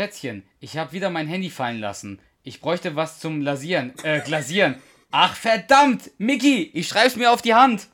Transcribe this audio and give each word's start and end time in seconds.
Schätzchen, 0.00 0.44
ich 0.60 0.78
habe 0.78 0.92
wieder 0.92 1.10
mein 1.10 1.26
Handy 1.26 1.50
fallen 1.50 1.78
lassen. 1.78 2.20
Ich 2.42 2.62
bräuchte 2.62 2.96
was 2.96 3.20
zum 3.20 3.42
Lasieren, 3.42 3.92
äh, 4.02 4.20
Glasieren. 4.20 4.76
Ach 5.10 5.36
verdammt, 5.36 6.10
Mickey, 6.16 6.70
ich 6.72 6.88
schreib's 6.88 7.16
mir 7.16 7.30
auf 7.30 7.42
die 7.42 7.52
Hand. 7.52 7.88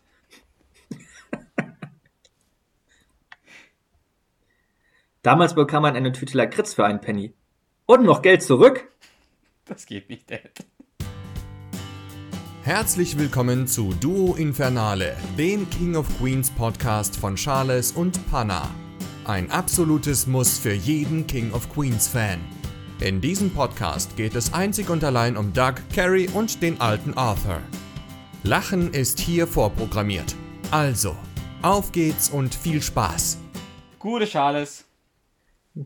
Damals 5.23 5.57
bekam 5.57 5.83
man 5.83 5.97
eine 5.97 6.13
Tüte 6.13 6.39
Lakritz 6.39 6.75
für 6.75 6.85
einen 6.85 7.01
Penny. 7.01 7.35
Und 7.87 8.05
noch 8.05 8.23
Geld 8.23 8.45
zurück? 8.45 8.87
Das 9.65 9.85
geht 9.85 10.09
nicht, 10.09 10.31
Dad. 10.31 10.53
Herzlich 12.63 13.19
willkommen 13.19 13.67
zu 13.67 13.93
Duo 13.95 14.37
Infernale, 14.37 15.17
dem 15.37 15.69
King 15.71 15.97
of 15.97 16.07
Queens 16.21 16.53
Podcast 16.53 17.17
von 17.17 17.35
Charles 17.35 17.91
und 17.91 18.31
Panna. 18.31 18.71
Ein 19.27 19.51
absolutes 19.51 20.29
Muss 20.29 20.57
für 20.57 20.73
jeden 20.73 21.27
King 21.27 21.53
of 21.53 21.69
Queens 21.75 22.07
Fan. 22.07 22.39
In 23.01 23.21
diesem 23.21 23.53
Podcast 23.53 24.17
geht 24.17 24.37
es 24.37 24.55
einzig 24.55 24.89
und 24.89 25.03
allein 25.03 25.37
um 25.37 25.53
Doug, 25.53 25.75
Carrie 25.93 26.29
und 26.29 26.63
den 26.63 26.81
alten 26.81 27.13
Arthur. 27.15 27.61
Lachen 28.45 28.95
ist 28.95 29.19
hier 29.19 29.49
vorprogrammiert. 29.49 30.37
Also, 30.71 31.17
auf 31.61 31.91
geht's 31.91 32.31
und 32.31 32.55
viel 32.55 32.81
Spaß. 32.81 33.39
Gute 33.99 34.27
Charles. 34.27 34.85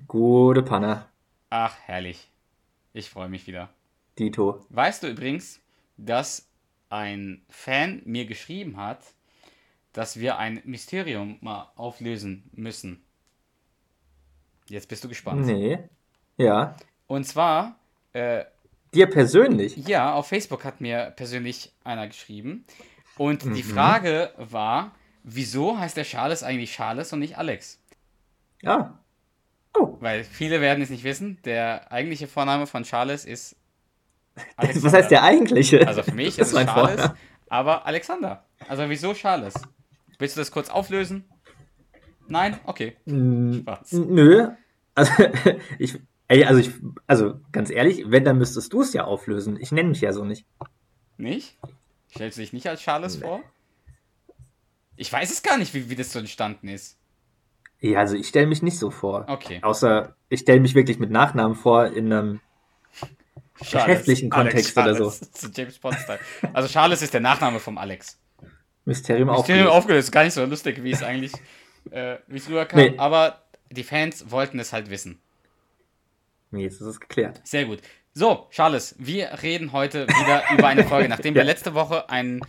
Gute 0.07 0.62
Panne. 0.62 1.07
Ach, 1.48 1.74
herrlich. 1.87 2.29
Ich 2.93 3.09
freue 3.09 3.30
mich 3.30 3.46
wieder. 3.46 3.70
Dito. 4.18 4.66
Weißt 4.68 5.02
du 5.02 5.07
übrigens, 5.07 5.60
dass 5.96 6.46
ein 6.91 7.41
Fan 7.48 8.02
mir 8.04 8.27
geschrieben 8.27 8.77
hat, 8.77 9.01
dass 9.95 10.20
wir 10.20 10.37
ein 10.37 10.60
Mysterium 10.66 11.38
mal 11.41 11.73
auflösen 11.77 12.51
müssen. 12.52 13.02
Jetzt 14.70 14.88
bist 14.88 15.05
du 15.05 15.09
gespannt. 15.09 15.45
Nee. 15.47 15.79
Ja. 16.37 16.77
Und 17.06 17.24
zwar, 17.24 17.76
äh, 18.13 18.45
Dir 18.95 19.07
persönlich? 19.09 19.76
ja, 19.76 20.15
auf 20.15 20.29
Facebook 20.29 20.65
hat 20.65 20.80
mir 20.80 21.13
persönlich 21.16 21.73
einer 21.85 22.07
geschrieben. 22.07 22.65
Und 23.18 23.43
die 23.43 23.48
Mhm. 23.48 23.74
Frage 23.74 24.32
war, 24.38 24.93
wieso 25.23 25.79
heißt 25.79 25.96
der 25.96 26.04
Charles 26.04 26.43
eigentlich 26.43 26.73
Charles 26.73 27.13
und 27.13 27.18
nicht 27.18 27.37
Alex? 27.37 27.79
Ja. 28.63 28.98
Oh. 29.79 29.96
Weil 30.01 30.24
viele 30.24 30.60
werden 30.60 30.82
es 30.82 30.91
nicht 30.91 31.04
wissen, 31.04 31.38
der 31.45 31.93
eigentliche 31.93 32.26
Vorname 32.26 32.66
von 32.66 32.82
Charles 32.85 33.24
ist 33.24 33.57
Was 34.57 34.93
heißt 34.93 35.10
der 35.10 35.23
eigentliche? 35.23 35.87
Also 35.87 36.02
für 36.02 36.13
mich 36.15 36.37
Das 36.37 36.48
ist 36.48 36.48
es 36.48 36.54
mein 36.54 36.66
Charles, 36.66 36.96
Vorname. 37.01 37.18
aber 37.48 37.87
Alexander. 37.87 38.45
Also 38.68 38.88
wieso 38.88 39.13
Charles? 39.13 39.54
Willst 40.18 40.37
du 40.37 40.41
das 40.41 40.51
kurz 40.51 40.71
auflösen? 40.71 41.24
Nein? 42.29 42.59
Okay. 42.65 42.96
Mm, 43.07 43.54
Spaß. 43.60 43.93
Nö. 43.93 44.48
Also, 45.01 45.12
ich, 45.79 45.98
also, 46.29 46.60
ich, 46.60 46.70
also, 47.06 47.40
ganz 47.52 47.70
ehrlich, 47.70 48.04
wenn, 48.06 48.24
dann 48.24 48.38
müsstest 48.38 48.73
du 48.73 48.82
es 48.82 48.93
ja 48.93 49.04
auflösen. 49.04 49.59
Ich 49.60 49.73
nenne 49.73 49.88
mich 49.88 50.01
ja 50.01 50.12
so 50.12 50.24
nicht. 50.24 50.45
Nicht? 51.16 51.57
Stellst 52.15 52.38
du 52.38 52.42
dich 52.42 52.52
nicht 52.52 52.66
als 52.66 52.80
Charles 52.80 53.16
vor? 53.16 53.40
Ich 54.96 55.12
weiß 55.12 55.30
es 55.30 55.42
gar 55.42 55.59
nicht, 55.59 55.74
wie, 55.74 55.88
wie 55.88 55.96
das 55.96 56.12
so 56.12 56.18
entstanden 56.18 56.68
ist. 56.68 56.98
Ja, 57.80 58.01
also 58.01 58.16
ich 58.16 58.29
stelle 58.29 58.46
mich 58.46 58.62
nicht 58.62 58.79
so 58.79 58.90
vor. 58.90 59.24
Okay. 59.29 59.60
Außer 59.62 60.15
ich 60.29 60.40
stelle 60.40 60.60
mich 60.60 60.74
wirklich 60.74 60.98
mit 60.98 61.10
Nachnamen 61.10 61.57
vor 61.57 61.87
in 61.87 62.12
einem. 62.12 62.40
Geschäftlichen 63.59 64.31
Kontext 64.31 64.76
oder 64.76 64.94
so. 64.94 65.12
James 65.54 65.78
Bond. 65.78 65.97
Also 66.54 66.69
Charles 66.69 67.03
ist 67.03 67.12
der 67.12 67.20
Nachname 67.20 67.60
vom 67.60 67.76
Alex. 67.76 68.19
Mysterium 68.87 69.28
Mysterium 69.28 69.28
aufgelöst. 69.31 69.69
aufgelöst. 69.70 70.12
Gar 70.12 70.25
nicht 70.25 70.32
so 70.34 70.44
lustig, 70.44 70.82
wie 70.82 70.92
es 70.92 71.03
eigentlich, 71.03 71.32
äh, 71.91 72.16
wie 72.26 72.38
es 72.38 72.48
rüberkam. 72.48 72.81
Nee. 72.81 72.94
Aber 72.97 73.42
die 73.71 73.84
Fans 73.84 74.31
wollten 74.31 74.59
es 74.59 74.72
halt 74.72 74.91
wissen. 74.91 75.21
Jetzt 76.53 76.75
ist 76.81 76.87
es 76.87 77.00
geklärt. 77.00 77.41
Sehr 77.44 77.65
gut. 77.65 77.81
So, 78.12 78.49
Charles, 78.50 78.97
wir 78.99 79.28
reden 79.43 79.72
heute 79.72 80.09
wieder 80.09 80.43
über 80.53 80.66
eine 80.69 80.84
Folge. 80.84 81.09
Nachdem 81.09 81.34
wir 81.34 81.43
Ja. 81.43 81.47
letzte 81.47 81.75
Woche 81.75 82.10
ein 82.10 82.41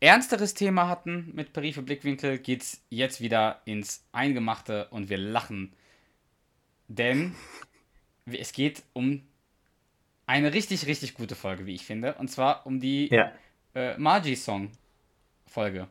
ernsteres 0.00 0.54
Thema 0.54 0.86
hatten 0.88 1.30
mit 1.34 1.52
Briefe 1.52 1.82
Blickwinkel, 1.82 2.38
geht's 2.38 2.82
jetzt 2.90 3.20
wieder 3.20 3.62
ins 3.64 4.04
Eingemachte 4.12 4.86
und 4.90 5.08
wir 5.08 5.18
lachen. 5.18 5.72
Denn 6.88 7.34
es 8.26 8.52
geht 8.52 8.82
um 8.92 9.26
eine 10.26 10.52
richtig, 10.54 10.86
richtig 10.86 11.14
gute 11.14 11.34
Folge, 11.34 11.66
wie 11.66 11.74
ich 11.74 11.84
finde. 11.84 12.14
Und 12.14 12.28
zwar 12.30 12.64
um 12.66 12.78
die 12.80 13.08
Ja, 13.12 13.32
äh, 13.74 13.96
Margie-Song-Folge. 13.98 15.88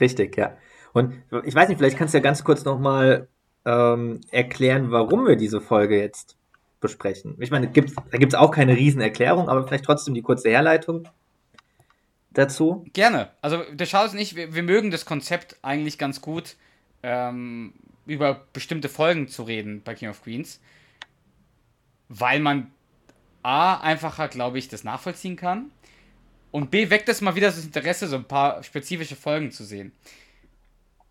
richtig, 0.00 0.36
ja. 0.36 0.56
Und 0.98 1.14
ich 1.44 1.54
weiß 1.54 1.68
nicht, 1.68 1.78
vielleicht 1.78 1.96
kannst 1.96 2.14
du 2.14 2.18
ja 2.18 2.22
ganz 2.22 2.44
kurz 2.44 2.64
nochmal 2.64 3.28
ähm, 3.64 4.20
erklären, 4.30 4.90
warum 4.90 5.26
wir 5.26 5.36
diese 5.36 5.60
Folge 5.60 5.98
jetzt 5.98 6.36
besprechen. 6.80 7.36
Ich 7.38 7.50
meine, 7.50 7.68
gibt's, 7.68 7.94
da 8.10 8.18
gibt 8.18 8.32
es 8.32 8.38
auch 8.38 8.50
keine 8.50 8.76
Riesenerklärung, 8.76 9.48
aber 9.48 9.66
vielleicht 9.66 9.84
trotzdem 9.84 10.14
die 10.14 10.22
kurze 10.22 10.50
Herleitung 10.50 11.08
dazu. 12.30 12.84
Gerne. 12.92 13.30
Also 13.40 13.62
der 13.72 13.88
und 14.10 14.18
ich, 14.18 14.36
wir, 14.36 14.54
wir 14.54 14.62
mögen 14.62 14.90
das 14.90 15.04
Konzept 15.04 15.56
eigentlich 15.62 15.98
ganz 15.98 16.20
gut, 16.20 16.56
ähm, 17.02 17.72
über 18.06 18.46
bestimmte 18.52 18.88
Folgen 18.88 19.28
zu 19.28 19.42
reden 19.42 19.82
bei 19.84 19.94
King 19.94 20.10
of 20.10 20.22
Queens. 20.22 20.60
Weil 22.08 22.40
man 22.40 22.70
A, 23.42 23.76
einfacher, 23.80 24.28
glaube 24.28 24.58
ich, 24.58 24.68
das 24.68 24.84
nachvollziehen 24.84 25.36
kann. 25.36 25.70
Und 26.50 26.70
B, 26.70 26.90
weckt 26.90 27.08
es 27.08 27.20
mal 27.20 27.34
wieder 27.34 27.48
das 27.48 27.62
Interesse, 27.62 28.08
so 28.08 28.16
ein 28.16 28.24
paar 28.24 28.62
spezifische 28.62 29.16
Folgen 29.16 29.50
zu 29.50 29.64
sehen. 29.64 29.92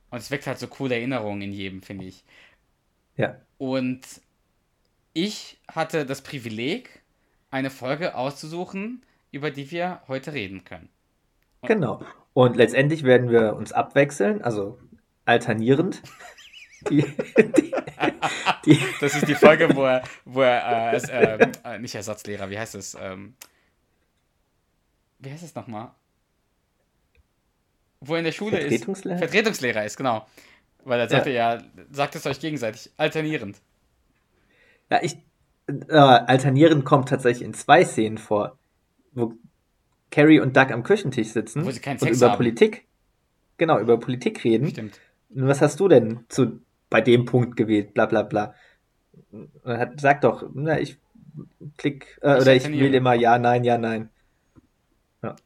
Und 0.09 0.19
es 0.19 0.31
weckt 0.31 0.47
halt 0.47 0.59
so 0.59 0.67
coole 0.67 0.95
Erinnerungen 0.95 1.41
in 1.41 1.51
jedem, 1.51 1.81
finde 1.81 2.05
ich. 2.05 2.23
Ja. 3.15 3.35
Und 3.57 4.01
ich 5.13 5.59
hatte 5.67 6.05
das 6.05 6.21
Privileg, 6.21 7.01
eine 7.49 7.69
Folge 7.69 8.15
auszusuchen, 8.15 9.03
über 9.31 9.51
die 9.51 9.71
wir 9.71 10.01
heute 10.07 10.33
reden 10.33 10.63
können. 10.63 10.89
Genau. 11.63 12.01
Und 12.33 12.55
letztendlich 12.55 13.03
werden 13.03 13.31
wir 13.31 13.55
uns 13.55 13.71
abwechseln, 13.71 14.41
also 14.41 14.77
alternierend. 15.25 16.01
Die, 16.91 17.01
die, 17.01 17.73
die, 18.65 18.79
Das 19.01 19.15
ist 19.15 19.27
die 19.27 19.33
Folge, 19.33 19.75
wo 19.75 19.85
er, 19.85 20.03
wo 20.25 20.41
er 20.41 20.93
äh, 20.93 21.43
ähm, 21.43 21.51
äh, 21.63 21.79
nicht 21.79 21.95
Ersatzlehrer, 21.95 22.51
wie 22.51 22.59
heißt 22.59 22.75
es? 22.75 22.95
Ähm, 23.01 23.33
wie 25.17 25.31
heißt 25.31 25.43
es 25.43 25.55
nochmal? 25.55 25.89
Wo 28.07 28.13
er 28.13 28.19
in 28.19 28.25
der 28.25 28.31
Schule 28.31 28.59
Vertretungslehrer? 28.59 29.15
ist. 29.15 29.31
Vertretungslehrer 29.31 29.85
ist, 29.85 29.97
genau. 29.97 30.25
Weil 30.83 31.01
er 31.01 31.09
sagte 31.09 31.31
ja, 31.31 31.61
sagt 31.91 32.15
es 32.15 32.25
euch 32.25 32.39
gegenseitig, 32.39 32.91
alternierend. 32.97 33.57
ja, 34.89 34.99
ich, 35.01 35.17
äh, 35.67 35.93
alternierend 35.93 36.85
kommt 36.85 37.09
tatsächlich 37.09 37.45
in 37.45 37.53
zwei 37.53 37.83
Szenen 37.83 38.17
vor, 38.17 38.57
wo 39.11 39.33
Carrie 40.11 40.39
und 40.39 40.55
Doug 40.55 40.71
am 40.71 40.83
Küchentisch 40.83 41.29
sitzen 41.29 41.65
Wo 41.65 41.71
sie 41.71 41.81
keinen 41.81 41.95
und 41.95 42.07
Sex 42.07 42.17
über 42.17 42.29
haben. 42.29 42.37
Politik, 42.37 42.85
genau, 43.57 43.79
über 43.79 43.99
Politik 43.99 44.43
reden. 44.45 44.69
Stimmt. 44.69 45.01
Und 45.29 45.47
was 45.47 45.61
hast 45.61 45.79
du 45.81 45.89
denn 45.89 46.23
zu, 46.29 46.61
bei 46.89 47.01
dem 47.01 47.25
Punkt 47.25 47.57
gewählt? 47.57 47.93
Bla 47.93 48.05
bla 48.05 48.21
bla. 48.21 48.55
Und 49.31 49.49
hat, 49.65 49.99
sag 49.99 50.21
doch, 50.21 50.49
na, 50.53 50.79
ich 50.79 50.97
klick, 51.75 52.17
äh, 52.21 52.35
Ich 52.35 52.41
oder 52.41 52.55
ich 52.55 52.67
wähle 52.69 52.97
immer 52.97 53.13
ja, 53.13 53.37
nein, 53.37 53.65
ja, 53.65 53.77
nein. 53.77 54.09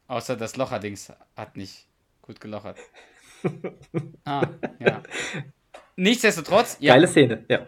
Außer 0.06 0.36
das 0.36 0.56
Locherdings 0.56 1.12
hat 1.36 1.56
nicht 1.56 1.88
gut 2.22 2.40
gelochert. 2.40 2.78
ah, 4.24 4.46
ja. 4.78 5.02
Nichtsdestotrotz, 5.96 6.76
ja. 6.80 6.94
Geile 6.94 7.08
Szene, 7.08 7.44
ja. 7.48 7.66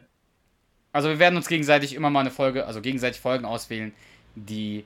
Also 0.92 1.08
wir 1.08 1.18
werden 1.18 1.36
uns 1.36 1.48
gegenseitig 1.48 1.94
immer 1.94 2.10
mal 2.10 2.20
eine 2.20 2.30
Folge, 2.30 2.66
also 2.66 2.80
gegenseitig 2.80 3.20
Folgen 3.20 3.44
auswählen, 3.44 3.92
die 4.36 4.84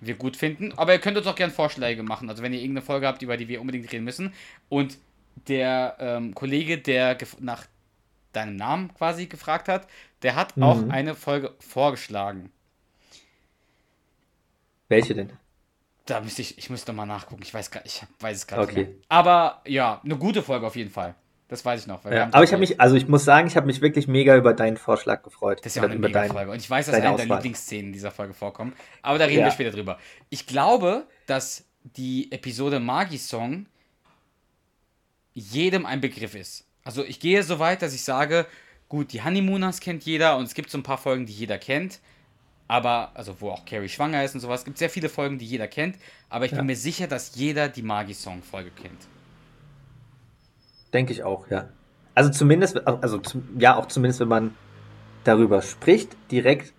wir 0.00 0.14
gut 0.14 0.36
finden. 0.36 0.72
Aber 0.76 0.92
ihr 0.92 1.00
könnt 1.00 1.16
uns 1.16 1.26
auch 1.26 1.34
gerne 1.34 1.52
Vorschläge 1.52 2.02
machen. 2.02 2.28
Also 2.30 2.42
wenn 2.42 2.52
ihr 2.52 2.60
irgendeine 2.60 2.86
Folge 2.86 3.06
habt, 3.06 3.22
über 3.22 3.36
die 3.36 3.48
wir 3.48 3.60
unbedingt 3.60 3.90
reden 3.92 4.04
müssen. 4.04 4.32
Und 4.68 4.98
der 5.48 5.96
ähm, 5.98 6.34
Kollege, 6.34 6.78
der 6.78 7.18
nach 7.40 7.66
deinem 8.32 8.56
Namen 8.56 8.94
quasi 8.94 9.26
gefragt 9.26 9.68
hat, 9.68 9.88
der 10.22 10.36
hat 10.36 10.54
auch 10.60 10.82
Mhm. 10.82 10.90
eine 10.90 11.14
Folge 11.14 11.54
vorgeschlagen. 11.58 12.52
Welche 14.88 15.14
denn? 15.14 15.32
Da 16.06 16.20
müsste 16.20 16.42
ich, 16.42 16.58
ich 16.58 16.68
müsste 16.70 16.92
mal 16.92 17.06
nachgucken. 17.06 17.42
Ich 17.42 17.54
weiß, 17.54 17.70
gar- 17.70 17.84
ich 17.86 18.02
weiß 18.20 18.36
es 18.36 18.46
gerade 18.46 18.62
Okay. 18.62 18.78
nicht 18.80 18.88
mehr. 18.88 18.96
Aber 19.08 19.62
ja, 19.66 20.00
eine 20.04 20.16
gute 20.16 20.42
Folge 20.42 20.66
auf 20.66 20.76
jeden 20.76 20.90
Fall. 20.90 21.14
Das 21.48 21.64
weiß 21.64 21.82
ich 21.82 21.86
noch. 21.86 22.04
Ja, 22.04 22.24
aber 22.32 22.42
ich 22.42 22.50
habe 22.52 22.60
mich, 22.60 22.80
also 22.80 22.96
ich 22.96 23.06
muss 23.06 23.24
sagen, 23.24 23.46
ich 23.46 23.56
habe 23.56 23.66
mich 23.66 23.80
wirklich 23.80 24.08
mega 24.08 24.36
über 24.36 24.54
deinen 24.54 24.76
Vorschlag 24.76 25.22
gefreut. 25.22 25.58
Das 25.60 25.66
ist 25.72 25.76
ja 25.76 25.82
auch 25.82 25.86
eine 25.86 25.94
über 25.96 26.08
mega 26.08 26.20
deinen- 26.20 26.32
Folge. 26.32 26.50
Und 26.50 26.56
ich 26.58 26.68
weiß, 26.68 26.86
dass 26.86 26.94
eine 26.96 27.16
der. 27.16 27.26
Lieblingsszenen 27.26 27.92
dieser 27.92 28.10
Folge 28.10 28.34
vorkommen. 28.34 28.74
Aber 29.02 29.18
da 29.18 29.26
reden 29.26 29.40
Ja. 29.40 29.46
wir 29.46 29.52
später 29.52 29.70
drüber. 29.70 29.98
Ich 30.30 30.46
glaube, 30.46 31.06
dass 31.26 31.64
die 31.84 32.32
Episode 32.32 32.80
Magi-Song 32.80 33.66
jedem 35.34 35.86
ein 35.86 36.00
Begriff 36.00 36.34
ist. 36.34 36.64
Also 36.82 37.04
ich 37.04 37.20
gehe 37.20 37.42
so 37.42 37.58
weit, 37.58 37.82
dass 37.82 37.94
ich 37.94 38.02
sage, 38.04 38.46
gut, 38.88 39.12
die 39.12 39.22
Honeymooners 39.22 39.80
kennt 39.80 40.04
jeder 40.04 40.36
und 40.36 40.44
es 40.44 40.54
gibt 40.54 40.70
so 40.70 40.78
ein 40.78 40.82
paar 40.82 40.98
Folgen, 40.98 41.26
die 41.26 41.32
jeder 41.32 41.58
kennt. 41.58 42.00
Aber, 42.66 43.10
also 43.14 43.40
wo 43.40 43.50
auch 43.50 43.64
Carrie 43.66 43.88
schwanger 43.88 44.24
ist 44.24 44.34
und 44.34 44.40
sowas, 44.40 44.60
es 44.60 44.64
gibt 44.64 44.78
sehr 44.78 44.88
viele 44.90 45.08
Folgen, 45.08 45.38
die 45.38 45.44
jeder 45.46 45.68
kennt. 45.68 45.96
Aber 46.30 46.46
ich 46.46 46.52
Ja. 46.52 46.58
bin 46.58 46.66
mir 46.66 46.76
sicher, 46.76 47.06
dass 47.06 47.34
jeder 47.36 47.68
die 47.68 47.82
Magi-Song-Folge 47.82 48.70
kennt. 48.70 49.00
Denke 50.92 51.12
ich 51.12 51.22
auch, 51.24 51.48
ja. 51.50 51.68
Also 52.14 52.30
zumindest, 52.30 52.86
also 52.86 53.20
ja, 53.58 53.76
auch 53.76 53.86
zumindest, 53.86 54.20
wenn 54.20 54.28
man 54.28 54.54
darüber 55.24 55.62
spricht, 55.62 56.16
direkt, 56.30 56.72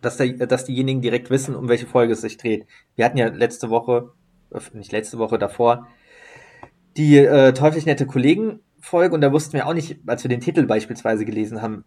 dass, 0.00 0.16
der, 0.16 0.32
dass 0.46 0.64
diejenigen 0.64 1.00
direkt 1.00 1.30
wissen, 1.30 1.54
um 1.54 1.68
welche 1.68 1.86
Folge 1.86 2.14
es 2.14 2.20
sich 2.22 2.36
dreht. 2.36 2.66
Wir 2.96 3.04
hatten 3.04 3.18
ja 3.18 3.28
letzte 3.28 3.70
Woche, 3.70 4.12
äh, 4.50 4.60
nicht 4.72 4.92
letzte 4.92 5.18
Woche 5.18 5.38
davor, 5.38 5.86
die 6.96 7.18
äh, 7.18 7.52
teuflisch 7.52 7.86
nette 7.86 8.06
Kollegen-Folge 8.06 9.14
und 9.14 9.20
da 9.20 9.32
wussten 9.32 9.52
wir 9.54 9.66
auch 9.66 9.74
nicht, 9.74 9.98
als 10.06 10.24
wir 10.24 10.28
den 10.28 10.40
Titel 10.40 10.66
beispielsweise 10.66 11.24
gelesen 11.24 11.62
haben, 11.62 11.84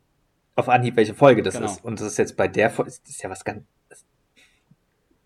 auf 0.56 0.70
Anhieb, 0.70 0.96
welche 0.96 1.14
Folge 1.16 1.42
das 1.44 1.56
Genau. 1.56 1.66
ist. 1.68 1.84
Und 1.84 2.00
das 2.00 2.08
ist 2.08 2.18
jetzt 2.18 2.38
bei 2.38 2.48
der 2.48 2.70
Folge, 2.70 2.92
das 2.92 3.10
ist 3.10 3.22
ja 3.24 3.30
was 3.30 3.44
ganz, 3.44 3.64
das, 3.90 4.06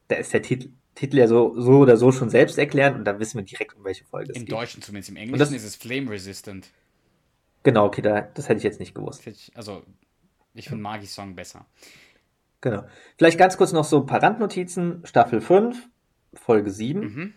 da 0.08 0.16
ist 0.18 0.34
der 0.34 0.42
Titel, 0.42 0.70
Titel 0.96 1.18
ja 1.18 1.28
so, 1.28 1.60
so 1.60 1.80
oder 1.80 1.98
so 1.98 2.12
schon 2.12 2.30
selbst 2.30 2.58
erklärt 2.58 2.96
und 2.96 3.06
da 3.06 3.20
wissen 3.20 3.38
wir 3.38 3.44
direkt, 3.46 3.76
um 3.76 3.84
welche 3.84 4.04
Folge 4.06 4.32
es 4.32 4.38
Im 4.38 4.46
geht. 4.46 4.52
Deutschen 4.54 4.82
zumindest. 4.82 5.10
Im 5.10 5.16
das- 5.16 5.24
Englischen 5.24 5.54
ist 5.56 5.64
es 5.64 5.76
Flame 5.76 6.10
Resistant. 6.10 6.70
Genau, 7.64 7.86
okay, 7.86 8.02
da, 8.02 8.22
das 8.22 8.48
hätte 8.50 8.58
ich 8.60 8.64
jetzt 8.64 8.80
nicht 8.80 8.96
gewusst. 8.96 9.24
Also, 9.56 9.84
ich 10.54 10.70
finde 10.70 10.82
Magis 10.82 11.14
Song 11.14 11.36
besser. 11.36 11.66
Genau. 12.62 12.84
Vielleicht 13.18 13.38
ganz 13.38 13.58
kurz 13.58 13.74
noch 13.74 13.84
so 13.84 14.00
ein 14.00 14.06
paar 14.08 14.24
Randnotizen. 14.24 15.02
Staffel 15.06 15.42
5, 15.42 15.88
Folge 16.34 16.72
7. 16.72 17.00
Mhm. 17.02 17.34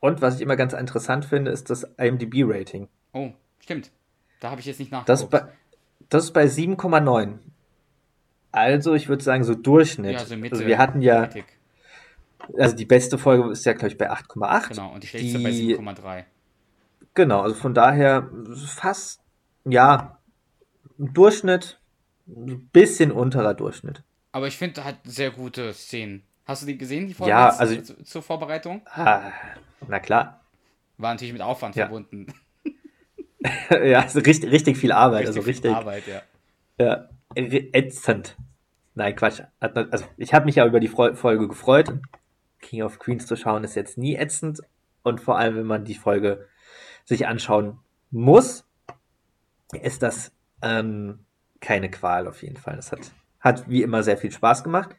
Und 0.00 0.20
was 0.20 0.36
ich 0.36 0.40
immer 0.42 0.56
ganz 0.56 0.72
interessant 0.74 1.24
finde, 1.24 1.50
ist 1.50 1.70
das 1.70 1.84
IMDb-Rating. 1.96 2.88
Oh, 3.12 3.30
stimmt. 3.60 3.90
Da 4.40 4.50
habe 4.50 4.60
ich 4.60 4.66
jetzt 4.66 4.78
nicht 4.80 4.92
Das, 4.92 5.22
nachgeguckt. 5.22 5.30
bei- 5.30 5.52
das 6.08 6.24
ist 6.24 6.32
bei 6.32 6.44
7,9. 6.46 7.38
Also, 8.50 8.94
ich 8.94 9.08
würde 9.08 9.22
sagen, 9.24 9.44
so 9.44 9.54
Durchschnitt. 9.54 10.12
ja, 10.12 10.24
so 10.24 10.36
Mitte. 10.36 10.56
also, 10.56 10.66
wir 10.66 10.78
hatten 10.78 11.00
ja, 11.02 11.22
mittig. 11.22 11.44
also 12.58 12.76
die 12.76 12.84
beste 12.84 13.16
Folge 13.18 13.50
ist 13.50 13.64
ja, 13.64 13.72
glaube 13.72 13.88
ich, 13.88 13.98
bei 13.98 14.10
8,8. 14.10 14.68
Genau, 14.68 14.92
und 14.92 15.02
die 15.02 15.06
schlechteste 15.06 15.38
bei 15.42 15.50
die- 15.50 15.76
7,3. 15.76 16.24
Genau, 17.14 17.40
also 17.42 17.54
von 17.54 17.74
daher 17.74 18.28
fast, 18.66 19.20
ja, 19.64 20.18
Durchschnitt, 20.98 21.78
ein 22.26 22.68
bisschen 22.72 23.10
unterer 23.12 23.54
Durchschnitt. 23.54 24.02
Aber 24.32 24.46
ich 24.46 24.56
finde, 24.56 24.84
hat 24.84 24.96
sehr 25.04 25.30
gute 25.30 25.72
Szenen. 25.74 26.22
Hast 26.46 26.62
du 26.62 26.66
die 26.66 26.78
gesehen, 26.78 27.06
die 27.08 27.14
Folge 27.14 27.30
Ja, 27.30 27.48
also- 27.50 27.80
zu- 27.80 28.02
zur 28.04 28.22
Vorbereitung? 28.22 28.82
Ah, 28.86 29.30
na 29.86 29.98
klar. 30.00 30.40
War 30.98 31.12
natürlich 31.14 31.32
mit 31.32 31.42
Aufwand 31.42 31.76
Ja. 31.76 31.84
verbunden. 31.86 32.26
ja, 33.70 34.00
also 34.00 34.20
richtig, 34.20 34.50
richtig 34.50 34.76
viel 34.76 34.92
Arbeit. 34.92 35.26
also 35.26 35.40
viel 35.40 35.50
richtig. 35.50 35.72
Arbeit, 35.72 36.04
ja. 36.06 36.22
Ja, 36.78 37.08
ätzend. 37.34 38.36
Nein, 38.94 39.16
Quatsch. 39.16 39.42
Also, 39.60 40.04
ich 40.16 40.34
habe 40.34 40.46
mich 40.46 40.56
ja 40.56 40.66
über 40.66 40.80
die 40.80 40.88
Folge 40.88 41.48
gefreut. 41.48 41.92
King 42.60 42.82
of 42.82 42.98
Queens 42.98 43.26
zu 43.26 43.36
schauen 43.36 43.64
ist 43.64 43.74
jetzt 43.74 43.98
nie 43.98 44.16
ätzend. 44.16 44.60
Und 45.02 45.20
vor 45.20 45.38
allem, 45.38 45.56
wenn 45.56 45.66
man 45.66 45.84
die 45.84 45.94
Folge 45.94 46.46
sich 47.04 47.26
anschauen 47.26 47.78
muss, 48.10 48.64
ist 49.72 50.02
das 50.02 50.32
ähm, 50.60 51.20
keine 51.60 51.90
Qual 51.90 52.28
auf 52.28 52.42
jeden 52.42 52.56
Fall. 52.56 52.76
Das 52.76 52.92
hat, 52.92 53.12
hat 53.40 53.68
wie 53.68 53.82
immer 53.82 54.02
sehr 54.02 54.18
viel 54.18 54.30
Spaß 54.30 54.62
gemacht. 54.62 54.94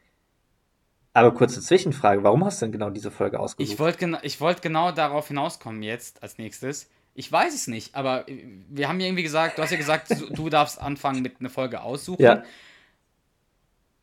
Aber 1.12 1.32
kurze 1.32 1.60
Zwischenfrage, 1.60 2.24
warum 2.24 2.44
hast 2.44 2.60
du 2.60 2.66
denn 2.66 2.72
genau 2.72 2.90
diese 2.90 3.12
Folge 3.12 3.38
ausgesucht? 3.38 3.72
Ich 3.72 3.78
wollte 3.78 3.98
gena 3.98 4.18
ich 4.22 4.40
wollt 4.40 4.62
genau 4.62 4.90
darauf 4.90 5.28
hinauskommen 5.28 5.82
jetzt 5.82 6.22
als 6.24 6.38
nächstes. 6.38 6.90
Ich 7.14 7.30
weiß 7.30 7.54
es 7.54 7.68
nicht, 7.68 7.94
aber 7.94 8.28
äh, 8.28 8.44
wir 8.68 8.88
haben 8.88 9.00
ja 9.00 9.06
irgendwie 9.06 9.22
gesagt, 9.22 9.58
du 9.58 9.62
hast 9.62 9.70
ja 9.70 9.76
gesagt, 9.76 10.10
du, 10.10 10.30
du 10.30 10.48
darfst 10.48 10.80
anfangen 10.80 11.22
mit 11.22 11.40
einer 11.40 11.50
Folge 11.50 11.82
aussuchen. 11.82 12.22
Ja. 12.22 12.42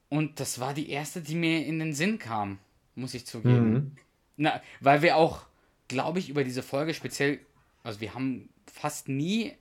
Und 0.10 0.40
das 0.40 0.60
war 0.60 0.74
die 0.74 0.90
erste, 0.90 1.22
die 1.22 1.36
mir 1.36 1.66
in 1.66 1.80
den 1.80 1.94
Sinn 1.94 2.20
kam, 2.20 2.60
muss 2.96 3.14
ich 3.14 3.26
zugeben. 3.26 3.74
Mhm. 3.74 3.92
Na, 4.38 4.62
weil 4.80 5.02
wir 5.02 5.16
auch, 5.16 5.46
glaube 5.88 6.20
ich, 6.20 6.30
über 6.30 6.44
diese 6.44 6.64
Folge 6.64 6.94
speziell, 6.94 7.40
also 7.84 8.02
wir 8.02 8.14
haben 8.14 8.50
fast 8.66 9.08
nie 9.08 9.54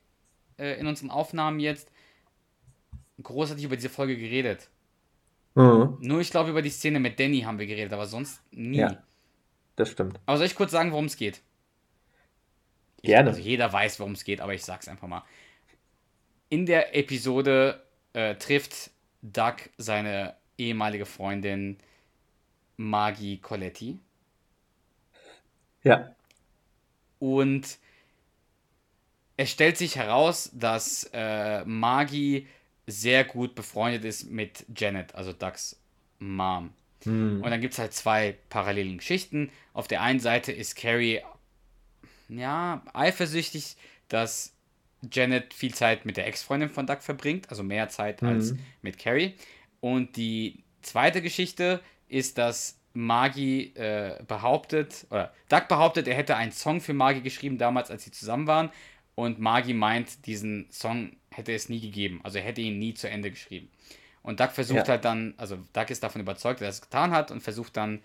äh, 0.58 0.78
in 0.78 0.86
unseren 0.86 1.10
Aufnahmen 1.10 1.60
jetzt 1.60 1.90
großartig 3.22 3.64
über 3.64 3.76
diese 3.76 3.88
Folge 3.88 4.16
geredet. 4.16 4.68
Mhm. 5.54 5.98
Nur 6.00 6.20
ich 6.20 6.30
glaube, 6.30 6.50
über 6.50 6.62
die 6.62 6.70
Szene 6.70 7.00
mit 7.00 7.18
Danny 7.18 7.40
haben 7.40 7.58
wir 7.58 7.66
geredet, 7.66 7.92
aber 7.92 8.06
sonst 8.06 8.40
nie. 8.52 8.78
Ja. 8.78 9.02
Das 9.76 9.90
stimmt. 9.90 10.20
Aber 10.26 10.36
soll 10.36 10.46
ich 10.46 10.54
kurz 10.54 10.72
sagen, 10.72 10.92
worum 10.92 11.06
es 11.06 11.16
geht? 11.16 11.40
Ich, 13.02 13.06
Gerne. 13.06 13.30
Also 13.30 13.40
jeder 13.40 13.72
weiß, 13.72 13.98
worum 14.00 14.12
es 14.12 14.24
geht, 14.24 14.40
aber 14.40 14.54
ich 14.54 14.64
sag's 14.64 14.88
einfach 14.88 15.08
mal. 15.08 15.24
In 16.48 16.66
der 16.66 16.96
Episode 16.96 17.82
äh, 18.12 18.34
trifft 18.34 18.90
Doug 19.22 19.56
seine 19.78 20.36
ehemalige 20.58 21.06
Freundin 21.06 21.78
Maggie 22.76 23.38
Coletti 23.38 23.98
Ja. 25.82 26.14
und 27.18 27.78
es 29.36 29.50
stellt 29.50 29.78
sich 29.78 29.96
heraus, 29.96 30.50
dass 30.52 31.08
äh, 31.14 31.64
Maggie 31.64 32.46
sehr 32.86 33.24
gut 33.24 33.54
befreundet 33.54 34.04
ist 34.04 34.30
mit 34.30 34.66
Janet, 34.76 35.14
also 35.14 35.32
Dougs 35.32 35.80
Mom. 36.18 36.74
Mhm. 37.04 37.40
Und 37.42 37.50
dann 37.50 37.60
gibt 37.60 37.72
es 37.72 37.78
halt 37.78 37.94
zwei 37.94 38.36
parallelen 38.50 38.98
Geschichten. 38.98 39.50
Auf 39.72 39.88
der 39.88 40.02
einen 40.02 40.20
Seite 40.20 40.52
ist 40.52 40.76
Carrie 40.76 41.20
ja 42.38 42.82
eifersüchtig, 42.92 43.76
dass 44.08 44.52
Janet 45.10 45.54
viel 45.54 45.74
Zeit 45.74 46.04
mit 46.04 46.16
der 46.16 46.26
Ex-Freundin 46.26 46.68
von 46.68 46.86
Doug 46.86 46.98
verbringt, 47.00 47.48
also 47.50 47.62
mehr 47.62 47.88
Zeit 47.88 48.22
als 48.22 48.52
Mhm. 48.52 48.58
mit 48.82 48.98
Carrie. 48.98 49.34
Und 49.80 50.16
die 50.16 50.62
zweite 50.82 51.22
Geschichte 51.22 51.80
ist, 52.08 52.36
dass 52.38 52.76
Maggie 52.92 53.72
äh, 53.76 54.22
behauptet, 54.26 55.06
oder 55.10 55.32
Doug 55.48 55.68
behauptet, 55.68 56.08
er 56.08 56.14
hätte 56.16 56.36
einen 56.36 56.52
Song 56.52 56.80
für 56.80 56.92
Maggie 56.92 57.22
geschrieben 57.22 57.56
damals, 57.56 57.90
als 57.90 58.04
sie 58.04 58.10
zusammen 58.10 58.46
waren. 58.46 58.70
Und 59.14 59.38
Maggie 59.38 59.74
meint, 59.74 60.26
diesen 60.26 60.66
Song 60.70 61.16
hätte 61.30 61.52
es 61.52 61.68
nie 61.68 61.80
gegeben. 61.80 62.20
Also 62.24 62.38
er 62.38 62.44
hätte 62.44 62.60
ihn 62.60 62.78
nie 62.78 62.94
zu 62.94 63.08
Ende 63.08 63.30
geschrieben. 63.30 63.70
Und 64.22 64.40
Doug 64.40 64.50
versucht 64.50 64.86
Ja. 64.86 64.88
halt 64.88 65.04
dann, 65.04 65.34
also 65.36 65.56
Doug 65.72 65.86
ist 65.88 66.02
davon 66.02 66.20
überzeugt, 66.20 66.60
dass 66.60 66.66
er 66.66 66.70
es 66.70 66.80
getan 66.82 67.10
hat 67.12 67.30
und 67.30 67.40
versucht 67.42 67.76
dann 67.76 68.02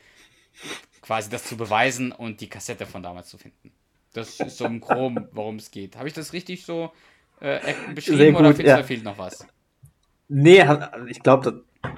quasi 1.01 1.29
das 1.29 1.43
zu 1.45 1.57
beweisen 1.57 2.11
und 2.11 2.39
die 2.41 2.47
Kassette 2.47 2.85
von 2.85 3.03
damals 3.03 3.27
zu 3.29 3.37
finden. 3.37 3.71
Das 4.15 4.39
ist 4.39 4.57
so 4.57 4.65
im 4.65 4.79
Groben, 4.79 5.27
worum 5.31 5.57
es 5.57 5.71
geht. 5.71 5.97
Habe 5.97 6.07
ich 6.07 6.13
das 6.13 6.31
richtig 6.33 6.65
so 6.65 6.91
äh, 7.41 7.73
beschrieben 7.93 8.17
Sehr 8.17 8.33
oder 8.35 8.47
gut, 8.47 8.55
findest 8.55 8.75
du, 8.75 8.77
ja. 8.77 8.77
da 8.77 8.83
fehlt 8.83 9.03
noch 9.03 9.17
was? 9.17 9.45
Nee, 10.27 10.65
ich 11.07 11.21
glaube, 11.21 11.51
das, 11.51 11.91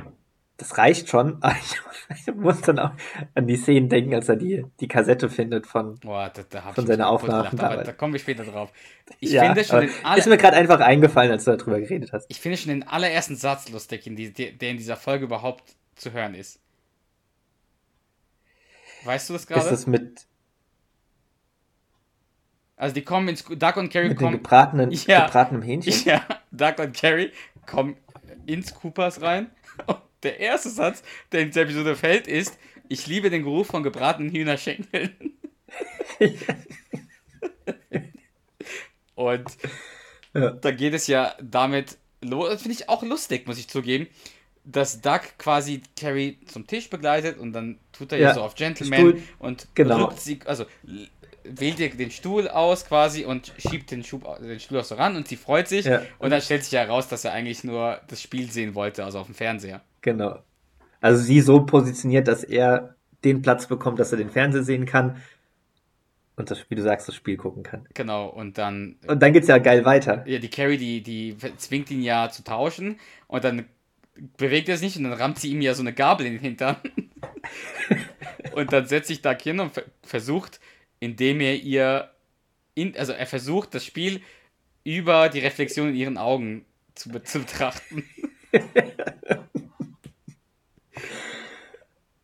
das 0.58 0.78
reicht 0.78 1.10
schon. 1.10 1.40
Ich, 1.62 1.80
ich 2.28 2.36
muss 2.36 2.62
dann 2.62 2.80
auch 2.80 2.92
an 3.36 3.48
die 3.48 3.56
Szenen 3.56 3.90
denken, 3.90 4.16
als 4.16 4.30
er 4.30 4.36
die, 4.36 4.66
die 4.80 4.88
Kassette 4.88 5.30
findet 5.30 5.68
von. 5.68 6.00
Boah, 6.00 6.32
da, 6.34 6.44
da 6.50 6.74
Von 6.74 6.88
seiner 6.88 7.10
Aufnahme 7.10 7.84
da 7.84 7.94
kommen 7.94 8.14
wir 8.14 8.20
später 8.20 8.44
drauf. 8.44 8.72
Ich 9.20 9.32
Ja, 9.32 9.44
finde 9.46 9.64
schon 9.64 9.90
aller, 10.04 10.18
ist 10.18 10.28
mir 10.28 10.38
gerade 10.38 10.58
einfach 10.58 10.80
eingefallen, 10.80 11.32
als 11.32 11.46
du 11.46 11.56
darüber 11.56 11.80
geredet 11.80 12.12
hast. 12.14 12.30
ich 12.30 12.40
finde 12.40 12.58
schon 12.58 12.70
den 12.70 12.88
allerersten 12.88 13.36
Satz 13.36 13.70
lustig, 13.70 14.08
in 14.08 14.16
die, 14.16 14.34
der 14.34 14.72
in 14.72 14.78
dieser 14.78 14.98
Folge 14.98 15.26
überhaupt 15.26 15.76
zu 15.96 16.12
hören 16.12 16.34
ist. 16.34 16.60
Weißt 19.04 19.30
du 19.30 19.34
das 19.34 19.44
Ist 19.44 19.48
gerade? 19.48 19.70
das 19.70 19.88
mit, 19.88 20.27
Also 22.78 22.94
die 22.94 23.02
kommen 23.02 23.28
ins 23.28 23.44
Doug 23.44 23.74
und 23.78 23.92
Carrie 23.92 24.10
mit 24.10 24.18
kommen 24.20 24.34
gebratenen, 24.38 24.92
Ja. 25.08 25.26
gebratenen 25.26 25.64
Hähnchen? 25.64 25.94
Ja, 26.06 26.24
Doug 26.52 26.76
und 26.80 26.96
Carrie 26.96 27.32
kommen 27.66 27.98
ins 28.46 28.74
Coopers 28.74 29.22
rein. 29.22 29.50
Und 29.88 29.98
der 30.24 30.40
erste 30.40 30.70
Satz, 30.70 31.04
der 31.32 31.42
in 31.42 31.48
dieser 31.50 31.62
Episode 31.62 31.96
fällt, 31.96 32.28
ist: 32.28 32.58
Ich 32.88 33.06
liebe 33.08 33.30
den 33.30 33.44
Geruch 33.44 33.66
von 33.68 33.84
gebratenen 33.84 34.32
Hühnerschenkeln. 34.32 35.12
und 39.16 39.46
Ja. 40.34 40.52
da 40.52 40.72
geht 40.72 40.94
es 40.94 41.08
ja 41.08 41.36
damit 41.42 41.98
los. 42.22 42.50
Das 42.50 42.62
finde 42.64 42.78
ich 42.78 42.90
auch 42.90 43.04
lustig, 43.04 43.48
muss 43.48 43.58
ich 43.60 43.68
zugeben. 43.68 44.08
Dass 44.64 45.00
Doug 45.02 45.22
quasi 45.38 45.82
Carrie 45.96 46.40
zum 46.46 46.68
Tisch 46.68 46.90
begleitet 46.90 47.38
und 47.38 47.54
dann 47.54 47.80
tut 47.94 48.12
er 48.12 48.18
ja, 48.20 48.34
so 48.34 48.42
auf 48.42 48.56
Gentleman 48.56 49.00
Stuhl, 49.00 49.22
und 49.40 49.68
genau. 49.76 50.12
sie, 50.18 50.40
also 50.46 50.66
wählt 51.50 51.80
ihr 51.80 51.90
den 51.90 52.12
Stuhl 52.12 52.48
aus 52.48 52.86
quasi 52.86 53.26
und 53.26 53.54
schiebt 53.58 53.92
den, 53.92 54.04
Schub, 54.04 54.26
den 54.40 54.60
Stuhl 54.60 54.80
auch 54.80 54.84
so 54.84 54.96
ran 54.96 55.16
und 55.16 55.28
sie 55.28 55.36
freut 55.36 55.68
sich. 55.68 55.86
Ja. 55.86 56.02
Und 56.20 56.32
dann 56.32 56.42
stellt 56.42 56.64
sich 56.64 56.74
ja 56.74 56.82
heraus, 56.82 57.08
dass 57.08 57.26
er 57.26 57.34
eigentlich 57.34 57.64
nur 57.64 58.00
das 58.08 58.22
Spiel 58.22 58.52
sehen 58.52 58.76
wollte, 58.76 59.04
also 59.04 59.20
auf 59.20 59.28
dem 59.28 59.36
Fernseher. 59.36 59.82
Genau. 60.02 60.40
Also 61.02 61.22
sie 61.22 61.42
so 61.42 61.66
positioniert, 61.66 62.28
dass 62.28 62.44
er 62.44 62.96
den 63.24 63.42
Platz 63.42 63.68
bekommt, 63.68 64.00
dass 64.00 64.12
er 64.12 64.18
den 64.18 64.30
Fernseher 64.30 64.64
sehen 64.64 64.86
kann 64.86 65.22
und 66.38 66.52
das, 66.52 66.70
wie 66.70 66.76
du 66.76 66.84
sagst, 66.84 67.08
das 67.08 67.16
Spiel 67.16 67.36
gucken 67.36 67.64
kann. 67.64 67.88
Genau, 67.94 68.28
und 68.28 68.58
dann, 68.58 68.98
Und 69.08 69.22
dann 69.22 69.34
geht's 69.34 69.48
ja 69.48 69.58
geil 69.58 69.86
weiter. 69.86 70.24
ja, 70.28 70.40
die 70.40 70.50
Carrie, 70.50 70.78
die, 70.78 71.02
die 71.02 71.36
zwingt 71.58 71.90
ihn 71.92 72.02
ja 72.02 72.30
zu 72.30 72.44
tauschen 72.44 73.00
und 73.28 73.44
dann 73.44 73.66
bewegt 74.38 74.70
er 74.70 74.76
es 74.76 74.82
nicht 74.82 74.98
und 74.98 75.04
dann 75.04 75.14
rammt 75.14 75.40
sie 75.40 75.52
ihm 75.52 75.62
ja 75.62 75.74
so 75.74 75.82
eine 75.82 75.94
Gabel 75.94 76.28
in 76.28 76.34
den 76.34 76.42
Hintern. 76.42 76.78
und 78.54 78.72
dann 78.72 78.86
setzt 78.86 79.08
sich 79.08 79.22
Doug 79.22 79.38
hin 79.42 79.60
und 79.60 79.74
ver 79.74 79.84
versucht, 80.04 80.60
indem 81.00 81.42
er 81.42 81.56
ihr, 81.56 82.12
in, 82.76 82.96
also 82.98 83.14
er 83.14 83.28
versucht, 83.28 83.74
das 83.74 83.86
Spiel 83.86 84.22
über 84.84 85.30
die 85.30 85.40
Reflexion 85.40 85.90
in 85.90 85.96
ihren 85.96 86.18
Augen 86.18 86.66
zu, 86.96 87.10
zu 87.24 87.40
betrachten. 87.40 88.04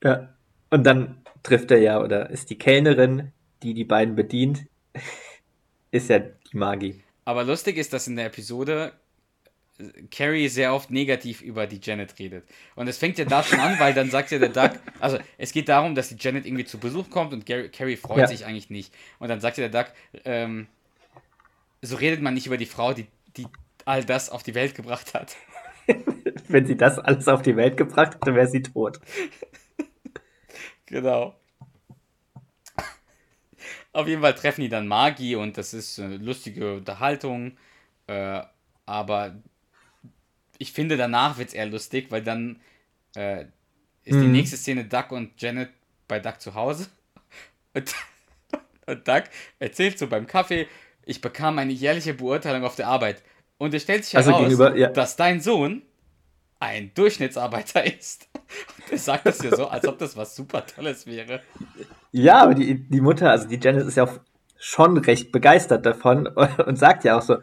Ja. 0.03 0.33
Und 0.69 0.83
dann 0.83 1.21
trifft 1.43 1.71
er 1.71 1.79
ja, 1.79 2.01
oder 2.01 2.29
ist 2.29 2.49
die 2.49 2.57
Kellnerin, 2.57 3.31
die 3.61 3.73
die 3.73 3.85
beiden 3.85 4.15
bedient, 4.15 4.65
ist 5.91 6.09
ja 6.09 6.19
die 6.19 6.57
Maggie. 6.57 7.03
Aber 7.25 7.43
lustig 7.43 7.77
ist, 7.77 7.93
dass 7.93 8.07
in 8.07 8.17
der 8.17 8.25
Episode 8.25 8.93
Carrie 10.11 10.47
sehr 10.49 10.73
oft 10.73 10.91
negativ 10.91 11.41
über 11.41 11.65
die 11.65 11.79
Janet 11.81 12.19
redet. 12.19 12.45
Und 12.75 12.87
es 12.87 12.97
fängt 12.97 13.17
ja 13.17 13.25
da 13.25 13.43
schon 13.43 13.59
an, 13.59 13.79
weil 13.79 13.93
dann 13.93 14.09
sagt 14.09 14.31
ja 14.31 14.39
der 14.39 14.49
Doug, 14.49 14.71
also 14.99 15.17
es 15.37 15.51
geht 15.51 15.67
darum, 15.67 15.95
dass 15.95 16.09
die 16.09 16.17
Janet 16.19 16.45
irgendwie 16.45 16.65
zu 16.65 16.77
Besuch 16.77 17.09
kommt 17.09 17.33
und 17.33 17.45
Gary, 17.45 17.69
Carrie 17.69 17.95
freut 17.95 18.19
ja. 18.19 18.27
sich 18.27 18.45
eigentlich 18.45 18.69
nicht. 18.69 18.93
Und 19.19 19.29
dann 19.29 19.39
sagt 19.39 19.57
ja 19.57 19.67
der 19.67 19.83
Doug, 19.83 19.91
ähm, 20.25 20.67
so 21.81 21.95
redet 21.95 22.21
man 22.21 22.33
nicht 22.33 22.45
über 22.45 22.57
die 22.57 22.67
Frau, 22.67 22.93
die, 22.93 23.07
die 23.35 23.47
all 23.85 24.03
das 24.05 24.29
auf 24.29 24.43
die 24.43 24.55
Welt 24.55 24.75
gebracht 24.75 25.13
hat. 25.13 25.35
Wenn 26.47 26.65
sie 26.65 26.77
das 26.77 26.99
alles 26.99 27.27
auf 27.27 27.41
die 27.41 27.55
Welt 27.55 27.75
gebracht 27.75 28.15
hätte, 28.15 28.35
wäre 28.35 28.47
sie 28.47 28.61
tot. 28.61 28.99
genau. 30.85 31.35
Auf 33.91 34.07
jeden 34.07 34.21
Fall 34.21 34.33
treffen 34.33 34.61
die 34.61 34.69
dann 34.69 34.87
Magi 34.87 35.35
und 35.35 35.57
das 35.57 35.73
ist 35.73 35.99
eine 35.99 36.17
lustige 36.17 36.75
Unterhaltung. 36.77 37.57
Äh, 38.07 38.41
aber 38.85 39.35
ich 40.63 40.71
finde, 40.71 40.95
danach 40.95 41.37
wird 41.37 41.49
es 41.49 41.53
eher 41.53 41.65
lustig, 41.65 42.07
weil 42.09 42.23
dann 42.23 42.61
äh, 43.15 43.45
ist 44.05 44.15
mhm. 44.15 44.21
die 44.21 44.27
nächste 44.27 44.55
Szene 44.55 44.85
Duck 44.85 45.11
und 45.11 45.39
Janet 45.41 45.71
bei 46.07 46.19
Duck 46.19 46.39
zu 46.39 46.55
Hause. 46.55 46.87
Und, 47.75 47.91
und 48.85 49.07
Duck 49.07 49.23
erzählt 49.57 49.97
so 49.97 50.05
beim 50.05 50.27
Kaffee, 50.27 50.67
ich 51.05 51.21
bekam 51.21 51.57
eine 51.57 51.71
jährliche 51.71 52.13
Beurteilung 52.13 52.63
auf 52.63 52.75
der 52.75 52.87
Arbeit. 52.87 53.23
Und 53.57 53.73
es 53.73 53.81
stellt 53.81 54.05
sich 54.05 54.15
also 54.15 54.31
heraus, 54.31 54.77
ja. 54.77 54.89
dass 54.89 55.15
dein 55.15 55.41
Sohn 55.41 55.81
ein 56.59 56.91
Durchschnittsarbeiter 56.93 57.83
ist. 57.97 58.27
Und 58.35 58.91
er 58.91 58.97
sagt 58.99 59.25
das 59.25 59.41
ja 59.41 59.55
so, 59.55 59.67
als 59.67 59.87
ob 59.87 59.97
das 59.97 60.15
was 60.15 60.35
super 60.35 60.67
Tolles 60.67 61.07
wäre. 61.07 61.41
Ja, 62.11 62.43
aber 62.43 62.53
die, 62.53 62.75
die 62.75 63.01
Mutter, 63.01 63.31
also 63.31 63.47
die 63.47 63.59
Janet 63.59 63.87
ist 63.87 63.97
ja 63.97 64.03
auch 64.03 64.19
schon 64.59 64.97
recht 64.99 65.31
begeistert 65.31 65.85
davon 65.85 66.27
und 66.67 66.77
sagt 66.77 67.05
ja 67.05 67.17
auch 67.17 67.23
so, 67.23 67.37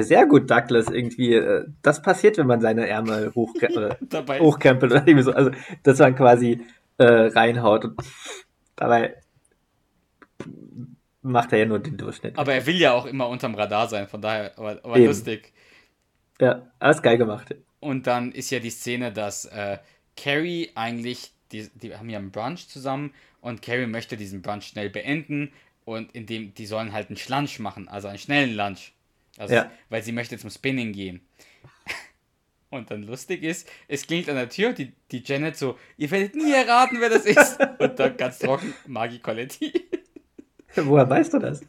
sehr 0.00 0.26
gut, 0.26 0.50
Douglas, 0.50 0.88
irgendwie. 0.88 1.34
Äh, 1.34 1.66
das 1.82 2.02
passiert, 2.02 2.38
wenn 2.38 2.46
man 2.46 2.60
seine 2.60 2.86
Ärmel 2.88 3.32
hochkrempelt 3.34 4.92
oder 4.92 5.06
irgendwie 5.06 5.22
so. 5.22 5.32
Also, 5.32 5.50
dass 5.82 5.98
man 5.98 6.14
quasi 6.14 6.60
äh, 6.98 7.04
reinhaut. 7.04 7.84
Und 7.84 8.00
dabei 8.76 9.16
macht 11.22 11.52
er 11.52 11.60
ja 11.60 11.66
nur 11.66 11.78
den 11.78 11.96
Durchschnitt. 11.96 12.36
Aber 12.38 12.52
er 12.52 12.66
will 12.66 12.76
ja 12.76 12.92
auch 12.92 13.06
immer 13.06 13.28
unterm 13.28 13.54
Radar 13.54 13.88
sein, 13.88 14.08
von 14.08 14.20
daher, 14.20 14.58
aber, 14.58 14.80
aber 14.82 14.98
lustig. 14.98 15.52
Ja, 16.40 16.66
alles 16.78 17.02
geil 17.02 17.18
gemacht. 17.18 17.54
Und 17.80 18.06
dann 18.06 18.32
ist 18.32 18.50
ja 18.50 18.58
die 18.58 18.70
Szene, 18.70 19.12
dass 19.12 19.44
äh, 19.46 19.78
Carrie 20.16 20.70
eigentlich, 20.74 21.32
die, 21.52 21.68
die 21.74 21.94
haben 21.94 22.10
ja 22.10 22.18
einen 22.18 22.30
Brunch 22.30 22.68
zusammen 22.68 23.12
und 23.40 23.62
Carrie 23.62 23.86
möchte 23.86 24.16
diesen 24.16 24.42
Brunch 24.42 24.64
schnell 24.64 24.90
beenden 24.90 25.52
und 25.84 26.12
indem 26.12 26.54
die 26.54 26.66
sollen 26.66 26.92
halt 26.92 27.08
einen 27.08 27.16
Schlunch 27.16 27.58
machen, 27.58 27.88
also 27.88 28.08
einen 28.08 28.18
schnellen 28.18 28.54
Lunch. 28.54 28.92
Also, 29.38 29.54
ja. 29.54 29.70
weil 29.88 30.02
sie 30.02 30.12
möchte 30.12 30.38
zum 30.38 30.50
Spinning 30.50 30.92
gehen. 30.92 31.26
Und 32.70 32.90
dann 32.90 33.02
lustig 33.02 33.42
ist, 33.42 33.68
es 33.88 34.06
klingt 34.06 34.28
an 34.28 34.36
der 34.36 34.48
Tür, 34.48 34.72
die, 34.72 34.92
die 35.10 35.22
Janet 35.24 35.56
so, 35.56 35.78
ihr 35.96 36.10
werdet 36.10 36.34
nie 36.34 36.52
erraten, 36.52 37.00
wer 37.00 37.08
das 37.08 37.24
ist. 37.24 37.58
Und 37.78 37.98
dann 37.98 38.16
ganz 38.16 38.38
trocken, 38.38 38.74
Magi 38.86 39.18
Coletti. 39.18 39.72
Woher 40.76 41.08
weißt 41.08 41.34
du 41.34 41.38
das? 41.38 41.62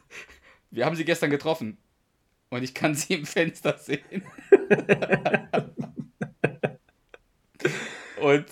Wir 0.70 0.86
haben 0.86 0.96
sie 0.96 1.04
gestern 1.04 1.30
getroffen. 1.30 1.78
Und 2.50 2.62
ich 2.62 2.74
kann 2.74 2.94
sie 2.94 3.14
im 3.14 3.26
Fenster 3.26 3.76
sehen. 3.78 4.22
und 8.20 8.46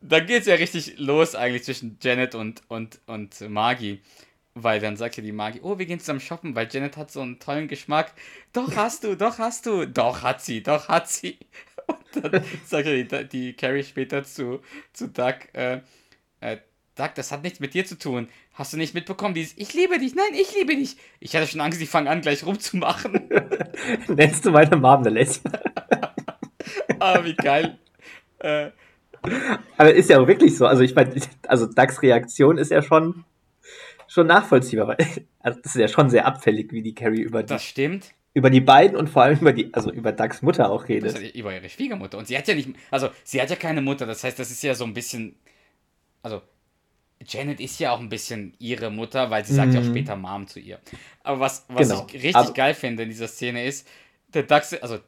dann 0.00 0.26
geht 0.26 0.42
es 0.42 0.46
ja 0.46 0.54
richtig 0.54 0.98
los 0.98 1.34
eigentlich 1.34 1.64
zwischen 1.64 1.98
Janet 2.00 2.34
und, 2.34 2.62
und, 2.68 3.00
und 3.06 3.40
Magi. 3.48 4.02
Weil 4.58 4.80
dann 4.80 4.96
sagt 4.96 5.18
ja 5.18 5.22
die 5.22 5.32
Magi, 5.32 5.60
oh, 5.62 5.78
wir 5.78 5.84
gehen 5.84 6.00
zusammen 6.00 6.20
shoppen, 6.20 6.54
weil 6.54 6.66
Janet 6.70 6.96
hat 6.96 7.10
so 7.10 7.20
einen 7.20 7.38
tollen 7.38 7.68
Geschmack. 7.68 8.14
Doch 8.54 8.74
hast 8.74 9.04
du, 9.04 9.14
doch 9.14 9.38
hast 9.38 9.66
du. 9.66 9.86
Doch 9.86 10.22
hat 10.22 10.40
sie, 10.40 10.62
doch 10.62 10.88
hat 10.88 11.10
sie. 11.10 11.36
Und 11.86 12.24
dann 12.24 12.42
sagt 12.64 12.86
ja 12.86 13.02
die, 13.02 13.28
die 13.28 13.52
Carrie 13.52 13.84
später 13.84 14.24
zu, 14.24 14.60
zu 14.94 15.08
Doug, 15.10 15.34
äh, 15.52 15.82
äh, 16.40 16.56
Doug, 16.94 17.10
das 17.16 17.32
hat 17.32 17.42
nichts 17.42 17.60
mit 17.60 17.74
dir 17.74 17.84
zu 17.84 17.98
tun. 17.98 18.28
Hast 18.54 18.72
du 18.72 18.78
nicht 18.78 18.94
mitbekommen, 18.94 19.34
dieses 19.34 19.52
Ich 19.58 19.74
liebe 19.74 19.98
dich, 19.98 20.14
nein, 20.14 20.32
ich 20.32 20.54
liebe 20.54 20.74
dich. 20.74 20.96
Ich 21.20 21.36
hatte 21.36 21.46
schon 21.46 21.60
Angst, 21.60 21.78
die 21.78 21.86
fangen 21.86 22.08
an, 22.08 22.22
gleich 22.22 22.46
rumzumachen. 22.46 23.28
Nennst 24.08 24.46
du 24.46 24.52
meine 24.52 24.76
Mom 24.76 25.00
eine 25.00 25.10
Lesbe? 25.10 25.52
ah, 26.98 27.22
wie 27.22 27.34
geil. 27.34 27.78
Äh, 28.38 28.70
aber 29.76 29.92
ist 29.92 30.08
ja 30.08 30.18
auch 30.18 30.26
wirklich 30.26 30.56
so. 30.56 30.66
Also 30.66 30.82
ich 30.82 30.94
meine, 30.94 31.12
also 31.46 31.66
Dougs 31.66 32.00
Reaktion 32.00 32.56
ist 32.56 32.70
ja 32.70 32.80
schon 32.80 33.26
schon 34.16 34.26
nachvollziehbar, 34.26 34.88
weil 34.88 34.96
also 35.40 35.60
das 35.60 35.76
ist 35.76 35.80
ja 35.80 35.88
schon 35.88 36.10
sehr 36.10 36.26
abfällig, 36.26 36.72
wie 36.72 36.82
die 36.82 36.94
Carrie 36.94 37.20
über 37.20 37.42
die, 37.42 37.48
das 37.48 37.64
stimmt. 37.64 38.14
über 38.34 38.50
die 38.50 38.60
beiden 38.60 38.96
und 38.96 39.08
vor 39.08 39.22
allem 39.22 39.38
über 39.38 39.52
die, 39.52 39.72
also 39.72 39.92
über 39.92 40.12
Ducks 40.12 40.42
Mutter 40.42 40.70
auch 40.70 40.88
redet. 40.88 41.14
Das 41.14 41.20
über 41.20 41.54
ihre 41.54 41.68
Schwiegermutter. 41.68 42.18
Und 42.18 42.26
sie 42.26 42.36
hat 42.36 42.48
ja 42.48 42.54
nicht, 42.54 42.70
also 42.90 43.10
sie 43.22 43.40
hat 43.40 43.50
ja 43.50 43.56
keine 43.56 43.82
Mutter, 43.82 44.06
das 44.06 44.24
heißt, 44.24 44.38
das 44.38 44.50
ist 44.50 44.62
ja 44.62 44.74
so 44.74 44.84
ein 44.84 44.94
bisschen, 44.94 45.36
also 46.22 46.42
Janet 47.24 47.60
ist 47.60 47.78
ja 47.78 47.92
auch 47.92 48.00
ein 48.00 48.08
bisschen 48.08 48.54
ihre 48.58 48.90
Mutter, 48.90 49.30
weil 49.30 49.44
sie 49.44 49.54
sagt 49.54 49.72
ja 49.74 49.80
auch 49.80 49.84
mhm. 49.84 49.90
später 49.90 50.16
Mom 50.16 50.46
zu 50.46 50.60
ihr. 50.60 50.80
Aber 51.22 51.40
was, 51.40 51.64
was 51.68 51.88
genau. 51.88 52.06
ich 52.08 52.14
richtig 52.14 52.36
Aber 52.36 52.52
geil 52.52 52.74
finde 52.74 53.04
in 53.04 53.08
dieser 53.08 53.28
Szene 53.28 53.64
ist, 53.64 53.86
der 54.34 54.42
Dax, 54.42 54.74
also 54.74 54.98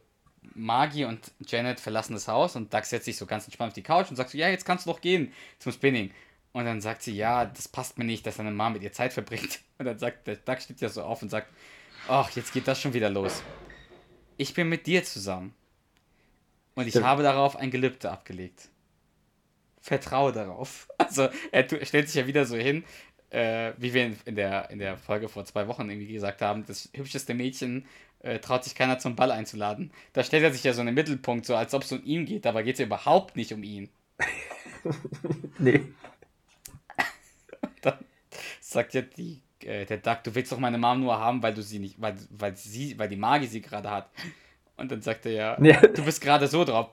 Magi 0.55 1.05
und 1.05 1.33
Janet 1.47 1.81
verlassen 1.81 2.15
das 2.15 2.29
Haus 2.29 2.57
und 2.57 2.73
Dax 2.73 2.91
setzt 2.91 3.05
sich 3.05 3.17
so 3.17 3.27
ganz 3.27 3.45
entspannt 3.45 3.71
auf 3.71 3.75
die 3.75 3.83
Couch 3.83 4.11
und 4.11 4.17
sagt 4.17 4.31
so, 4.31 4.39
ja, 4.39 4.49
jetzt 4.49 4.65
kannst 4.65 4.87
du 4.87 4.91
doch 4.91 5.01
gehen 5.01 5.33
zum 5.59 5.73
Spinning. 5.73 6.11
Und 6.53 6.65
dann 6.65 6.81
sagt 6.81 7.03
sie, 7.03 7.15
ja, 7.15 7.45
das 7.45 7.69
passt 7.69 7.99
mir 7.99 8.05
nicht, 8.05 8.27
dass 8.27 8.37
seine 8.37 8.51
Mama 8.51 8.75
mit 8.75 8.83
ihr 8.83 8.93
Zeit 8.93 9.13
verbringt. 9.13 9.61
Und 9.79 9.87
dann 9.87 9.99
sagt 9.99 10.27
der 10.27 10.37
Duck 10.37 10.61
steht 10.61 10.81
ja 10.81 10.89
so 10.89 11.03
auf 11.03 11.23
und 11.23 11.29
sagt, 11.29 11.53
ach, 12.09 12.31
jetzt 12.31 12.53
geht 12.53 12.67
das 12.67 12.81
schon 12.81 12.95
wieder 12.95 13.11
los. 13.11 13.45
Ich 14.37 14.53
bin 14.55 14.69
mit 14.69 14.89
dir 14.89 15.05
zusammen. 15.05 15.55
Und 16.75 16.85
ich 16.87 16.91
Stimmt. 16.91 17.07
habe 17.07 17.23
darauf 17.23 17.55
ein 17.55 17.71
Gelübde 17.71 18.11
abgelegt. 18.11 18.71
Vertraue 19.81 20.33
darauf. 20.33 20.89
Also 20.99 21.29
er 21.53 21.65
stellt 21.85 22.09
sich 22.09 22.17
ja 22.17 22.27
wieder 22.27 22.45
so 22.45 22.57
hin, 22.57 22.85
äh, 23.31 23.73
wie 23.79 23.95
wir 23.95 24.13
in, 24.25 24.37
der, 24.37 24.69
in 24.71 24.79
der 24.79 24.99
Folge 24.99 25.29
vor 25.29 25.45
zwei 25.45 25.67
Wochen 25.69 25.89
irgendwie 25.89 26.13
gesagt 26.13 26.43
haben, 26.43 26.67
das 26.67 26.91
hübscheste 26.93 27.35
Mädchen 27.35 27.87
äh, 28.21 28.41
traut 28.41 28.65
sich 28.65 28.75
keiner 28.75 28.99
zum 28.99 29.17
Ball 29.17 29.31
einzuladen. 29.31 29.93
Da 30.13 30.25
stellt 30.25 30.43
er 30.43 30.53
sich 30.53 30.65
ja 30.65 30.73
so 30.73 30.81
in 30.81 30.87
den 30.87 30.97
Mittelpunkt, 30.97 31.47
so 31.47 31.57
als 31.57 31.73
ob 31.73 31.83
es 31.83 31.93
um 31.93 32.05
ihn 32.05 32.27
geht, 32.27 32.47
aber 32.47 32.63
geht 32.63 32.75
es 32.75 32.81
ja 32.81 32.87
überhaupt 32.87 33.37
nicht 33.37 33.53
um 33.53 33.63
ihn. 33.63 33.89
nee 35.59 35.83
sagt 38.71 38.95
ja 38.95 39.03
die, 39.03 39.43
äh, 39.63 39.87
der 39.87 39.99
Duck, 39.99 40.23
du 40.25 40.35
willst 40.35 40.53
doch 40.53 40.59
meine 40.59 40.79
Mom 40.79 41.01
nur 41.01 41.19
haben, 41.19 41.43
weil 41.43 41.55
du 41.55 41.63
sie 41.63 41.79
nicht, 41.79 42.01
weil, 42.01 42.17
weil 42.31 42.57
sie, 42.57 42.99
weil 42.99 43.09
die 43.09 43.17
Magie 43.17 43.47
sie 43.47 43.63
gerade 43.63 43.91
hat. 43.91 44.11
Und 44.77 44.93
dann 44.93 45.01
sagt 45.01 45.27
er 45.27 45.33
ja, 45.33 45.63
ja. 45.63 45.81
du 45.81 46.05
bist 46.05 46.21
gerade 46.21 46.47
so 46.47 46.65
drauf. 46.65 46.91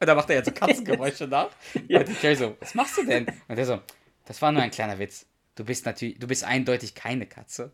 Und 0.00 0.08
dann 0.08 0.16
macht 0.16 0.30
er 0.30 0.36
ja 0.36 0.44
so 0.44 0.50
Katzengeräusche 0.50 1.28
nach. 1.28 1.50
Ja. 1.88 2.00
Und 2.00 2.08
ich 2.08 2.38
so, 2.38 2.56
was 2.58 2.74
machst 2.74 2.98
du 2.98 3.04
denn? 3.04 3.26
Und 3.48 3.58
er 3.58 3.64
so, 3.64 3.80
das 4.24 4.40
war 4.42 4.50
nur 4.50 4.62
ein 4.62 4.70
kleiner 4.70 4.98
Witz. 4.98 5.26
Du 5.54 5.64
bist 5.64 5.84
natürlich, 5.86 6.18
du 6.18 6.26
bist 6.26 6.44
eindeutig 6.44 6.94
keine 6.94 7.26
Katze. 7.26 7.72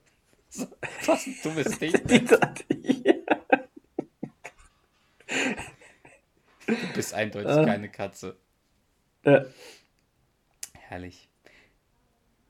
So, 0.50 0.66
was 1.06 1.26
ein 1.26 1.36
dummes 1.42 1.78
Ding. 1.78 1.92
Du 6.66 6.92
bist 6.94 7.14
eindeutig 7.14 7.50
ah. 7.50 7.64
keine 7.64 7.88
Katze. 7.90 8.36
Ja. 9.24 9.46
Herrlich. 10.74 11.28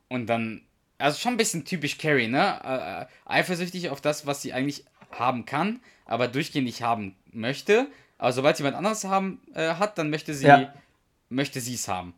Und 0.08 0.26
dann, 0.26 0.62
also 0.98 1.18
schon 1.18 1.34
ein 1.34 1.38
bisschen 1.38 1.64
typisch 1.64 1.98
Carrie, 1.98 2.28
ne? 2.28 2.60
Äh, 2.64 3.02
äh, 3.02 3.06
eifersüchtig 3.26 3.90
auf 3.90 4.00
das, 4.00 4.26
was 4.26 4.42
sie 4.42 4.52
eigentlich 4.52 4.84
haben 5.10 5.44
kann, 5.44 5.80
aber 6.06 6.28
durchgehend 6.28 6.66
nicht 6.66 6.82
haben 6.82 7.16
möchte. 7.32 7.88
Aber 8.18 8.32
sobald 8.32 8.56
sie 8.56 8.62
jemand 8.62 8.76
anderes 8.76 9.04
haben 9.04 9.40
äh, 9.54 9.74
hat, 9.74 9.98
dann 9.98 10.10
möchte 10.10 10.34
sie 10.34 10.46
ja. 10.46 10.72
möchte 11.28 11.60
sie 11.60 11.74
es 11.74 11.88
haben. 11.88 12.14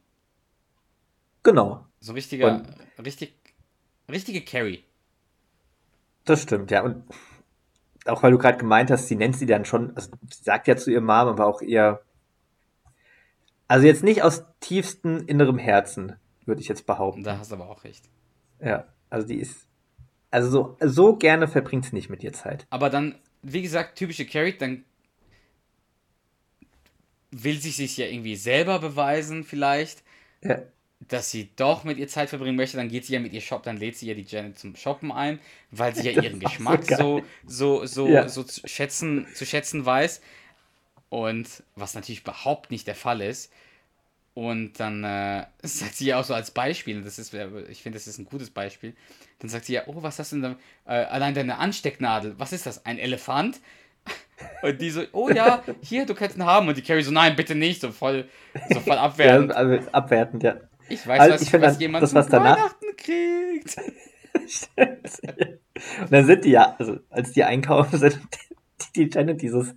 Genau. 1.42 1.84
So 2.00 2.12
richtiger, 2.12 2.54
und 2.54 3.04
richtig, 3.04 3.34
richtige 4.10 4.42
Carrie. 4.42 4.84
Das 6.24 6.42
stimmt, 6.42 6.70
ja. 6.70 6.82
Und 6.82 7.04
auch 8.06 8.22
weil 8.22 8.32
du 8.32 8.38
gerade 8.38 8.58
gemeint 8.58 8.90
hast, 8.90 9.08
sie 9.08 9.16
nennt 9.16 9.36
sie 9.36 9.46
dann 9.46 9.64
schon, 9.64 9.94
also 9.96 10.10
sie 10.30 10.42
sagt 10.42 10.68
ja 10.68 10.76
zu 10.76 10.90
ihrem 10.90 11.04
Mom, 11.04 11.28
aber 11.28 11.46
auch 11.46 11.60
ihr 11.60 12.00
also 13.70 13.86
jetzt 13.86 14.02
nicht 14.02 14.22
aus 14.22 14.44
tiefstem 14.58 15.26
innerem 15.26 15.56
Herzen, 15.56 16.16
würde 16.50 16.60
ich 16.60 16.68
jetzt 16.68 16.84
behaupten. 16.84 17.22
Da 17.22 17.38
hast 17.38 17.50
du 17.50 17.54
aber 17.54 17.70
auch 17.70 17.84
recht. 17.84 18.04
Ja, 18.60 18.86
also 19.08 19.26
die 19.26 19.36
ist. 19.36 19.66
Also 20.30 20.50
so, 20.50 20.76
so 20.80 21.16
gerne 21.16 21.48
verbringt 21.48 21.86
sie 21.86 21.94
nicht 21.94 22.10
mit 22.10 22.22
ihr 22.22 22.32
Zeit. 22.32 22.66
Aber 22.68 22.90
dann, 22.90 23.14
wie 23.42 23.62
gesagt, 23.62 23.96
typische 23.96 24.26
Carrie, 24.26 24.56
dann 24.58 24.84
will 27.30 27.58
sie 27.60 27.70
sich 27.70 27.96
ja 27.96 28.06
irgendwie 28.06 28.36
selber 28.36 28.78
beweisen, 28.78 29.44
vielleicht. 29.44 30.02
Ja. 30.42 30.62
Dass 31.08 31.30
sie 31.30 31.48
doch 31.56 31.84
mit 31.84 31.98
ihr 31.98 32.08
Zeit 32.08 32.28
verbringen 32.28 32.56
möchte, 32.56 32.76
dann 32.76 32.88
geht 32.88 33.06
sie 33.06 33.14
ja 33.14 33.20
mit 33.20 33.32
ihr 33.32 33.40
Shop, 33.40 33.62
dann 33.62 33.78
lädt 33.78 33.96
sie 33.96 34.06
ja 34.06 34.14
die 34.14 34.22
Janet 34.22 34.58
zum 34.58 34.76
Shoppen 34.76 35.10
ein, 35.10 35.40
weil 35.70 35.94
sie 35.94 36.10
ja 36.10 36.22
ihren 36.22 36.40
Geschmack 36.40 36.84
so, 36.84 37.22
so, 37.46 37.86
so, 37.86 38.06
ja. 38.06 38.28
so 38.28 38.42
zu, 38.42 38.66
schätzen, 38.68 39.26
zu 39.34 39.46
schätzen 39.46 39.86
weiß. 39.86 40.20
Und 41.08 41.64
was 41.74 41.94
natürlich 41.94 42.20
überhaupt 42.20 42.70
nicht 42.70 42.86
der 42.86 42.94
Fall 42.94 43.20
ist. 43.20 43.50
Und 44.40 44.80
dann 44.80 45.04
äh, 45.04 45.44
sagt 45.62 45.96
sie 45.96 46.06
ja 46.06 46.18
auch 46.18 46.24
so 46.24 46.32
als 46.32 46.50
Beispiel, 46.50 47.02
das 47.02 47.18
ist, 47.18 47.34
ich 47.68 47.82
finde, 47.82 47.98
das 47.98 48.06
ist 48.06 48.16
ein 48.18 48.24
gutes 48.24 48.48
Beispiel. 48.48 48.94
Dann 49.38 49.50
sagt 49.50 49.66
sie 49.66 49.74
ja, 49.74 49.82
oh, 49.86 50.02
was 50.02 50.18
hast 50.18 50.32
du 50.32 50.40
denn 50.40 50.56
da? 50.86 50.90
Äh, 50.90 51.04
allein 51.04 51.34
deine 51.34 51.58
Anstecknadel, 51.58 52.36
was 52.38 52.54
ist 52.54 52.64
das? 52.64 52.86
Ein 52.86 52.98
Elefant? 52.98 53.60
Und 54.62 54.80
die 54.80 54.88
so, 54.88 55.02
oh 55.12 55.28
ja, 55.28 55.62
hier, 55.82 56.06
du 56.06 56.14
kannst 56.14 56.38
ihn 56.38 56.46
haben. 56.46 56.68
Und 56.68 56.78
die 56.78 56.80
Carrie 56.80 57.02
so, 57.02 57.10
nein, 57.10 57.36
bitte 57.36 57.54
nicht, 57.54 57.82
so 57.82 57.92
voll, 57.92 58.30
so 58.70 58.80
voll 58.80 58.96
abwertend. 58.96 59.50
Ja, 59.50 59.56
also 59.56 59.90
abwertend, 59.92 60.42
ja. 60.42 60.56
Ich 60.88 61.06
weiß, 61.06 61.20
Also 61.20 61.34
was, 61.34 61.42
ich 61.42 61.52
was 61.52 61.60
dann, 61.60 61.80
jemand 61.80 62.02
das, 62.02 62.14
was 62.14 62.28
danach- 62.28 62.56
Weihnachten 62.56 62.96
kriegt. 62.96 63.76
Und 66.00 66.12
dann 66.12 66.24
sind 66.24 66.46
die 66.46 66.50
ja, 66.52 66.76
also 66.78 66.98
als 67.10 67.32
die 67.32 67.44
einkaufen 67.44 67.98
sind, 67.98 68.18
die, 68.94 69.04
die 69.04 69.10
Janet 69.14 69.42
dieses 69.42 69.74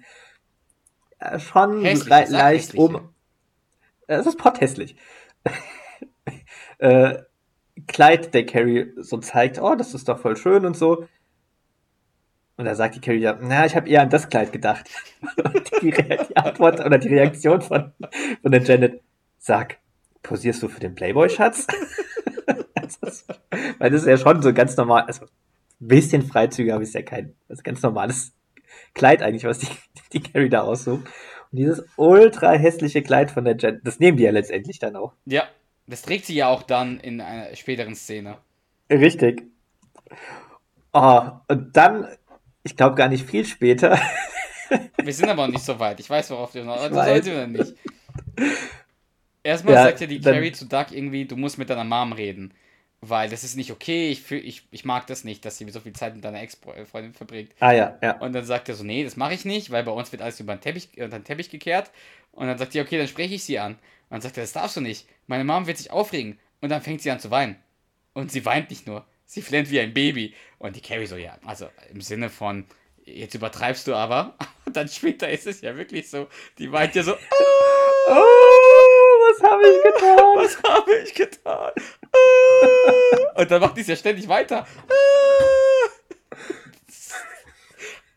äh, 1.20 1.38
schon 1.38 1.82
le 1.82 2.00
leicht 2.30 2.76
um. 2.76 3.13
Äh, 4.14 4.20
Es 4.20 4.28
ist 4.28 4.38
potthässlich. 4.38 4.96
äh, 6.78 7.18
Kleid 7.88 8.34
der 8.34 8.46
Carrie 8.46 8.94
so 8.98 9.18
zeigt, 9.18 9.60
oh, 9.60 9.76
das 9.76 9.94
ist 9.94 10.08
doch 10.08 10.20
voll 10.20 10.38
schön 10.38 10.66
und 10.66 10.78
so. 10.78 11.08
Und 12.56 12.66
da 12.66 12.76
sagt 12.76 12.96
die 12.96 13.02
Carrie 13.02 13.20
ja, 13.20 13.38
na, 13.42 13.66
ich 13.66 13.76
habe 13.76 13.90
eher 13.90 14.04
an 14.04 14.12
das 14.12 14.30
Kleid 14.30 14.54
gedacht. 14.54 14.88
Und 15.44 15.72
die, 15.82 15.90
die 15.90 16.38
Antwort 16.38 16.86
oder 16.86 17.00
die 17.00 17.08
Reaktion 17.08 17.62
von, 17.62 17.92
von 18.44 18.52
der 18.52 18.62
Janet, 18.62 19.02
sag, 19.40 19.80
posierst 20.22 20.62
du 20.62 20.68
für 20.68 20.80
den 20.80 20.94
Playboy-Schatz? 20.94 21.66
Weil 23.80 23.90
das 23.90 24.02
ist 24.02 24.08
ja 24.08 24.18
schon 24.18 24.44
so 24.44 24.54
ganz 24.54 24.78
normal, 24.78 25.06
also 25.08 25.26
ein 25.26 25.88
bisschen 25.88 26.22
Freizüge, 26.22 26.76
aber 26.76 26.84
ist 26.84 26.94
ja 26.94 27.02
kein, 27.02 27.34
ist 27.50 27.64
ganz 27.64 27.82
normales 27.82 28.34
Kleid 28.94 29.24
eigentlich, 29.24 29.46
was 29.46 29.58
die, 29.58 29.68
die 30.14 30.22
Carrie 30.22 30.50
da 30.50 30.62
aussucht. 30.62 31.08
Dieses 31.54 31.84
ultra 31.98 32.52
hässliche 32.52 33.02
Kleid 33.02 33.32
von 33.32 33.46
der 33.46 33.56
Janet, 33.58 33.86
das 33.88 34.00
nehmen 34.00 34.18
die 34.18 34.24
ja 34.24 34.32
letztendlich 34.32 34.80
dann 34.80 34.96
auch. 34.96 35.14
Ja, 35.26 35.48
das 35.88 36.02
trägt 36.02 36.26
sie 36.26 36.36
ja 36.36 36.50
auch 36.50 36.64
dann 36.64 37.00
in 37.00 37.22
einer 37.22 37.56
späteren 37.56 37.96
Szene. 37.96 38.38
Richtig. 38.90 39.44
Oh, 40.94 41.22
und 41.48 41.76
dann, 41.76 42.08
ich 42.64 42.76
glaube 42.76 42.96
gar 42.96 43.08
nicht 43.08 43.26
viel 43.26 43.46
später, 43.46 44.00
Wir 45.04 45.14
sind 45.14 45.30
aber 45.30 45.46
noch 45.46 45.54
nicht 45.54 45.66
so 45.66 45.80
weit. 45.80 46.00
Ich 46.00 46.10
weiß, 46.10 46.32
worauf 46.32 46.52
du 46.52 46.64
noch. 46.64 46.78
Das 46.78 46.94
weiß. 46.94 47.26
sollte 47.26 47.32
wir 47.32 47.48
nicht. 47.48 47.74
Erstmal 49.44 49.74
Ja, 49.76 49.84
sagt 49.84 50.02
ja 50.02 50.08
die 50.08 50.22
Carrie 50.22 50.52
zu 50.52 50.66
Doug 50.66 50.86
irgendwie, 50.92 51.26
du 51.26 51.36
musst 51.36 51.58
mit 51.58 51.70
deiner 51.70 51.84
Mom 51.84 52.14
reden. 52.14 52.54
Weil 53.06 53.30
das 53.30 53.44
ist 53.44 53.58
nicht 53.58 53.70
okay. 53.70 54.10
Ich, 54.12 54.22
fühl, 54.22 54.38
ich, 54.46 54.64
ich 54.72 54.86
mag 54.86 55.08
das 55.08 55.26
nicht, 55.26 55.44
dass 55.44 55.58
sie 55.58 55.70
so 55.70 55.82
viel 55.82 55.92
Zeit 55.92 56.16
mit 56.16 56.24
deiner 56.24 56.42
Ex-Freundin 56.42 57.14
verbringt. 57.14 57.52
ah 57.60 57.74
ja, 57.74 57.98
ja, 58.02 58.18
Und 58.20 58.32
dann 58.32 58.46
sagt 58.46 58.70
er 58.70 58.76
so, 58.76 58.86
nee, 58.86 59.04
das 59.04 59.18
mache 59.18 59.34
ich 59.34 59.44
nicht, 59.44 59.72
weil 59.72 59.84
bei 59.84 59.92
uns 59.92 60.14
wird 60.14 60.22
alles 60.22 60.40
über 60.40 60.56
den 60.56 60.62
Teppich, 60.62 60.88
unter 60.96 61.20
den 61.20 61.26
Teppich 61.26 61.50
gekehrt. 61.50 61.92
Und 62.32 62.48
dann 62.48 62.58
sagt 62.58 62.72
sie, 62.72 62.80
okay, 62.80 62.98
dann 62.98 63.10
spreche 63.10 63.36
ich 63.36 63.44
sie 63.44 63.60
an. 63.60 63.74
Und 63.74 63.80
dann 64.12 64.22
sagt 64.22 64.38
er, 64.38 64.44
das 64.44 64.54
darfst 64.54 64.78
du 64.78 64.82
nicht. 64.82 65.06
Meine 65.28 65.44
Mom 65.44 65.68
wird 65.68 65.80
sich 65.80 65.92
aufregen. 65.92 66.40
Und 66.62 66.70
dann 66.70 66.82
fängt 66.82 67.02
sie 67.02 67.12
an 67.12 67.20
zu 67.20 67.30
weinen. 67.30 67.58
Und 68.14 68.32
sie 68.32 68.46
weint 68.46 68.70
nicht 68.70 68.88
nur. 68.88 69.06
Sie 69.26 69.42
flennt 69.42 69.70
wie 69.70 69.82
ein 69.82 69.94
Baby. 69.94 70.34
Und 70.58 70.78
die 70.78 70.82
Carrie 70.82 71.06
so, 71.08 71.18
ja, 71.18 71.38
also 71.44 71.68
im 71.92 72.00
Sinne 72.00 72.30
von, 72.30 72.64
jetzt 73.04 73.36
übertreibst 73.36 73.86
du 73.88 73.96
aber. 73.96 74.38
Und 74.66 74.78
dann 74.78 74.88
später 74.88 75.30
ist 75.30 75.46
es 75.46 75.60
ja 75.60 75.76
wirklich 75.76 76.10
so, 76.10 76.28
die 76.58 76.72
weint 76.72 76.96
ja 76.96 77.04
so, 77.04 77.16
Oh, 78.08 78.14
was 79.34 79.52
habe 79.52 79.64
ich 79.64 79.84
getan? 79.84 80.18
was 80.36 80.64
habe 80.64 80.96
ich 81.04 81.14
getan? 81.14 81.72
Ah. 82.12 83.42
Und 83.42 83.52
dann 83.52 83.62
macht 83.62 83.78
die 83.78 83.82
es 83.82 83.88
ja 83.88 83.96
ständig 83.96 84.28
weiter. 84.28 84.68
Ah. 84.90 84.94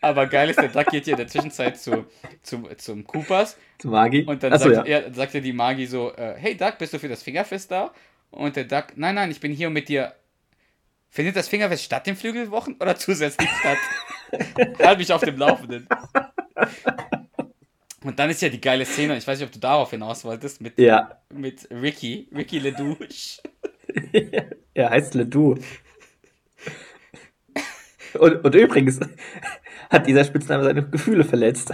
Aber 0.06 0.26
geil 0.26 0.50
ist, 0.50 0.61
der 0.61 0.68
Duck 0.68 0.87
geht 0.87 1.06
ja 1.06 1.14
in 1.14 1.18
der 1.18 1.26
Zwischenzeit 1.26 1.80
zu, 1.80 2.06
zu, 2.42 2.68
zum 2.76 3.04
Coopers 3.04 3.56
Zu 3.78 3.88
Magi? 3.88 4.23
und 4.25 4.40
dann 4.42 4.52
Achso, 4.52 4.73
sagt, 4.73 4.87
ja. 4.87 5.00
er, 5.00 5.12
sagt 5.12 5.35
ja 5.35 5.40
die 5.40 5.52
Magi 5.52 5.87
so, 5.87 6.14
äh, 6.14 6.35
hey 6.37 6.56
Duck, 6.56 6.78
bist 6.78 6.92
du 6.92 6.99
für 6.99 7.08
das 7.08 7.23
Fingerfest 7.23 7.73
da? 7.73 7.92
Und 8.30 8.54
der 8.54 8.64
Duck, 8.64 8.96
nein, 8.96 9.16
nein, 9.16 9.30
ich 9.30 9.40
bin 9.40 9.52
hier 9.52 9.68
um 9.68 9.73
mit 9.73 9.88
dir. 9.88 10.14
Findet 11.08 11.35
das 11.35 11.49
Fingerfest 11.49 11.85
statt 11.85 12.06
den 12.06 12.14
Flügelwochen 12.14 12.76
oder 12.78 12.96
zusätzlich 12.96 13.49
statt? 13.50 13.78
halt 14.78 14.99
mich 14.99 15.12
auf 15.12 15.23
dem 15.23 15.38
Laufenden. 15.38 15.88
Und 18.06 18.20
dann 18.20 18.30
ist 18.30 18.40
ja 18.40 18.48
die 18.48 18.60
geile 18.60 18.84
Szene, 18.84 19.16
ich 19.18 19.26
weiß 19.26 19.36
nicht, 19.40 19.48
ob 19.48 19.52
du 19.52 19.58
darauf 19.58 19.90
hinaus 19.90 20.24
wolltest, 20.24 20.61
mit, 20.61 20.78
Ja, 20.78 21.20
mit 21.35 21.68
Ricky, 21.72 22.28
Ricky 22.33 22.61
LeDouche. 22.61 23.42
er 24.74 24.90
heißt 24.90 25.14
Ledoux. 25.14 25.57
Und, 28.14 28.44
und 28.44 28.54
übrigens 28.54 29.00
hat 29.90 30.07
dieser 30.07 30.24
Spitzname 30.24 30.62
seine 30.62 30.88
Gefühle 30.88 31.24
verletzt. 31.24 31.70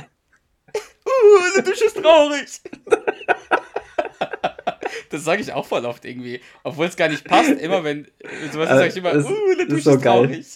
Uh, 1.04 1.56
LeDouche 1.56 1.84
ist 1.84 1.96
traurig. 2.02 2.46
Das 5.10 5.24
sage 5.24 5.42
ich 5.42 5.52
auch 5.52 5.66
voll 5.66 5.84
oft 5.84 6.06
irgendwie. 6.06 6.40
Obwohl 6.62 6.86
es 6.86 6.96
gar 6.96 7.10
nicht 7.10 7.24
passt. 7.26 7.50
Immer 7.50 7.84
wenn 7.84 8.08
sowas 8.52 8.70
sage 8.70 8.88
ich 8.88 8.96
immer, 8.96 9.12
Das- 9.12 9.26
uh, 9.26 9.50
LeDouche 9.58 9.76
ist 9.78 9.84
so 9.84 9.90
ist 9.96 10.02
geil. 10.02 10.26
traurig. 10.26 10.46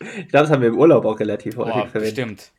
Ich 0.00 0.28
glaube, 0.28 0.46
das 0.46 0.50
haben 0.50 0.62
wir 0.62 0.68
im 0.68 0.78
Urlaub 0.78 1.04
auch 1.06 1.18
relativ 1.18 1.56
häufig 1.56 1.72
Boah, 1.74 1.88
verwendet. 1.88 2.14
bestimmt. 2.16 2.52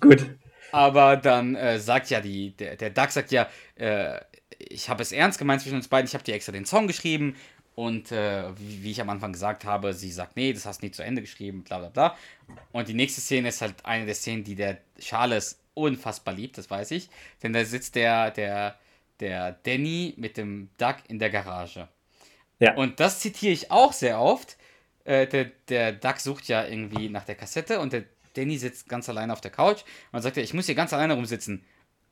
Gut. 0.00 0.26
Aber 0.72 1.16
dann 1.16 1.54
äh, 1.54 1.78
sagt 1.78 2.10
ja 2.10 2.20
die, 2.20 2.56
der, 2.56 2.76
der 2.76 2.90
Duck 2.90 3.10
sagt 3.10 3.30
ja, 3.30 3.48
äh, 3.76 4.20
ich 4.58 4.88
habe 4.88 5.02
es 5.02 5.12
ernst 5.12 5.38
gemeint 5.38 5.60
zwischen 5.60 5.76
uns 5.76 5.88
beiden, 5.88 6.06
ich 6.06 6.14
habe 6.14 6.24
dir 6.24 6.34
extra 6.34 6.52
den 6.52 6.64
Song 6.64 6.86
geschrieben 6.86 7.36
und 7.74 8.12
äh, 8.12 8.44
wie, 8.58 8.82
wie 8.82 8.90
ich 8.90 9.00
am 9.00 9.10
Anfang 9.10 9.32
gesagt 9.32 9.64
habe, 9.64 9.94
sie 9.94 10.10
sagt, 10.10 10.36
nee, 10.36 10.52
das 10.52 10.66
hast 10.66 10.82
du 10.82 10.86
nicht 10.86 10.94
zu 10.94 11.02
Ende 11.02 11.22
geschrieben, 11.22 11.62
bla 11.62 11.78
bla 11.78 11.88
bla. 11.88 12.16
Und 12.72 12.88
die 12.88 12.94
nächste 12.94 13.20
Szene 13.20 13.48
ist 13.48 13.60
halt 13.62 13.84
eine 13.84 14.06
der 14.06 14.14
Szenen, 14.14 14.44
die 14.44 14.54
der 14.54 14.78
Charles 14.98 15.58
unfassbar 15.74 16.34
liebt, 16.34 16.58
das 16.58 16.70
weiß 16.70 16.90
ich. 16.90 17.08
Denn 17.42 17.52
da 17.52 17.64
sitzt 17.64 17.94
der, 17.94 18.30
der, 18.30 18.78
der 19.20 19.52
Danny 19.62 20.14
mit 20.16 20.36
dem 20.36 20.68
Duck 20.78 20.96
in 21.08 21.18
der 21.18 21.30
Garage. 21.30 21.88
Ja. 22.58 22.74
Und 22.74 23.00
das 23.00 23.20
zitiere 23.20 23.52
ich 23.52 23.70
auch 23.70 23.92
sehr 23.92 24.20
oft. 24.20 24.56
Äh, 25.04 25.26
der, 25.26 25.46
der 25.68 25.92
Duck 25.92 26.20
sucht 26.20 26.48
ja 26.48 26.64
irgendwie 26.64 27.08
nach 27.08 27.24
der 27.24 27.34
Kassette 27.34 27.80
und 27.80 27.92
der 27.92 28.04
Danny 28.34 28.56
sitzt 28.56 28.88
ganz 28.88 29.08
alleine 29.08 29.32
auf 29.32 29.40
der 29.40 29.50
Couch 29.50 29.80
und 29.80 30.12
dann 30.12 30.22
sagt 30.22 30.36
er, 30.36 30.42
ich 30.42 30.54
muss 30.54 30.66
hier 30.66 30.74
ganz 30.74 30.92
alleine 30.92 31.14
rumsitzen. 31.14 31.64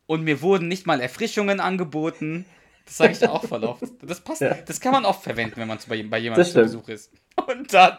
Und 0.07 0.25
mir 0.25 0.43
wurden 0.43 0.69
nicht 0.69 0.87
mal 0.87 1.01
Erfrischungen 1.01 1.61
angeboten. 1.61 2.45
Das 2.85 2.97
sage 2.97 3.13
ich 3.13 3.29
auch 3.29 3.45
voll 3.45 3.63
oft. 3.65 3.85
Das 4.03 4.21
passt. 4.21 4.41
Ja. 4.41 4.55
Das 4.55 4.81
kann 4.81 4.93
man 4.93 5.05
oft 5.05 5.23
verwenden, 5.23 5.57
wenn 5.57 5.69
man 5.69 5.79
bei, 5.87 6.03
bei 6.03 6.19
jemandem 6.19 6.47
zu. 6.47 6.63
Besuch 6.63 6.89
ist. 6.89 7.13
Und 7.37 7.73
dann, 7.73 7.99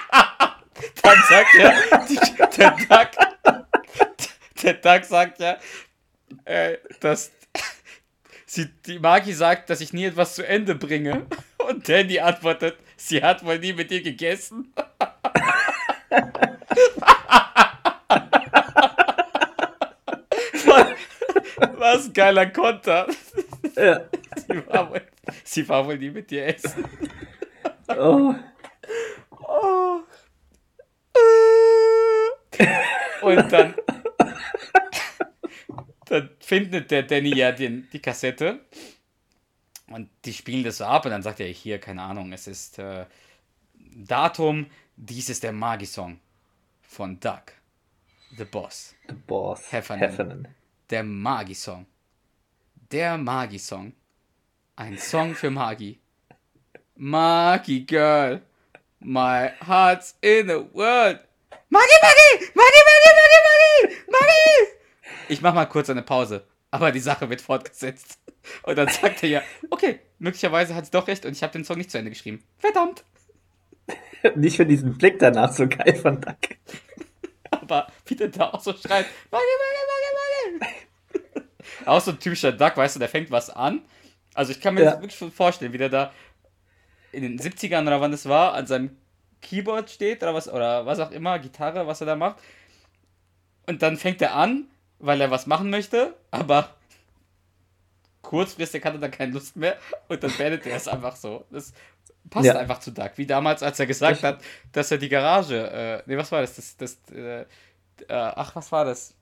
dann 1.02 1.18
sagt 1.28 1.48
die, 2.08 2.18
der 2.56 2.70
Duck, 2.70 3.10
der 4.62 4.74
Duck 4.74 5.04
sagt 5.04 5.40
ja, 5.40 5.58
äh, 6.44 6.78
dass 7.00 7.32
sie, 8.46 8.68
die 8.86 9.00
Magi 9.00 9.32
sagt, 9.32 9.70
dass 9.70 9.80
ich 9.80 9.92
nie 9.92 10.04
etwas 10.04 10.36
zu 10.36 10.46
Ende 10.46 10.76
bringe. 10.76 11.26
Und 11.58 11.88
Danny 11.88 12.20
antwortet, 12.20 12.76
sie 12.96 13.22
hat 13.22 13.44
wohl 13.44 13.58
nie 13.58 13.72
mit 13.72 13.90
dir 13.90 14.02
gegessen. 14.02 14.72
Was 21.76 22.06
ein 22.06 22.12
geiler 22.12 22.46
Konter. 22.46 23.06
Ja. 23.76 24.00
Sie 24.36 24.66
war, 24.66 24.90
wohl, 24.90 25.02
sie 25.44 25.68
war 25.68 25.86
wohl 25.86 25.98
nie 25.98 26.10
mit 26.10 26.30
dir 26.30 26.46
essen. 26.46 26.84
Oh. 27.88 28.34
Oh. 29.30 30.00
Und 33.22 33.52
dann, 33.52 33.74
dann 36.06 36.30
findet 36.40 36.90
der 36.90 37.02
Danny 37.02 37.36
ja 37.36 37.52
den, 37.52 37.88
die 37.92 38.00
Kassette 38.00 38.60
und 39.88 40.08
die 40.24 40.32
spielen 40.32 40.64
das 40.64 40.78
so 40.78 40.84
ab 40.84 41.04
und 41.04 41.10
dann 41.10 41.22
sagt 41.22 41.40
er 41.40 41.46
hier, 41.46 41.78
keine 41.78 42.02
Ahnung, 42.02 42.32
es 42.32 42.46
ist 42.46 42.78
äh, 42.78 43.06
Datum, 43.74 44.66
dies 44.96 45.28
ist 45.28 45.42
der 45.42 45.52
Magi-Song 45.52 46.18
von 46.82 47.20
Doug, 47.20 47.52
The 48.36 48.44
Boss. 48.44 48.94
The 49.08 49.14
Boss. 49.14 49.72
Heffernan. 49.72 50.08
Heffernan. 50.08 50.48
Der 50.90 51.02
Magi-Song. 51.02 51.86
Der 52.90 53.16
Magi-Song. 53.18 53.92
Ein 54.76 54.98
Song 54.98 55.34
für 55.34 55.50
Magi. 55.50 56.00
Magi 56.96 57.80
Girl. 57.80 58.42
My 59.00 59.52
heart's 59.60 60.16
in 60.20 60.48
the 60.48 60.66
world. 60.72 61.20
Magi, 61.68 61.96
Magi! 62.02 62.46
Magi, 62.54 62.80
Magi, 62.88 63.10
Magi, 63.18 63.38
Magi! 63.46 63.96
Magi! 64.10 64.68
Ich 65.28 65.42
mach 65.42 65.54
mal 65.54 65.66
kurz 65.66 65.90
eine 65.90 66.02
Pause. 66.02 66.46
Aber 66.70 66.90
die 66.90 67.00
Sache 67.00 67.28
wird 67.30 67.40
fortgesetzt. 67.40 68.18
Und 68.62 68.76
dann 68.76 68.88
sagt 68.88 69.22
er 69.22 69.28
ja, 69.28 69.42
okay, 69.70 70.00
möglicherweise 70.18 70.74
hat 70.74 70.84
sie 70.86 70.90
doch 70.90 71.06
recht 71.08 71.24
und 71.26 71.32
ich 71.32 71.42
habe 71.42 71.52
den 71.52 71.64
Song 71.64 71.78
nicht 71.78 71.90
zu 71.90 71.98
Ende 71.98 72.10
geschrieben. 72.10 72.42
Verdammt. 72.58 73.04
Nicht 74.36 74.56
für 74.56 74.66
diesen 74.66 74.96
Blick 74.96 75.18
danach 75.18 75.52
so 75.52 75.68
geil 75.68 75.94
von 75.96 76.20
Duck. 76.20 76.36
Aber 77.50 77.86
wie 78.06 78.16
der 78.16 78.28
da 78.28 78.50
auch 78.50 78.60
so 78.60 78.72
schreit, 78.72 79.06
Magi, 79.30 79.44
Magi, 79.60 80.58
Magi, 80.58 80.74
Magi. 81.34 81.46
auch 81.86 82.00
so 82.00 82.10
ein 82.12 82.18
typischer 82.18 82.52
Duck, 82.52 82.76
weißt 82.76 82.96
du, 82.96 83.00
der 83.00 83.08
fängt 83.08 83.30
was 83.30 83.50
an. 83.50 83.82
Also 84.34 84.52
ich 84.52 84.60
kann 84.60 84.74
mir 84.74 84.82
Ja. 84.82 84.90
das 84.92 85.00
wirklich 85.00 85.16
schon 85.18 85.30
vorstellen, 85.32 85.72
wie 85.72 85.78
der 85.78 85.88
da 85.90 86.12
in 87.12 87.22
den 87.22 87.38
70ern 87.38 87.82
oder 87.82 88.00
wann 88.00 88.12
es 88.12 88.26
war, 88.28 88.54
an 88.54 88.66
seinem 88.66 88.96
Keyboard 89.40 89.90
steht 89.90 90.22
oder 90.22 90.34
was, 90.34 90.48
oder 90.48 90.86
was 90.86 90.98
auch 91.00 91.10
immer, 91.10 91.38
Gitarre, 91.38 91.86
was 91.86 92.00
er 92.00 92.06
da 92.06 92.16
macht. 92.16 92.36
Und 93.66 93.82
dann 93.82 93.96
fängt 93.96 94.20
er 94.22 94.34
an, 94.34 94.68
weil 94.98 95.20
er 95.20 95.30
was 95.30 95.46
machen 95.46 95.70
möchte, 95.70 96.14
aber 96.30 96.74
kurzfristig 98.24 98.84
hat 98.84 98.94
er 98.94 98.98
dann 98.98 99.10
keine 99.12 99.32
Lust 99.32 99.54
mehr 99.56 99.76
und 100.08 100.22
dann 100.22 100.36
beendet 100.36 100.66
er 100.66 100.76
es 100.76 100.88
einfach 100.88 101.14
so. 101.14 101.44
Das 101.50 101.72
passt 102.30 102.46
Ja. 102.46 102.58
einfach 102.58 102.80
zu 102.80 102.90
Doug. 102.90 103.10
Wie 103.16 103.26
damals, 103.26 103.62
als 103.62 103.78
er 103.78 103.86
gesagt 103.86 104.24
hat, 104.24 104.42
dass 104.72 104.90
er 104.90 104.98
die 104.98 105.08
Garage, 105.08 105.56
äh, 105.70 106.02
nee, 106.06 106.16
was 106.16 106.32
war 106.32 106.40
das? 106.40 106.56
das, 106.56 106.76
das 106.76 106.98
äh, 107.14 107.42
äh, 107.42 107.46
ach, 108.08 108.56
was 108.56 108.72
war 108.72 108.84
das? 108.84 109.14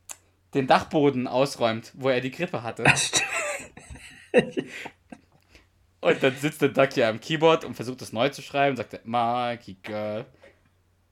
Den 0.55 0.67
Dachboden 0.67 1.27
ausräumt, 1.27 1.93
wo 1.95 2.09
er 2.09 2.21
die 2.21 2.31
Grippe 2.31 2.63
hatte. 2.63 2.85
Und 6.01 6.23
dann 6.23 6.35
sitzt 6.37 6.61
der 6.63 6.71
Doug 6.71 6.89
ja 6.97 7.09
am 7.09 7.21
Keyboard 7.21 7.65
und 7.65 7.75
versucht 7.75 8.01
das 8.01 8.13
neu 8.13 8.29
zu 8.31 8.43
schreiben. 8.43 8.77
Sagt 8.77 8.95
er, 8.95 9.01
Girl, 9.83 10.27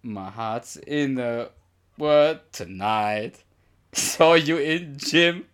my 0.02 0.30
heart's 0.36 0.76
in 0.76 1.18
a 1.20 1.50
word 1.96 2.40
tonight. 2.52 3.44
Saw 3.92 4.34
you 4.36 4.56
in 4.56 4.96
gym, 4.96 5.44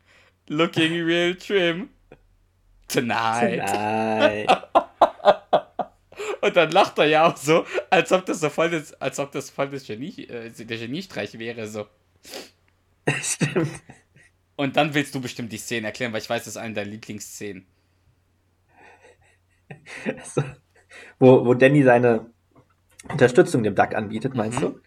looking 0.48 0.92
real 1.04 1.34
trim. 1.34 1.90
Tonight. 2.88 3.58
Nein. 3.58 4.46
Und 6.40 6.56
dann 6.56 6.70
lacht 6.70 6.98
er 6.98 7.06
ja 7.06 7.26
auch 7.26 7.36
so, 7.36 7.66
als 7.90 8.12
ob 8.12 8.24
das 8.26 8.40
so 8.40 8.48
voll 8.50 8.70
das, 8.70 8.92
als 9.00 9.18
ob 9.18 9.32
das 9.32 9.50
voll 9.50 9.68
das 9.68 9.84
Genie, 9.86 10.24
äh, 10.28 10.50
der 10.50 10.78
Geniestreich 10.78 11.38
wäre, 11.38 11.66
so. 11.66 11.86
Stimmt. 13.22 13.68
Und 14.54 14.76
dann 14.76 14.94
willst 14.94 15.14
du 15.14 15.20
bestimmt 15.20 15.52
die 15.52 15.58
Szene 15.58 15.88
erklären, 15.88 16.12
weil 16.12 16.20
ich 16.20 16.30
weiß, 16.30 16.44
das 16.44 16.54
ist 16.54 16.56
eine 16.56 16.74
deiner 16.74 16.90
Lieblingsszenen. 16.90 17.66
So. 20.34 20.42
Wo, 21.18 21.44
wo 21.44 21.54
Danny 21.54 21.82
seine 21.82 22.30
Unterstützung 23.08 23.64
dem 23.64 23.74
Duck 23.74 23.94
anbietet, 23.94 24.34
meinst 24.34 24.62
du? 24.62 24.80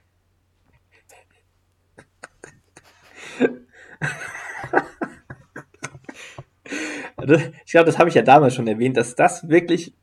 Das- 7.17 7.18
ich 7.65 7.71
glaube, 7.71 7.85
das 7.85 7.99
habe 7.99 8.09
ich 8.09 8.15
ja 8.15 8.21
damals 8.21 8.55
schon 8.55 8.67
erwähnt, 8.67 8.97
dass 8.97 9.15
das 9.15 9.47
wirklich 9.49 9.93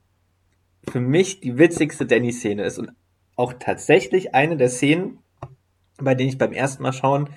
für 0.89 1.01
mich 1.01 1.41
die 1.41 1.59
witzigste 1.59 2.07
Danny-Szene 2.07 2.63
ist 2.65 2.79
und 2.79 2.93
auch 3.37 3.55
tatsächlich 3.59 4.35
eine 4.35 4.57
der 4.57 4.69
Szenen, 4.69 5.19
bei 5.99 6.15
denen 6.15 6.29
ich 6.29 6.39
beim 6.39 6.53
ersten 6.53 6.83
Mal 6.83 6.93
schauen 6.93 7.29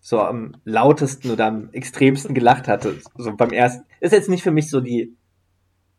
so 0.00 0.20
am 0.20 0.54
lautesten 0.64 1.30
oder 1.30 1.46
am 1.46 1.68
extremsten 1.72 2.34
gelacht 2.34 2.66
hatte. 2.66 2.98
So 3.16 3.36
beim 3.36 3.50
ersten. 3.50 3.84
Ist 4.00 4.12
jetzt 4.12 4.30
nicht 4.30 4.42
für 4.42 4.50
mich 4.50 4.70
so 4.70 4.80
die, 4.80 5.14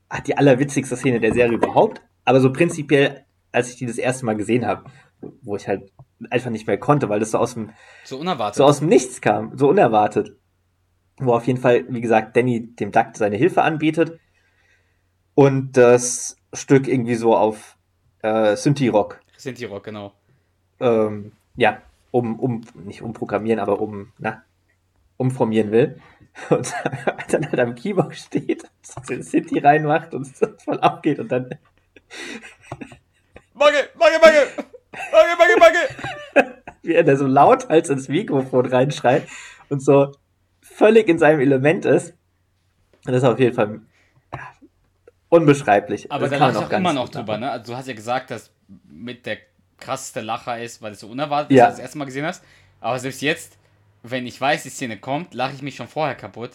ah, 0.07 0.21
die 0.21 0.35
allerwitzigste 0.35 0.95
Szene 0.95 1.19
der 1.19 1.33
Serie 1.33 1.53
überhaupt, 1.53 2.01
aber 2.25 2.39
so 2.39 2.51
prinzipiell, 2.51 3.25
als 3.51 3.69
ich 3.69 3.75
die 3.75 3.85
das 3.85 3.99
erste 3.99 4.25
Mal 4.25 4.35
gesehen 4.35 4.65
habe, 4.65 4.85
wo 5.41 5.55
ich 5.55 5.67
halt 5.67 5.91
einfach 6.31 6.49
nicht 6.49 6.65
mehr 6.65 6.79
konnte, 6.79 7.09
weil 7.09 7.19
das 7.19 7.31
so 7.31 7.37
aus 7.37 7.53
dem, 7.53 7.69
So 8.03 8.17
unerwartet. 8.17 8.55
so 8.55 8.63
aus 8.63 8.79
dem 8.79 8.87
Nichts 8.89 9.21
kam, 9.21 9.55
so 9.55 9.69
unerwartet. 9.69 10.35
Wo 11.19 11.33
auf 11.33 11.47
jeden 11.47 11.59
Fall, 11.59 11.85
wie 11.89 12.01
gesagt, 12.01 12.35
Danny 12.35 12.67
dem 12.75 12.91
Duck 12.91 13.07
seine 13.13 13.35
Hilfe 13.35 13.61
anbietet 13.61 14.19
und 15.35 15.73
das 15.73 16.37
Stück 16.53 16.87
irgendwie 16.87 17.15
so 17.15 17.35
auf 17.35 17.77
äh, 18.21 18.55
Synthie-Rock 18.55 19.19
Sind 19.37 19.59
die 19.59 19.65
Rock, 19.65 19.83
genau. 19.83 20.13
ähm, 20.79 21.33
ja, 21.55 21.81
um, 22.11 22.39
um, 22.39 22.61
nicht 22.73 23.01
umprogrammieren, 23.01 23.59
aber 23.59 23.79
um, 23.81 24.11
na, 24.17 24.43
umformieren 25.17 25.71
will. 25.71 26.01
Und 26.49 26.73
dann 27.31 27.45
halt 27.51 27.59
am 27.59 27.75
Keyboard 27.75 28.15
steht, 28.15 28.63
den 29.09 29.23
City 29.23 29.59
reinmacht 29.59 30.13
und 30.13 30.21
es 30.21 30.39
voll 30.63 30.79
abgeht 30.79 31.19
und 31.19 31.29
dann, 31.31 31.49
Magge, 33.53 33.89
Magge, 33.97 34.19
Magge! 34.21 34.47
Magge, 35.11 35.37
Magge, 35.37 35.59
Magge! 35.59 36.55
wie 36.81 36.93
er 36.93 37.03
da 37.03 37.15
so 37.15 37.27
laut 37.27 37.69
als 37.69 37.89
ins 37.89 38.07
Mikrofon 38.07 38.65
reinschreit 38.65 39.27
und 39.69 39.83
so 39.83 40.13
völlig 40.79 41.07
in 41.09 41.19
seinem 41.19 41.41
Element 41.41 41.85
ist. 41.85 42.13
Das 43.03 43.17
ist 43.17 43.23
auf 43.23 43.39
jeden 43.39 43.55
Fall 43.55 43.81
unbeschreiblich. 45.29 46.11
Aber 46.11 46.21
Das 46.27 46.31
da 46.31 46.37
kann 46.37 46.53
man 46.53 46.63
auch 46.63 46.69
ganz 46.69 46.81
immer 46.81 46.93
noch 46.93 47.09
drüber, 47.09 47.37
ne? 47.37 47.51
Also 47.51 47.73
du 47.73 47.77
hast 47.77 47.87
ja 47.87 47.93
gesagt, 47.93 48.31
dass 48.31 48.51
mit 48.89 49.25
der 49.25 49.37
krasseste 49.77 50.21
Lacher 50.21 50.59
ist, 50.61 50.81
weil 50.81 50.93
es 50.93 50.99
so 51.01 51.07
unerwartet 51.07 51.51
Ja. 51.51 51.65
ist, 51.65 51.67
als 51.67 51.75
du 51.75 51.77
das 51.77 51.85
erste 51.85 51.97
Mal 51.99 52.05
gesehen 52.05 52.25
hast. 52.25 52.43
Aber 52.81 52.97
selbst 52.99 53.21
jetzt, 53.21 53.57
wenn 54.03 54.25
ich 54.25 54.39
weiß, 54.39 54.63
die 54.63 54.69
Szene 54.69 54.97
kommt, 54.97 55.33
lache 55.33 55.53
ich 55.53 55.61
mich 55.61 55.75
schon 55.75 55.87
vorher 55.87 56.15
kaputt. 56.15 56.51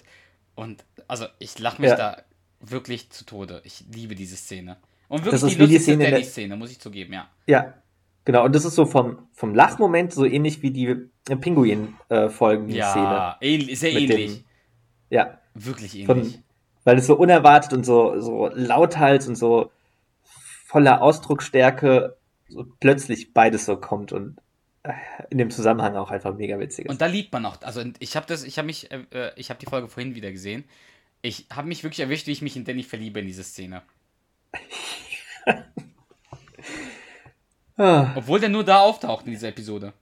Und 0.55 0.85
also 1.07 1.27
ich 1.39 1.59
lache 1.59 1.81
mich 1.81 1.91
Ja. 1.91 1.97
da 1.97 2.23
wirklich 2.61 3.11
zu 3.11 3.25
Tode. 3.25 3.61
Ich 3.65 3.85
liebe 3.93 4.15
diese 4.15 4.37
Szene. 4.37 4.77
Und 5.09 5.25
wirklich 5.25 5.41
Das 5.43 5.51
ist 5.51 5.59
die 5.59 5.63
wie 5.63 5.67
die 5.69 5.79
Szene 5.79 6.11
Danny-Szene, 6.11 6.57
muss 6.57 6.71
ich 6.71 6.81
zugeben, 6.81 7.13
ja. 7.13 7.29
Ja, 7.47 7.75
genau. 8.25 8.45
Und 8.45 8.55
das 8.55 8.65
ist 8.65 8.75
so 8.75 8.87
vom, 8.87 9.27
vom 9.33 9.55
Lachmoment 9.55 10.13
so 10.13 10.25
ähnlich 10.25 10.63
wie 10.63 10.71
die 10.71 10.87
äh, 11.29 11.37
Pinguin-Folgen-Szene. 11.37 12.77
Ja, 12.79 13.37
ähnlich, 13.41 13.79
sehr 13.79 13.93
ähnlich. 13.93 14.37
dem- 14.37 14.45
ja, 15.11 15.39
Wirklich 15.55 16.05
von, 16.07 16.19
ähnlich. 16.19 16.41
weil 16.85 16.99
es 16.99 17.07
so 17.07 17.17
unerwartet 17.17 17.73
und 17.73 17.85
so, 17.85 18.19
so 18.21 18.49
lauthals 18.53 19.29
und 19.29 19.37
so 19.37 19.71
voller 20.67 21.03
Ausdrucksstärke 21.03 22.17
so 22.49 22.67
plötzlich 22.81 23.33
beides 23.33 23.65
so 23.65 23.77
kommt 23.77 24.13
und 24.13 24.37
äh, 24.83 24.93
in 25.31 25.39
dem 25.39 25.51
Zusammenhang 25.51 25.97
auch 25.97 26.11
einfach 26.11 26.35
mega 26.35 26.59
witzig 26.59 26.87
ist. 26.87 26.91
Und 26.91 27.01
da 27.01 27.07
liebt 27.07 27.33
man 27.33 27.47
auch. 27.47 27.63
Also 27.63 27.83
ich 28.01 28.17
habe 28.17 28.27
das, 28.27 28.43
ich 28.45 28.59
habe 28.59 28.67
mich, 28.67 28.91
äh, 28.91 29.05
äh, 29.13 29.33
ich 29.37 29.51
habe 29.51 29.59
die 29.61 29.67
Folge 29.67 29.89
vorhin 29.89 30.15
wieder 30.15 30.31
gesehen. 30.33 30.65
Ich 31.23 31.47
habe 31.55 31.69
mich 31.69 31.85
wirklich 31.85 32.01
erwischt, 32.01 32.27
wie 32.27 32.33
ich 32.33 32.43
mich 32.43 32.57
in 32.57 32.65
Danny 32.65 32.83
verliebe 32.83 33.21
in 33.21 33.27
diese 33.27 33.45
Szene. 33.45 33.83
ah, 37.77 38.13
Obwohl 38.15 38.41
der 38.41 38.49
nur 38.49 38.65
da 38.65 38.81
auftaucht 38.81 39.27
in 39.27 39.33
dieser 39.33 39.49
Episode. 39.49 39.93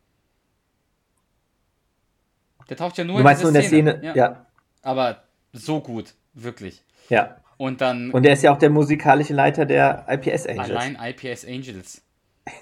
Der 2.69 2.77
taucht 2.77 2.97
ja 2.99 3.05
nur 3.05 3.19
du 3.19 3.25
meinst 3.25 3.43
nur 3.43 3.53
dieser 3.53 3.77
in 3.77 3.85
der 3.85 4.01
Szene? 4.01 4.07
Ja. 4.07 4.15
Ja. 4.15 4.47
Aber 4.83 5.23
so 5.53 5.81
gut, 5.81 6.15
wirklich. 6.33 6.83
ja, 7.09 7.37
Und 7.57 7.81
dann 7.81 8.11
Und 8.11 8.25
er 8.25 8.33
ist 8.33 8.43
ja 8.43 8.53
auch 8.53 8.59
der 8.59 8.71
musikalische 8.71 9.35
Leiter 9.35 9.67
der 9.67 10.07
IPS 10.09 10.47
Angels. 10.47 10.71
allein 10.71 10.99
IPS 11.01 11.45
Angels. 11.45 12.03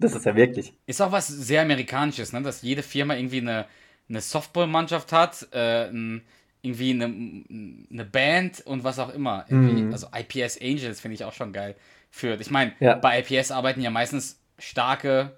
Das 0.00 0.14
ist 0.14 0.26
er 0.26 0.36
wirklich. 0.36 0.74
Ist 0.86 1.02
auch 1.02 1.10
was 1.10 1.26
sehr 1.26 1.60
Amerikanisches, 1.60 2.32
ne? 2.32 2.40
dass 2.40 2.62
jede 2.62 2.84
Firma 2.84 3.16
irgendwie 3.16 3.40
eine, 3.40 3.66
eine 4.08 4.20
Softball-Mannschaft 4.20 5.10
hat, 5.10 5.48
äh, 5.52 5.88
ein, 5.88 6.22
irgendwie 6.62 6.90
eine, 6.90 7.04
eine 7.04 8.04
Band 8.04 8.60
und 8.66 8.84
was 8.84 8.98
auch 8.98 9.10
immer. 9.10 9.44
Mhm. 9.48 9.92
Also 9.92 10.08
IPS 10.14 10.60
Angels 10.60 11.00
finde 11.00 11.14
ich 11.14 11.24
auch 11.24 11.32
schon 11.32 11.52
geil. 11.52 11.76
Für, 12.10 12.40
ich 12.40 12.50
meine, 12.50 12.72
Ja. 12.80 12.94
bei 12.96 13.20
IPS 13.20 13.50
arbeiten 13.50 13.80
ja 13.80 13.90
meistens 13.90 14.40
starke, 14.58 15.36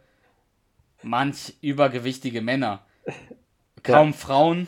manch 1.02 1.54
übergewichtige 1.60 2.40
Männer. 2.40 2.84
Kaum 3.82 4.14
Frauen. 4.14 4.66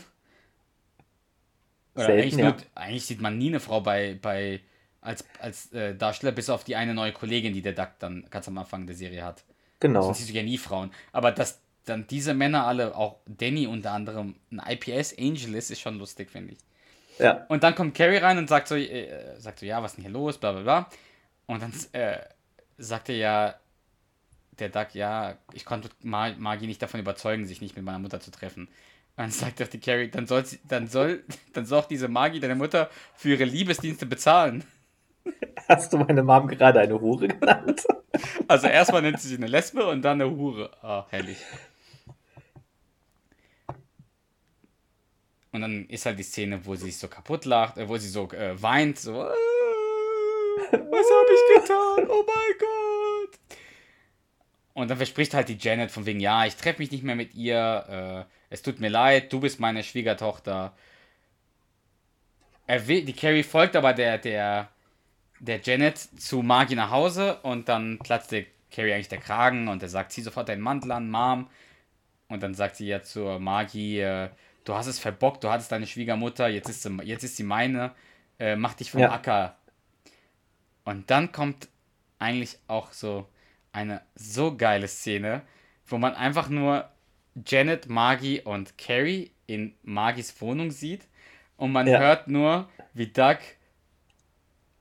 Oder 1.94 2.06
Selten, 2.06 2.22
eigentlich, 2.22 2.36
ja. 2.36 2.44
nur, 2.44 2.56
eigentlich 2.74 3.06
sieht 3.06 3.20
man 3.20 3.38
nie 3.38 3.48
eine 3.48 3.60
Frau 3.60 3.80
bei, 3.80 4.18
bei 4.20 4.60
als, 5.00 5.24
als 5.40 5.72
äh, 5.72 5.94
Darsteller, 5.94 6.32
bis 6.32 6.48
auf 6.48 6.64
die 6.64 6.76
eine 6.76 6.94
neue 6.94 7.12
Kollegin, 7.12 7.52
die 7.52 7.60
der 7.62 7.72
Duck 7.72 7.90
dann 7.98 8.26
ganz 8.30 8.48
am 8.48 8.56
Anfang 8.56 8.86
der 8.86 8.96
Serie 8.96 9.24
hat. 9.24 9.44
Genau. 9.80 10.02
Sonst 10.02 10.18
siehst 10.18 10.30
du 10.30 10.34
ja 10.34 10.42
nie 10.42 10.58
Frauen. 10.58 10.90
Aber 11.10 11.32
dass 11.32 11.60
dann 11.84 12.06
diese 12.06 12.34
Männer 12.34 12.66
alle, 12.66 12.96
auch 12.96 13.16
Danny 13.26 13.66
unter 13.66 13.92
anderem, 13.92 14.36
ein 14.50 14.60
IPS 14.66 15.16
Angel 15.18 15.54
ist, 15.54 15.70
ist 15.70 15.80
schon 15.80 15.98
lustig, 15.98 16.30
finde 16.30 16.52
ich. 16.54 16.58
Ja. 17.18 17.44
Und 17.48 17.62
dann 17.62 17.74
kommt 17.74 17.94
Carrie 17.94 18.16
rein 18.18 18.38
und 18.38 18.48
sagt 18.48 18.68
so, 18.68 18.76
äh, 18.76 19.38
sagt 19.38 19.58
so, 19.60 19.66
ja, 19.66 19.82
was 19.82 19.92
ist 19.92 19.96
denn 19.96 20.04
hier 20.04 20.12
los, 20.12 20.38
bla 20.38 20.52
bla 20.52 20.62
bla. 20.62 20.90
Und 21.46 21.62
dann 21.62 21.72
äh, 21.92 22.18
sagt 22.78 23.08
er 23.08 23.16
ja, 23.16 23.54
der 24.58 24.68
Duck, 24.68 24.94
ja, 24.94 25.36
ich 25.52 25.64
konnte 25.64 25.88
Ma- 26.02 26.34
Maggie 26.36 26.66
nicht 26.66 26.82
davon 26.82 27.00
überzeugen, 27.00 27.46
sich 27.46 27.60
nicht 27.60 27.76
mit 27.76 27.84
meiner 27.84 27.98
Mutter 27.98 28.20
zu 28.20 28.30
treffen. 28.30 28.62
Und 28.64 28.70
dann 29.16 29.30
sagt 29.30 29.60
doch 29.60 29.68
die 29.68 29.80
Carrie, 29.80 30.08
dann 30.08 30.26
soll, 30.26 30.44
sie, 30.46 30.60
dann 30.68 30.86
soll, 30.88 31.24
dann 31.52 31.66
soll 31.66 31.80
auch 31.80 31.88
diese 31.88 32.08
Maggie, 32.08 32.40
deine 32.40 32.54
Mutter, 32.54 32.90
für 33.14 33.30
ihre 33.30 33.44
Liebesdienste 33.44 34.06
bezahlen. 34.06 34.64
Hast 35.68 35.92
du 35.92 35.98
meine 35.98 36.22
Mom 36.22 36.48
gerade 36.48 36.80
eine 36.80 37.00
Hure 37.00 37.28
genannt? 37.28 37.86
Also 38.48 38.66
erstmal 38.66 39.02
nennt 39.02 39.20
sie 39.20 39.28
sich 39.28 39.38
eine 39.38 39.46
Lesbe 39.46 39.86
und 39.86 40.02
dann 40.02 40.20
eine 40.20 40.30
Hure. 40.30 40.70
Ah, 40.82 41.06
herrlich. 41.10 41.38
Und 45.52 45.60
dann 45.60 45.86
ist 45.86 46.06
halt 46.06 46.18
die 46.18 46.22
Szene, 46.22 46.64
wo 46.64 46.74
sie 46.74 46.86
sich 46.86 46.96
so 46.96 47.08
kaputt 47.08 47.44
lacht, 47.44 47.76
äh, 47.76 47.88
wo 47.88 47.96
sie 47.98 48.08
so 48.08 48.30
äh, 48.32 48.60
weint, 48.60 48.98
so, 48.98 49.12
äh, 49.12 49.34
was 50.72 50.80
habe 50.80 51.28
ich 51.34 51.60
getan? 51.60 52.10
Oh 52.10 52.24
mein 52.26 52.58
Gott. 52.58 53.38
Und 54.72 54.90
dann 54.90 54.96
verspricht 54.96 55.34
halt 55.34 55.48
die 55.50 55.58
Janet 55.60 55.90
von 55.90 56.06
wegen, 56.06 56.20
ja, 56.20 56.46
ich 56.46 56.56
treffe 56.56 56.80
mich 56.80 56.90
nicht 56.90 57.04
mehr 57.04 57.14
mit 57.14 57.34
ihr, 57.34 58.26
äh, 58.28 58.32
es 58.48 58.62
tut 58.62 58.80
mir 58.80 58.88
leid, 58.88 59.30
du 59.32 59.40
bist 59.40 59.60
meine 59.60 59.82
Schwiegertochter. 59.82 60.72
Er 62.66 62.88
will, 62.88 63.04
die 63.04 63.12
Carrie 63.12 63.42
folgt 63.42 63.76
aber 63.76 63.92
der, 63.92 64.16
der, 64.16 64.70
der 65.40 65.60
Janet 65.60 65.98
zu 65.98 66.40
Margie 66.42 66.74
nach 66.74 66.90
Hause 66.90 67.38
und 67.42 67.68
dann 67.68 67.98
platzt 67.98 68.32
der 68.32 68.46
Carrie 68.70 68.94
eigentlich 68.94 69.08
der 69.08 69.20
Kragen 69.20 69.68
und 69.68 69.82
er 69.82 69.90
sagt, 69.90 70.12
zieh 70.12 70.22
sofort 70.22 70.48
deinen 70.48 70.62
Mantel 70.62 70.92
an, 70.92 71.10
Mom. 71.10 71.50
Und 72.28 72.42
dann 72.42 72.54
sagt 72.54 72.76
sie 72.76 72.86
ja 72.86 73.02
zur 73.02 73.38
Margie, 73.38 74.00
äh, 74.00 74.30
du 74.64 74.74
hast 74.74 74.86
es 74.86 74.98
verbockt, 74.98 75.44
du 75.44 75.50
hattest 75.50 75.72
deine 75.72 75.86
Schwiegermutter, 75.86 76.48
jetzt 76.48 76.68
ist 76.68 76.82
sie, 76.82 76.90
jetzt 77.04 77.24
ist 77.24 77.36
sie 77.36 77.42
meine, 77.44 77.92
äh, 78.38 78.56
mach 78.56 78.74
dich 78.74 78.90
vom 78.90 79.00
Ja. 79.02 79.12
Acker. 79.12 79.56
Und 80.84 81.10
dann 81.10 81.32
kommt 81.32 81.68
eigentlich 82.18 82.58
auch 82.68 82.92
so 82.92 83.28
eine 83.72 84.02
so 84.14 84.56
geile 84.56 84.88
Szene, 84.88 85.42
wo 85.86 85.98
man 85.98 86.14
einfach 86.14 86.48
nur 86.48 86.88
Janet, 87.46 87.88
Margie 87.88 88.40
und 88.40 88.76
Carrie 88.78 89.30
in 89.46 89.74
Margies 89.82 90.40
Wohnung 90.40 90.70
sieht 90.70 91.06
und 91.56 91.72
man 91.72 91.86
Ja. 91.86 91.98
hört 91.98 92.28
nur, 92.28 92.68
wie 92.94 93.06
Doug 93.06 93.38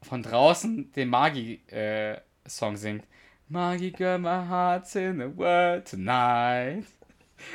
von 0.01 0.23
draußen 0.23 0.91
den 0.93 1.09
Magi-Song 1.09 2.75
singt. 2.77 3.05
Magi 3.47 3.91
girl, 3.91 4.17
my 4.17 4.47
heart's 4.47 4.95
in 4.95 5.19
the 5.19 5.37
world 5.37 5.85
tonight. 5.89 6.85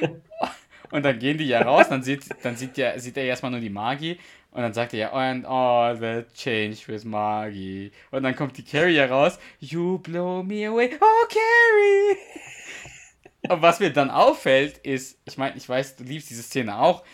und 0.91 1.05
dann 1.05 1.19
gehen 1.19 1.39
die 1.39 1.47
ja 1.47 1.63
raus, 1.63 1.89
dann 1.89 2.03
sieht, 2.03 2.25
dann 2.43 2.57
sieht, 2.57 2.77
ja, 2.77 2.99
sieht 2.99 3.17
er 3.17 3.25
erstmal 3.25 3.51
nur 3.51 3.61
die 3.61 3.71
Magi 3.71 4.19
und 4.51 4.63
dann 4.63 4.73
sagt 4.73 4.95
er 4.95 4.99
ja, 4.99 5.13
and 5.13 5.45
all 5.45 5.99
that 5.99 6.33
change 6.35 6.79
with 6.87 7.05
Magi. 7.05 7.93
Und 8.11 8.23
dann 8.23 8.35
kommt 8.35 8.57
die 8.57 8.65
Carrie 8.65 8.99
raus, 9.01 9.39
you 9.61 9.99
blow 9.99 10.43
me 10.43 10.67
away, 10.67 10.91
oh 10.99 11.27
Carrie! 11.29 12.19
Und 13.49 13.63
was 13.63 13.79
mir 13.79 13.93
dann 13.93 14.11
auffällt, 14.11 14.79
ist, 14.79 15.21
ich 15.25 15.39
meine, 15.39 15.57
ich 15.57 15.69
weiß, 15.69 15.97
du 15.97 16.05
liebst 16.05 16.31
diese 16.31 16.43
Szene 16.43 16.79
auch, 16.79 17.05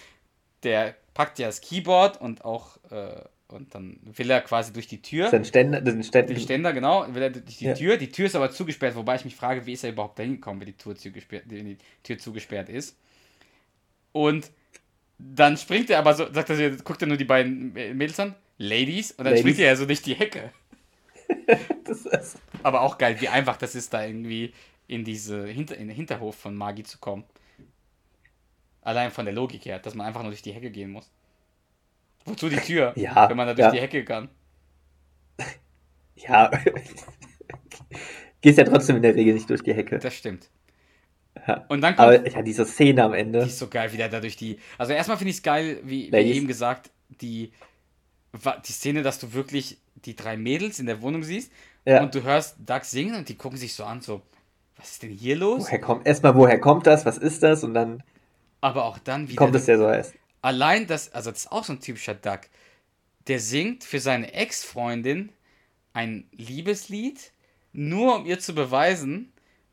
der 0.62 0.94
packt 1.14 1.38
ja 1.38 1.48
das 1.48 1.61
Keyboard 1.61 2.20
und 2.20 2.44
auch, 2.44 2.78
äh, 2.90 3.22
und 3.48 3.74
dann 3.74 3.98
will 4.02 4.30
er 4.30 4.40
quasi 4.40 4.72
durch 4.72 4.87
die 4.87 5.02
Tür. 5.02 5.28
Den 5.30 5.44
Ständer, 5.44 5.80
den 5.80 6.02
Ständer. 6.02 6.32
Den 6.32 6.40
Ständer, 6.40 6.72
genau, 6.72 7.06
will 7.12 7.22
er 7.22 7.30
durch 7.30 7.58
die 7.58 7.66
ja. 7.66 7.74
Tür. 7.74 7.96
Die 7.98 8.11
Tür 8.11 8.26
ist 8.26 8.37
aber 8.37 8.50
zugesperrt, 8.50 8.96
wobei 8.96 9.16
ich 9.16 9.24
mich 9.24 9.37
frage, 9.37 9.66
wie 9.66 9.72
ist 9.72 9.85
er 9.85 9.90
überhaupt 9.90 10.18
da 10.18 10.22
hingekommen, 10.22 10.61
wenn 10.61 10.68
die 10.68 10.76
Tür 10.76 10.96
zugesperrt, 10.96 11.44
wenn 11.46 11.66
die 11.66 11.78
Tür 12.02 12.18
zugesperrt 12.18 12.68
ist. 12.70 12.96
Und 14.12 14.51
dann 15.18 15.57
springt 15.57 15.90
er 15.90 15.98
aber 15.98 16.14
so, 16.14 16.33
sagt 16.33 16.51
er, 16.51 16.70
guckt 16.77 17.03
er 17.03 17.09
nur 17.09 17.16
die 17.16 17.25
beiden 17.25 17.72
Mädels 17.72 18.18
an, 18.20 18.35
Ladies, 18.59 19.12
und 19.12 19.18
dann 19.18 19.35
Ladies. 19.35 19.40
springt 19.40 19.59
er 19.59 19.66
ja 19.66 19.77
so 19.77 19.87
durch 19.87 20.03
die 20.03 20.14
Hecke. 20.14 20.53
aber 22.62 22.83
auch 22.83 22.98
geil, 22.98 23.20
wie 23.20 23.29
einfach 23.29 23.57
das 23.57 23.75
ist, 23.75 23.94
da 23.94 24.05
irgendwie 24.05 24.53
in 24.87 25.05
diese 25.05 25.46
Hinter 25.46 25.77
in 25.77 25.88
den 25.88 25.96
Hinterhof 25.96 26.37
von 26.37 26.55
Magi 26.55 26.83
zu 26.83 26.98
kommen. 26.98 27.25
Allein 28.83 29.11
von 29.11 29.25
der 29.25 29.35
Logik 29.35 29.64
her, 29.64 29.79
dass 29.79 29.94
man 29.94 30.07
einfach 30.07 30.22
nur 30.22 30.31
durch 30.31 30.42
die 30.42 30.53
Hecke 30.53 30.70
gehen 30.70 30.90
muss. 30.90 31.11
Wozu 32.25 32.48
die 32.48 32.57
Tür, 32.57 32.92
ja, 32.96 33.29
wenn 33.29 33.37
man 33.37 33.46
da 33.46 33.55
durch 33.55 33.66
ja. 33.66 33.70
die 33.70 33.81
Hecke 33.81 34.05
kann? 34.05 34.29
Ja. 36.16 36.51
Gehst 38.40 38.59
ja 38.59 38.64
trotzdem 38.64 38.96
in 38.96 39.03
der 39.03 39.14
Regel 39.14 39.35
nicht 39.35 39.48
durch 39.48 39.62
die 39.62 39.72
Hecke. 39.72 39.98
Das 39.98 40.14
stimmt. 40.14 40.51
Ja. 41.47 41.64
Und 41.68 41.81
dann 41.81 41.97
kommt. 41.97 42.09
Aber 42.09 42.29
ja, 42.29 42.42
diese 42.42 42.64
Szene 42.66 43.05
am 43.05 43.14
Ende. 43.14 43.40
Die 43.40 43.49
ist 43.49 43.59
so 43.59 43.68
geil, 43.68 43.92
wie 43.92 43.97
der 43.97 44.09
da 44.09 44.21
durch 44.21 44.37
die. 44.37 44.59
Also 44.79 44.92
erstmal 44.92 45.16
finde 45.16 45.31
ich 45.31 45.37
es 45.38 45.42
geil, 45.42 45.81
wie, 45.83 46.12
wie 46.12 46.16
eben 46.16 46.47
gesagt, 46.47 46.90
die, 47.09 47.53
die 48.66 48.73
Szene, 48.73 49.03
dass 49.03 49.18
du 49.18 49.33
wirklich 49.33 49.79
die 50.05 50.16
drei 50.16 50.37
Mädels 50.37 50.79
in 50.79 50.87
der 50.87 51.03
Wohnung 51.03 51.23
siehst 51.23 51.53
ja. 51.85 52.03
und 52.03 52.14
du 52.14 52.23
hörst 52.23 52.57
Doug 52.64 52.83
singen 52.83 53.14
und 53.14 53.29
die 53.29 53.37
gucken 53.37 53.59
sich 53.59 53.75
so 53.75 53.85
an, 53.85 54.01
so, 54.01 54.23
was 54.77 54.92
ist 54.92 55.03
denn 55.03 55.11
hier 55.11 55.37
los? 55.37 55.64
Woher 55.64 55.81
kommt, 55.81 56.07
erstmal, 56.07 56.35
woher 56.35 56.61
kommt 56.61 56.87
das? 56.87 57.05
Was 57.07 57.18
ist 57.18 57.42
das? 57.42 57.64
Und 57.64 57.75
dann. 57.75 58.03
Aber 58.61 58.85
auch 58.85 58.99
dann 58.99 59.29
wieder. 59.29 59.38
Kommt 59.38 59.55
es 59.55 59.66
ja 59.66 59.77
so 59.79 59.88
erst. 59.88 60.14
Allein 60.40 60.87
das, 60.87 61.12
also 61.12 61.31
das 61.31 61.40
ist 61.40 61.53
auch 61.53 61.64
so 61.64 61.73
ein 61.73 61.81
typischer 61.81 62.14
Duck. 62.14 62.40
Der 63.29 63.38
singt 63.38 63.85
für 63.85 64.01
seine 64.01 64.33
Ex-Freundin 64.33 65.31
ein 65.92 66.27
Liebeslied, 66.33 67.33
nur 67.73 68.16
um 68.16 68.27
ihr 68.27 68.40
zu 68.40 68.55
beweisen, 68.55 69.32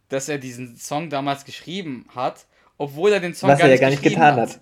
dass 0.10 0.30
er 0.30 0.38
diesen 0.38 0.76
Song 0.76 1.10
damals 1.10 1.45
geschrieben 1.45 2.06
hat, 2.13 2.45
obwohl 2.78 3.12
er 3.12 3.19
den 3.19 3.34
Song 3.34 3.50
Was 3.50 3.60
gar, 3.60 3.67
er 3.67 3.72
nicht, 3.72 3.82
ja 3.82 3.88
gar 3.88 3.91
nicht 3.91 4.04
getan 4.04 4.36
hat. 4.36 4.50
hat. 4.50 4.62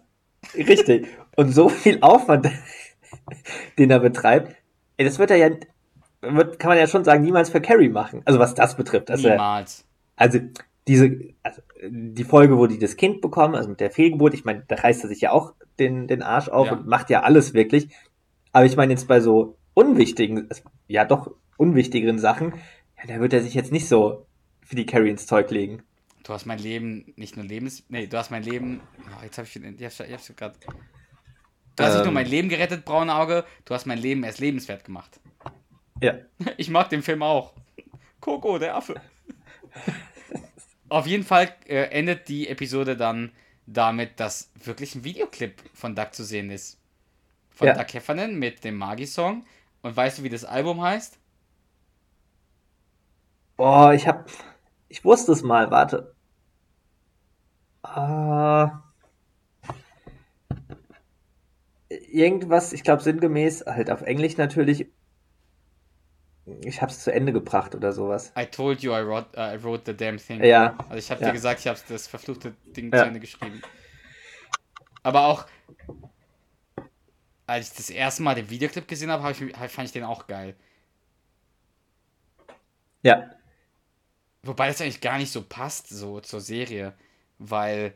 Richtig. 0.55 1.07
Und 1.35 1.51
so 1.51 1.69
viel 1.69 1.99
Aufwand, 2.01 2.49
den 3.77 3.89
er 3.89 3.99
betreibt, 3.99 4.55
das 4.97 5.19
wird 5.19 5.31
er 5.31 5.37
ja, 5.37 5.49
wird, 6.21 6.59
kann 6.59 6.69
man 6.69 6.77
ja 6.77 6.87
schon 6.87 7.03
sagen, 7.03 7.23
niemals 7.23 7.49
für 7.49 7.61
Carrie 7.61 7.89
machen. 7.89 8.21
Also 8.25 8.39
was 8.39 8.55
das 8.55 8.75
betrifft. 8.75 9.09
Also 9.11 9.29
niemals. 9.29 9.85
also 10.15 10.39
diese, 10.87 11.19
also 11.43 11.61
die 11.89 12.23
Folge, 12.23 12.57
wo 12.57 12.65
die 12.67 12.79
das 12.79 12.95
Kind 12.95 13.21
bekommen, 13.21 13.55
also 13.55 13.69
mit 13.69 13.79
der 13.79 13.91
Fehlgeburt, 13.91 14.33
ich 14.33 14.45
meine, 14.45 14.63
da 14.67 14.75
reißt 14.75 15.03
er 15.03 15.09
sich 15.09 15.21
ja 15.21 15.31
auch 15.31 15.53
den, 15.79 16.07
den 16.07 16.23
Arsch 16.23 16.49
auf 16.49 16.67
ja. 16.67 16.73
und 16.73 16.87
macht 16.87 17.09
ja 17.09 17.21
alles 17.21 17.53
wirklich. 17.53 17.89
Aber 18.51 18.65
ich 18.65 18.75
meine 18.75 18.93
jetzt 18.93 19.07
bei 19.07 19.19
so 19.19 19.57
unwichtigen, 19.73 20.49
ja 20.87 21.05
doch 21.05 21.31
unwichtigeren 21.57 22.19
Sachen, 22.19 22.53
ja, 22.97 23.13
da 23.15 23.19
wird 23.19 23.33
er 23.33 23.41
sich 23.41 23.53
jetzt 23.53 23.71
nicht 23.71 23.87
so 23.87 24.25
für 24.67 24.75
die 24.75 24.85
Carrie 24.85 25.09
ins 25.09 25.25
Zeug 25.25 25.49
legen. 25.49 25.81
Du 26.23 26.33
hast 26.33 26.45
mein 26.45 26.59
Leben 26.59 27.13
nicht 27.15 27.37
nur 27.37 27.45
Lebens... 27.45 27.83
Nee, 27.87 28.07
du 28.07 28.17
hast 28.17 28.31
mein 28.31 28.43
Leben... 28.43 28.81
Oh, 28.99 29.23
jetzt 29.23 29.37
habe 29.37 29.47
ich... 29.47 29.55
Ich 29.55 29.83
hab's, 29.83 29.99
ich 30.01 30.11
hab's 30.11 30.33
gerade... 30.35 30.55
Du 31.77 31.83
hast 31.83 31.91
ähm, 31.91 31.95
nicht 31.97 32.03
nur 32.03 32.13
mein 32.13 32.25
ähm. 32.25 32.31
Leben 32.31 32.49
gerettet, 32.49 32.83
braune 32.83 33.15
Auge, 33.15 33.45
du 33.63 33.73
hast 33.73 33.85
mein 33.85 33.97
Leben 33.97 34.25
erst 34.25 34.39
lebenswert 34.39 34.83
gemacht. 34.83 35.19
Ja. 36.01 36.15
Ich 36.57 36.69
mag 36.69 36.89
den 36.89 37.01
Film 37.01 37.23
auch. 37.23 37.53
Coco, 38.19 38.59
der 38.59 38.75
Affe. 38.75 38.99
Auf 40.89 41.07
jeden 41.07 41.23
Fall 41.23 41.53
äh, 41.67 41.83
endet 41.91 42.27
die 42.27 42.49
Episode 42.49 42.97
dann 42.97 43.31
damit, 43.65 44.19
dass 44.19 44.51
wirklich 44.63 44.95
ein 44.95 45.03
Videoclip 45.03 45.61
von 45.73 45.95
Duck 45.95 46.13
zu 46.13 46.25
sehen 46.25 46.49
ist. 46.49 46.77
Von 47.51 47.67
ja. 47.67 47.73
Duck 47.73 47.93
Heffernan 47.93 48.35
mit 48.35 48.63
dem 48.65 48.75
Magi-Song. 48.75 49.45
Und 49.81 49.95
weißt 49.95 50.19
du, 50.19 50.23
wie 50.23 50.29
das 50.29 50.43
Album 50.43 50.81
heißt? 50.81 51.17
Boah, 53.55 53.93
ich 53.93 54.07
hab. 54.07 54.29
Ich 54.89 55.03
wusste 55.03 55.31
es 55.31 55.43
mal, 55.43 55.71
warte. 55.71 56.15
Ah. 57.83 58.83
Irgendwas, 61.89 62.73
ich 62.73 62.83
glaube 62.83 63.01
sinngemäß, 63.01 63.65
halt 63.65 63.91
auf 63.91 64.01
Englisch 64.01 64.37
natürlich 64.37 64.87
ich 66.63 66.81
habe 66.81 66.91
es 66.91 67.03
zu 67.03 67.11
Ende 67.11 67.33
gebracht 67.33 67.75
oder 67.75 67.91
sowas. 67.91 68.31
I 68.37 68.45
told 68.45 68.81
you 68.81 68.93
I 68.93 69.05
wrote, 69.05 69.37
uh, 69.37 69.53
I 69.53 69.61
wrote 69.61 69.83
the 69.85 69.95
damn 69.95 70.17
thing. 70.17 70.43
Ja. 70.43 70.77
Also 70.89 70.95
ich 70.95 71.11
habe 71.11 71.21
ja. 71.21 71.27
dir 71.27 71.33
gesagt, 71.33 71.59
ich 71.59 71.67
habe 71.67 71.79
das 71.89 72.07
verfluchte 72.07 72.55
Ding 72.65 72.91
ja. 72.91 72.99
zu 72.99 73.05
Ende 73.05 73.19
geschrieben. 73.19 73.61
Aber 75.03 75.25
auch, 75.25 75.45
als 77.45 77.71
ich 77.71 77.77
das 77.77 77.89
erste 77.89 78.23
Mal 78.23 78.35
den 78.35 78.49
Videoclip 78.49 78.87
gesehen 78.87 79.11
habe, 79.11 79.23
hab 79.23 79.31
ich, 79.31 79.71
fand 79.71 79.87
ich 79.87 79.91
den 79.91 80.03
auch 80.03 80.27
geil. 80.27 80.55
Ja. 83.03 83.29
Wobei 84.47 84.67
das 84.67 84.81
eigentlich 84.81 85.01
gar 85.01 85.17
nicht 85.17 85.31
so 85.31 85.43
passt, 85.43 85.89
so 85.89 86.19
zur 86.21 86.41
Serie, 86.41 86.93
weil. 87.37 87.93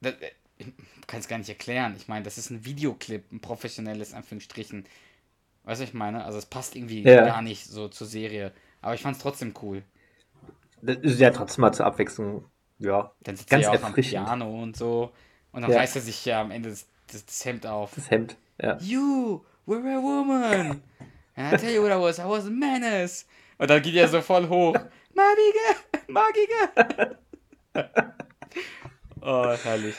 Das, 0.00 0.14
ich 0.58 0.66
kann 1.06 1.20
es 1.20 1.28
gar 1.28 1.38
nicht 1.38 1.48
erklären. 1.48 1.94
Ich 1.96 2.08
meine, 2.08 2.24
das 2.24 2.38
ist 2.38 2.50
ein 2.50 2.64
Videoclip, 2.64 3.30
ein 3.32 3.40
professionelles, 3.40 4.14
Anführungsstrichen. 4.14 4.84
Weißt 5.64 5.80
du, 5.80 5.84
ich 5.84 5.94
meine? 5.94 6.24
Also 6.24 6.38
es 6.38 6.46
passt 6.46 6.74
irgendwie 6.74 7.02
ja. 7.02 7.24
gar 7.24 7.42
nicht 7.42 7.66
so 7.66 7.88
zur 7.88 8.06
Serie. 8.06 8.52
Aber 8.80 8.94
ich 8.94 9.02
fand 9.02 9.16
es 9.16 9.22
trotzdem 9.22 9.54
cool. 9.62 9.82
Das 10.80 10.96
ist 10.98 11.20
ja 11.20 11.30
trotzdem 11.30 11.62
mal 11.62 11.72
zur 11.72 11.86
Abwechslung, 11.86 12.44
ja. 12.78 13.12
Dann 13.20 13.36
sitzt 13.36 13.50
ganz 13.50 13.64
er 13.64 13.72
ja 13.72 13.78
auch 13.78 13.84
am 13.84 13.94
Piano 13.94 14.62
und 14.62 14.76
so. 14.76 15.12
Und 15.52 15.62
dann 15.62 15.70
ja. 15.70 15.78
reißt 15.78 15.94
er 15.96 16.02
sich 16.02 16.24
ja 16.24 16.40
am 16.40 16.50
Ende 16.50 16.70
das, 16.70 16.86
das, 17.12 17.24
das, 17.24 17.44
Hemd 17.44 17.66
auf. 17.66 17.92
Das 17.94 18.10
Hemd, 18.10 18.36
ja. 18.60 18.78
You 18.78 19.44
were 19.66 19.78
a 19.78 20.02
woman. 20.02 20.82
And 21.36 21.52
I 21.52 21.56
tell 21.56 21.72
you 21.72 21.82
what 21.82 21.92
I 21.92 22.00
was, 22.00 22.18
I 22.18 22.24
was 22.24 22.46
a 22.46 22.50
menace. 22.50 23.26
Und 23.62 23.70
dann 23.70 23.80
geht 23.80 23.94
er 23.94 24.08
so 24.08 24.20
voll 24.20 24.48
hoch. 24.48 24.74
Magige, 25.14 26.08
Magige. 26.08 27.16
oh, 29.20 29.54
herrlich. 29.62 29.94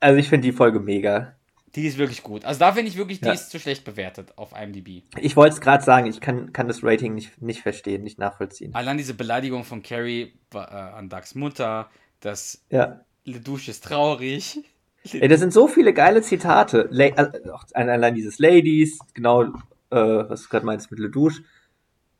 Also 0.00 0.18
ich 0.18 0.28
finde 0.28 0.46
die 0.46 0.52
Folge 0.52 0.80
mega. 0.80 1.34
Die 1.74 1.86
ist 1.86 1.96
wirklich 1.96 2.22
gut. 2.22 2.44
Also 2.44 2.60
da 2.60 2.72
finde 2.74 2.90
ich 2.90 2.98
wirklich, 2.98 3.20
die 3.20 3.26
ja. 3.26 3.32
ist 3.32 3.48
zu 3.48 3.58
schlecht 3.58 3.86
bewertet 3.86 4.36
auf 4.36 4.52
IMDb. 4.52 5.02
Ich 5.16 5.34
wollte 5.34 5.54
es 5.54 5.62
gerade 5.62 5.82
sagen, 5.82 6.08
ich 6.08 6.20
kann, 6.20 6.52
kann 6.52 6.68
das 6.68 6.84
Rating 6.84 7.14
nicht, 7.14 7.40
nicht 7.40 7.62
verstehen, 7.62 8.02
nicht 8.02 8.18
nachvollziehen. 8.18 8.74
Allein 8.74 8.98
diese 8.98 9.14
Beleidigung 9.14 9.64
von 9.64 9.82
Carrie 9.82 10.34
äh, 10.52 10.58
an 10.58 11.08
Ducks 11.08 11.34
Mutter, 11.34 11.88
das 12.20 12.62
ja. 12.68 13.00
Ledouche 13.24 13.70
ist 13.70 13.82
traurig. 13.82 14.62
Ey, 15.10 15.26
da 15.26 15.38
sind 15.38 15.54
so 15.54 15.68
viele 15.68 15.94
geile 15.94 16.20
Zitate. 16.20 16.86
La 16.90 17.06
also, 17.14 17.38
allein 17.72 18.14
dieses 18.14 18.38
Ladies, 18.38 18.98
genau, 19.14 19.44
äh, 19.44 19.48
was 19.90 20.42
du 20.42 20.48
gerade 20.50 20.66
meinst 20.66 20.90
mit 20.90 21.00
Ledouche. 21.00 21.44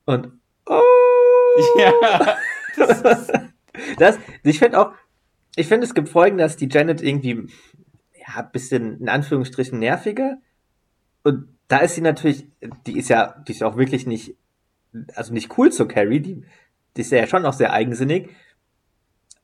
Und 0.05 0.33
oh! 0.67 0.81
Ja. 1.79 2.37
Das, 2.77 3.29
das 3.99 4.19
ich 4.43 4.59
finde 4.59 4.81
auch, 4.81 4.93
ich 5.57 5.67
finde, 5.67 5.87
es 5.87 5.95
gibt 5.95 6.09
Folgen, 6.09 6.39
dass 6.39 6.57
die 6.57 6.69
Janet 6.71 7.03
irgendwie 7.03 7.49
ja, 8.27 8.43
bisschen 8.43 9.01
in 9.01 9.09
Anführungsstrichen 9.09 9.79
nerviger. 9.79 10.39
Und 11.23 11.49
da 11.69 11.79
ist 11.79 11.95
sie 11.95 12.01
natürlich, 12.01 12.47
die 12.87 12.99
ist 12.99 13.09
ja, 13.09 13.43
die 13.47 13.53
ist 13.53 13.61
ja 13.61 13.67
auch 13.67 13.77
wirklich 13.77 14.07
nicht, 14.07 14.37
also 15.15 15.33
nicht 15.33 15.57
cool 15.59 15.71
zu 15.71 15.87
Carrie, 15.87 16.21
die, 16.21 16.45
die 16.97 17.01
ist 17.01 17.13
ja 17.13 17.27
schon 17.27 17.47
auch 17.47 17.53
sehr 17.53 17.73
eigensinnig. 17.73 18.31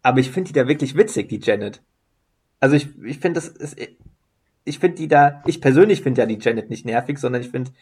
Aber 0.02 0.20
ich 0.20 0.30
finde 0.30 0.48
die 0.48 0.58
da 0.58 0.68
wirklich 0.68 0.96
witzig, 0.96 1.28
die 1.28 1.40
Janet. 1.40 1.82
Also 2.60 2.76
ich, 2.76 2.88
ich 3.02 3.18
finde 3.18 3.40
das 3.40 3.48
ist, 3.48 3.76
ich 4.64 4.78
finde 4.78 4.96
die 4.96 5.08
da, 5.08 5.42
ich 5.46 5.60
persönlich 5.60 6.02
finde 6.02 6.22
ja 6.22 6.26
die 6.26 6.38
Janet 6.40 6.70
nicht 6.70 6.84
nervig, 6.84 7.18
sondern 7.18 7.42
ich 7.42 7.50
finde, 7.50 7.72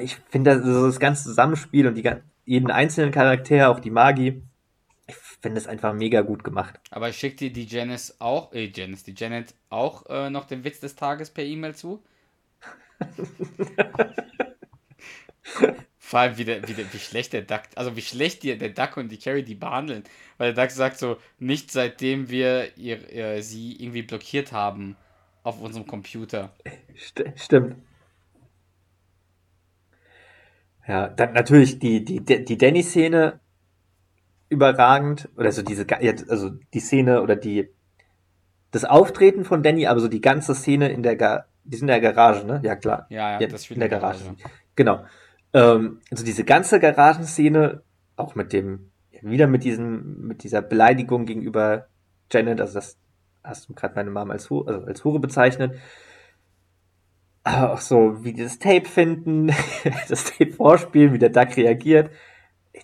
ich 0.00 0.16
finde 0.28 0.56
das, 0.56 0.64
das 0.64 1.00
ganze 1.00 1.24
Zusammenspiel 1.24 1.86
und 1.86 1.94
die, 1.94 2.10
jeden 2.44 2.70
einzelnen 2.70 3.12
Charakter, 3.12 3.70
auch 3.70 3.80
die 3.80 3.90
Magie, 3.90 4.42
ich 5.06 5.16
finde 5.40 5.58
es 5.58 5.66
einfach 5.66 5.94
mega 5.94 6.20
gut 6.20 6.44
gemacht. 6.44 6.78
Aber 6.90 7.12
schickt 7.12 7.40
dir 7.40 7.52
die 7.52 7.66
Janice 7.66 8.20
auch, 8.20 8.52
äh, 8.52 8.70
Janice, 8.74 9.04
die 9.04 9.14
Janet 9.16 9.54
auch 9.70 10.06
äh, 10.06 10.30
noch 10.30 10.44
den 10.44 10.64
Witz 10.64 10.80
des 10.80 10.96
Tages 10.96 11.30
per 11.30 11.44
E-Mail 11.44 11.74
zu? 11.74 12.02
Vor 15.98 16.20
allem, 16.20 16.38
wie, 16.38 16.44
der, 16.44 16.66
wie, 16.66 16.72
der, 16.72 16.92
wie 16.92 16.98
schlecht 16.98 17.34
der 17.34 17.42
Duck, 17.42 17.62
also 17.74 17.94
wie 17.96 18.02
schlecht 18.02 18.42
die, 18.42 18.56
der 18.56 18.70
Duck 18.70 18.96
und 18.96 19.10
die 19.10 19.18
Carrie 19.18 19.42
die 19.42 19.54
behandeln. 19.54 20.04
Weil 20.38 20.54
der 20.54 20.64
Duck 20.64 20.72
sagt 20.72 20.98
so, 20.98 21.18
nicht 21.38 21.70
seitdem 21.70 22.30
wir 22.30 22.76
ihr, 22.78 23.12
ihr, 23.12 23.42
sie 23.42 23.76
irgendwie 23.76 24.02
blockiert 24.02 24.52
haben 24.52 24.96
auf 25.42 25.60
unserem 25.60 25.86
Computer. 25.86 26.54
St 26.98 27.24
stimmt. 27.36 27.76
Ja, 30.88 31.08
dann 31.08 31.34
natürlich 31.34 31.78
die, 31.78 32.02
die, 32.04 32.24
die 32.24 32.58
Danny-Szene 32.58 33.40
überragend. 34.48 35.28
Oder 35.36 35.52
so 35.52 35.62
diese, 35.62 35.86
also 36.28 36.50
die 36.72 36.80
Szene 36.80 37.22
oder 37.22 37.36
die, 37.36 37.68
das 38.70 38.84
Auftreten 38.84 39.44
von 39.44 39.62
Danny, 39.62 39.86
aber 39.86 40.00
so 40.00 40.08
die 40.08 40.22
ganze 40.22 40.54
Szene 40.54 40.88
in 40.88 41.02
der, 41.02 41.16
Ga 41.16 41.44
die 41.64 41.76
sind 41.76 41.88
in 41.90 42.00
der 42.00 42.12
Garage, 42.12 42.46
ne? 42.46 42.60
Ja, 42.64 42.74
klar. 42.76 43.06
Ja, 43.10 43.32
ja, 43.32 43.40
Ja, 43.40 43.46
das 43.46 43.70
in 43.70 43.78
der 43.78 43.90
Garage. 43.90 44.24
Genau. 44.74 45.04
Ähm, 45.52 46.00
also 46.10 46.24
diese 46.24 46.44
ganze 46.44 46.80
Garagenszene, 46.80 47.82
auch 48.16 48.34
mit 48.34 48.54
dem, 48.54 48.90
wieder 49.20 49.46
mit 49.46 49.64
diesem, 49.64 50.26
mit 50.26 50.42
dieser 50.42 50.62
Beleidigung 50.62 51.26
gegenüber 51.26 51.88
Janet, 52.32 52.60
also 52.60 52.74
das 52.74 52.96
hast 53.44 53.68
du 53.68 53.74
gerade 53.74 53.94
meine 53.94 54.10
Mom 54.10 54.30
als, 54.30 54.48
Hu 54.48 54.62
also 54.62 54.86
als 54.86 55.04
Hure 55.04 55.20
bezeichnet. 55.20 55.74
Aber 57.56 57.72
auch 57.74 57.80
so, 57.80 58.22
wie 58.24 58.32
die 58.32 58.42
das 58.42 58.58
Tape 58.58 58.84
finden, 58.86 59.46
das 60.08 60.24
Tape 60.24 60.52
vorspielen, 60.52 61.12
wie 61.12 61.18
der 61.18 61.30
Duck 61.30 61.56
reagiert. 61.56 62.10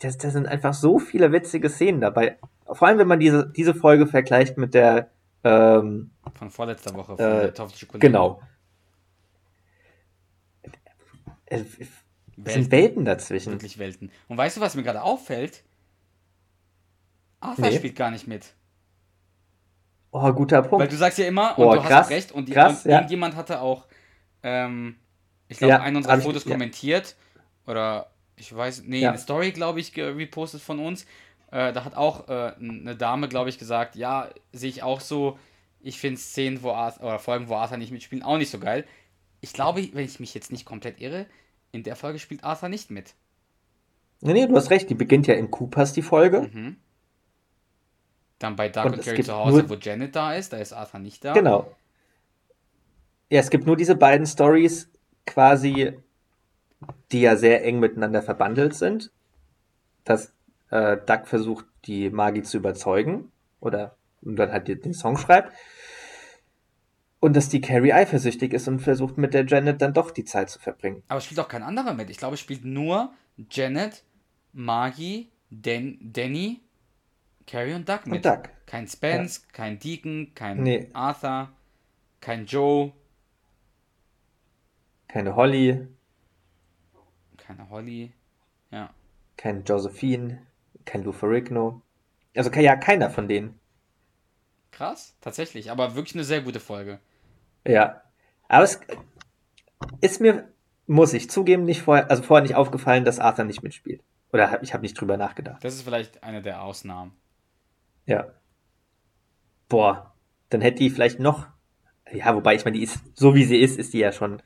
Das, 0.00 0.16
das 0.18 0.32
sind 0.32 0.46
einfach 0.46 0.74
so 0.74 0.98
viele 0.98 1.32
witzige 1.32 1.68
Szenen 1.68 2.00
dabei. 2.00 2.38
Vor 2.66 2.88
allem, 2.88 2.98
wenn 2.98 3.06
man 3.08 3.20
diese, 3.20 3.50
diese 3.54 3.74
Folge 3.74 4.06
vergleicht 4.06 4.56
mit 4.56 4.74
der, 4.74 5.10
ähm, 5.44 6.10
Von 6.34 6.50
vorletzter 6.50 6.94
Woche, 6.94 7.16
von 7.16 7.24
Äh, 7.24 7.40
der 7.42 7.54
toxische 7.54 7.86
Kollegin. 7.86 8.10
genau. 8.12 8.40
Es 11.46 11.62
es 12.46 12.52
sind 12.54 12.70
Welten 12.72 13.04
dazwischen. 13.04 13.52
Wirklich 13.52 13.78
Welten. 13.78 14.10
Und 14.28 14.36
weißt 14.38 14.56
du, 14.56 14.60
was 14.60 14.74
mir 14.74 14.82
gerade 14.82 15.02
auffällt? 15.02 15.62
Arthur 17.40 17.66
Nee. 17.68 17.76
spielt 17.76 17.94
gar 17.96 18.10
nicht 18.10 18.26
mit. 18.26 18.54
Oh, 20.10 20.32
guter 20.32 20.62
Weil 20.62 20.68
Punkt. 20.70 20.92
du 20.92 20.96
sagst 20.96 21.18
ja 21.18 21.26
immer, 21.26 21.56
und 21.58 21.64
du 21.66 21.82
hast 21.82 21.88
krass, 21.88 22.06
auch 22.06 22.10
recht, 22.10 22.32
und, 22.32 22.50
krass, 22.50 22.84
und 22.84 22.90
ja. 22.90 22.96
irgendjemand 22.98 23.36
hatte 23.36 23.60
auch, 23.60 23.86
ähm, 24.44 24.94
ich 25.48 25.58
glaube, 25.58 25.72
Ja, 25.72 25.80
einen 25.80 25.96
unserer 25.96 26.18
ich- 26.18 26.24
Fotos 26.24 26.44
ja. 26.44 26.52
kommentiert, 26.52 27.16
oder 27.66 28.10
ich 28.36 28.54
weiß, 28.54 28.84
nee, 28.86 29.00
Ja. 29.00 29.08
eine 29.08 29.18
Story, 29.18 29.50
glaube 29.50 29.80
ich, 29.80 29.96
repostet 29.96 30.60
von 30.60 30.78
uns. 30.78 31.04
Äh, 31.50 31.72
da 31.72 31.84
hat 31.84 31.96
auch 31.96 32.28
äh, 32.28 32.52
eine 32.60 32.94
Dame, 32.96 33.28
glaube 33.28 33.48
ich, 33.48 33.58
gesagt, 33.58 33.96
ja, 33.96 34.28
sehe 34.52 34.68
ich 34.70 34.82
auch 34.82 35.00
so, 35.00 35.38
ich 35.80 35.98
finde 35.98 36.20
Szenen, 36.20 36.62
wo 36.62 36.70
Arthur, 36.72 37.04
oder 37.04 37.18
Folgen, 37.18 37.48
wo 37.48 37.54
Arthur 37.56 37.76
nicht 37.78 37.92
mitspielt, 37.92 38.24
auch 38.24 38.38
nicht 38.38 38.50
so 38.50 38.58
geil. 38.58 38.84
Ich 39.40 39.52
glaube, 39.52 39.88
wenn 39.92 40.04
ich 40.04 40.20
mich 40.20 40.34
jetzt 40.34 40.50
nicht 40.52 40.64
komplett 40.64 41.00
irre, 41.00 41.26
in 41.72 41.82
der 41.82 41.96
Folge 41.96 42.18
spielt 42.18 42.42
Arthur 42.44 42.68
nicht 42.68 42.90
mit. 42.90 43.14
Nee, 44.20 44.32
nee, 44.32 44.46
du 44.46 44.56
hast 44.56 44.70
recht, 44.70 44.88
die 44.90 44.94
beginnt 44.94 45.26
ja 45.26 45.34
in 45.34 45.50
Coopers, 45.50 45.92
die 45.92 46.02
Folge. 46.02 46.48
Mhm. 46.52 46.76
Dann 48.38 48.56
bei 48.56 48.68
Doug 48.68 48.86
Und 48.86 48.94
und, 48.94 49.04
Carrie 49.04 49.22
zu 49.22 49.34
Hause, 49.34 49.68
wo 49.68 49.74
Janet 49.74 50.16
da 50.16 50.34
ist, 50.34 50.52
da 50.52 50.56
ist 50.56 50.72
Arthur 50.72 51.00
nicht 51.00 51.24
da. 51.24 51.32
Genau. 51.34 51.70
Ja, 53.30 53.40
es 53.40 53.50
gibt 53.50 53.66
nur 53.66 53.76
diese 53.76 53.96
beiden 53.96 54.26
Stories 54.26 54.90
quasi, 55.26 55.94
die 57.12 57.20
ja 57.20 57.36
sehr 57.36 57.64
eng 57.64 57.80
miteinander 57.80 58.22
verbandelt 58.22 58.74
sind. 58.74 59.10
Dass 60.04 60.32
äh, 60.70 60.98
Doug 61.06 61.26
versucht, 61.26 61.66
die 61.86 62.10
Magi 62.10 62.42
zu 62.42 62.58
überzeugen 62.58 63.30
oder 63.60 63.96
und 64.22 64.36
dann 64.36 64.52
halt 64.52 64.68
den 64.68 64.94
Song 64.94 65.16
schreibt. 65.16 65.52
Und 67.20 67.36
dass 67.36 67.48
die 67.48 67.60
Carrie 67.60 67.92
eifersüchtig 67.92 68.52
ist 68.52 68.68
und 68.68 68.80
versucht 68.80 69.16
mit 69.16 69.32
der 69.32 69.46
Janet 69.46 69.80
dann 69.80 69.94
doch 69.94 70.10
die 70.10 70.24
Zeit 70.24 70.50
zu 70.50 70.58
verbringen. 70.58 71.02
Aber 71.08 71.18
es 71.18 71.24
spielt 71.24 71.40
auch 71.40 71.48
kein 71.48 71.62
anderer 71.62 71.94
mit. 71.94 72.10
Ich 72.10 72.18
glaube, 72.18 72.34
es 72.34 72.40
spielt 72.40 72.64
nur 72.64 73.12
Janet, 73.50 74.04
Margie, 74.52 75.30
Dan 75.50 75.96
Danny, 76.00 76.60
Carrie 77.46 77.74
und 77.74 77.88
Doug 77.88 78.00
mit. 78.04 78.16
Und 78.16 78.26
Doug. 78.26 78.50
Kein 78.66 78.86
Spence, 78.88 79.46
kein 79.52 79.78
Deacon, 79.78 80.32
kein 80.34 80.62
Nee. 80.62 80.90
Arthur, 80.92 81.50
kein 82.20 82.44
Joe, 82.44 82.92
Keine 85.14 85.36
Holly, 85.36 85.86
keine 87.36 87.70
Holly. 87.70 88.12
Ja. 88.72 88.92
kein 89.36 89.62
Josephine, 89.62 90.44
kein 90.84 91.04
Lou 91.04 91.12
Ferrigno. 91.12 91.82
Also 92.34 92.50
ja, 92.50 92.74
keiner 92.74 93.10
von 93.10 93.28
denen. 93.28 93.60
Krass, 94.72 95.16
tatsächlich. 95.20 95.70
Aber 95.70 95.94
wirklich 95.94 96.16
eine 96.16 96.24
sehr 96.24 96.40
gute 96.40 96.58
Folge. 96.58 96.98
Ja. 97.64 98.02
Aber 98.48 98.64
es 98.64 98.80
ist 100.00 100.20
mir, 100.20 100.52
muss 100.88 101.12
ich 101.12 101.30
zugeben, 101.30 101.64
nicht 101.64 101.82
vorher, 101.82 102.10
also 102.10 102.24
vorher 102.24 102.42
nicht 102.42 102.56
aufgefallen, 102.56 103.04
dass 103.04 103.20
Arthur 103.20 103.44
nicht 103.44 103.62
mitspielt. 103.62 104.02
Oder 104.32 104.64
ich 104.64 104.74
habe 104.74 104.82
nicht 104.82 105.00
drüber 105.00 105.16
nachgedacht. 105.16 105.62
Das 105.62 105.74
ist 105.74 105.82
vielleicht 105.82 106.24
eine 106.24 106.42
der 106.42 106.60
Ausnahmen. 106.60 107.12
Ja. 108.04 108.32
Boah, 109.68 110.12
dann 110.48 110.60
hätte 110.60 110.78
die 110.78 110.90
vielleicht 110.90 111.20
noch, 111.20 111.46
ja, 112.10 112.34
wobei 112.34 112.56
ich 112.56 112.64
meine, 112.64 112.78
die 112.78 112.82
ist, 112.82 112.98
so 113.16 113.36
wie 113.36 113.44
sie 113.44 113.60
ist, 113.60 113.78
ist 113.78 113.92
die 113.92 114.00
ja 114.00 114.10
schon 114.10 114.42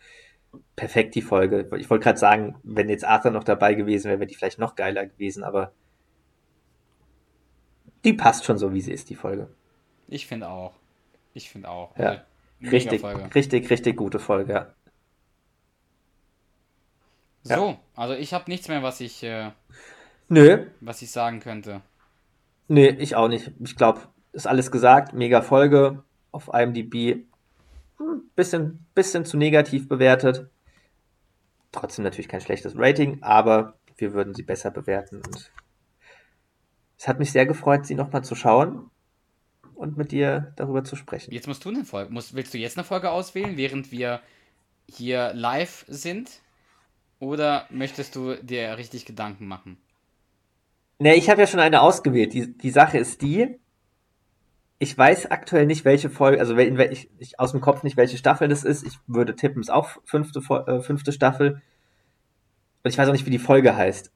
perfekt, 0.76 1.14
die 1.14 1.22
Folge. 1.22 1.68
Ich 1.76 1.90
wollte 1.90 2.04
gerade 2.04 2.18
sagen, 2.18 2.56
wenn 2.62 2.88
jetzt 2.88 3.04
Arthur 3.04 3.30
noch 3.30 3.44
dabei 3.44 3.74
gewesen 3.74 4.08
wäre, 4.08 4.20
wäre 4.20 4.28
die 4.28 4.34
vielleicht 4.34 4.58
noch 4.58 4.76
geiler 4.76 5.06
gewesen, 5.06 5.44
aber 5.44 5.72
die 8.04 8.12
passt 8.12 8.44
schon 8.44 8.58
so, 8.58 8.72
wie 8.72 8.80
sie 8.80 8.92
ist, 8.92 9.10
die 9.10 9.14
Folge. 9.14 9.48
Ich 10.06 10.26
finde 10.26 10.48
auch. 10.48 10.74
Ich 11.34 11.50
finde 11.50 11.68
auch. 11.68 11.96
Ja. 11.96 12.24
Also, 12.60 12.70
Richtig, 12.70 13.00
Folge. 13.00 13.34
richtig, 13.34 13.70
richtig 13.70 13.96
gute 13.96 14.18
Folge, 14.18 14.52
ja. 14.52 14.74
Ja. 17.44 17.56
So, 17.56 17.78
also 17.94 18.14
ich 18.14 18.34
habe 18.34 18.50
nichts 18.50 18.68
mehr, 18.68 18.82
was 18.82 19.00
ich, 19.00 19.22
äh, 19.22 19.52
Nö, 20.28 20.66
was 20.80 21.02
ich 21.02 21.10
sagen 21.10 21.40
könnte. 21.40 21.82
Nee, 22.66 22.88
ich 22.88 23.16
auch 23.16 23.28
nicht. 23.28 23.52
Ich 23.60 23.76
glaube, 23.76 24.00
ist 24.32 24.46
alles 24.46 24.70
gesagt. 24.70 25.14
Mega 25.14 25.40
Folge 25.40 26.02
auf 26.32 26.50
IMDb. 26.52 27.24
Hm, 27.98 28.22
bisschen, 28.34 28.86
bisschen 28.94 29.24
zu 29.24 29.36
negativ 29.36 29.88
bewertet. 29.88 30.48
Trotzdem 31.72 32.04
natürlich 32.04 32.28
kein 32.28 32.40
schlechtes 32.40 32.74
Rating, 32.76 33.22
aber 33.22 33.74
wir 33.96 34.14
würden 34.14 34.34
sie 34.34 34.42
besser 34.42 34.70
bewerten. 34.70 35.16
Und 35.16 35.52
es 36.96 37.08
hat 37.08 37.18
mich 37.18 37.32
sehr 37.32 37.46
gefreut, 37.46 37.86
sie 37.86 37.94
nochmal 37.94 38.24
zu 38.24 38.34
schauen 38.34 38.90
und 39.74 39.96
mit 39.96 40.12
dir 40.12 40.52
darüber 40.56 40.84
zu 40.84 40.96
sprechen. 40.96 41.32
Jetzt 41.32 41.46
musst 41.46 41.64
du 41.64 41.68
eine 41.68 41.84
Folge. 41.84 42.12
Musst, 42.12 42.34
willst 42.34 42.54
du 42.54 42.58
jetzt 42.58 42.76
eine 42.76 42.84
Folge 42.84 43.10
auswählen, 43.10 43.56
während 43.56 43.92
wir 43.92 44.20
hier 44.88 45.32
live 45.34 45.84
sind? 45.88 46.40
Oder 47.20 47.66
möchtest 47.70 48.16
du 48.16 48.36
dir 48.36 48.78
richtig 48.78 49.04
Gedanken 49.04 49.46
machen? 49.46 49.76
Ne, 51.00 51.14
ich 51.14 51.30
habe 51.30 51.40
ja 51.40 51.46
schon 51.46 51.60
eine 51.60 51.80
ausgewählt. 51.80 52.32
Die, 52.32 52.56
die 52.56 52.70
Sache 52.70 52.98
ist 52.98 53.22
die, 53.22 53.58
ich 54.78 54.96
weiß 54.96 55.30
aktuell 55.30 55.66
nicht, 55.66 55.84
welche 55.84 56.08
Folge, 56.08 56.38
also 56.38 56.56
in 56.56 56.78
ich, 56.78 57.10
ich 57.18 57.40
aus 57.40 57.50
dem 57.50 57.60
Kopf 57.60 57.82
nicht, 57.82 57.96
welche 57.96 58.16
Staffel 58.16 58.48
das 58.48 58.62
ist. 58.64 58.86
Ich 58.86 58.98
würde 59.06 59.34
tippen, 59.34 59.60
es 59.60 59.68
ist 59.68 59.74
auch 59.74 59.90
fünfte, 60.04 60.40
äh, 60.40 60.80
fünfte 60.80 61.12
Staffel. 61.12 61.60
Und 62.84 62.90
ich 62.90 62.96
weiß 62.96 63.08
auch 63.08 63.12
nicht, 63.12 63.26
wie 63.26 63.30
die 63.30 63.40
Folge 63.40 63.76
heißt. 63.76 64.12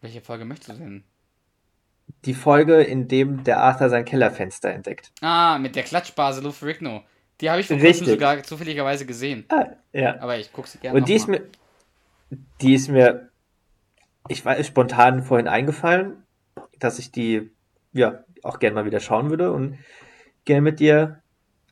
Welche 0.00 0.20
Folge 0.20 0.44
möchtest 0.44 0.70
du 0.70 0.82
denn? 0.82 1.04
Die 2.24 2.34
Folge, 2.34 2.82
in 2.82 3.06
dem 3.06 3.44
der 3.44 3.60
Arthur 3.60 3.90
sein 3.90 4.04
Kellerfenster 4.04 4.70
entdeckt. 4.70 5.12
Ah, 5.20 5.58
mit 5.58 5.76
der 5.76 5.84
Klatschbase 5.84 6.40
Lou 6.40 6.50
Ferrigno. 6.50 7.04
Die 7.40 7.50
habe 7.50 7.60
ich 7.60 7.68
vor 7.68 7.78
kurzem 7.78 8.06
sogar 8.06 8.42
zufälligerweise 8.42 9.06
gesehen. 9.06 9.44
Ah, 9.50 9.66
ja. 9.92 10.18
Aber 10.20 10.36
ich 10.38 10.52
gucke 10.52 10.68
sie 10.68 10.78
gerne 10.78 10.98
Und 10.98 11.08
die 11.08 11.14
ist 11.14 11.28
mal. 11.28 11.40
mir, 11.40 12.38
die 12.60 12.74
ist 12.74 12.88
mir, 12.88 13.28
ich 14.28 14.44
weiß, 14.44 14.66
spontan 14.66 15.22
vorhin 15.22 15.46
eingefallen, 15.46 16.24
dass 16.80 16.98
ich 16.98 17.12
die, 17.12 17.52
ja, 17.92 18.24
auch 18.44 18.58
gerne 18.58 18.74
mal 18.74 18.84
wieder 18.84 19.00
schauen 19.00 19.30
würde 19.30 19.52
und 19.52 19.78
gerne 20.44 20.62
mit 20.62 20.80
dir 20.80 21.22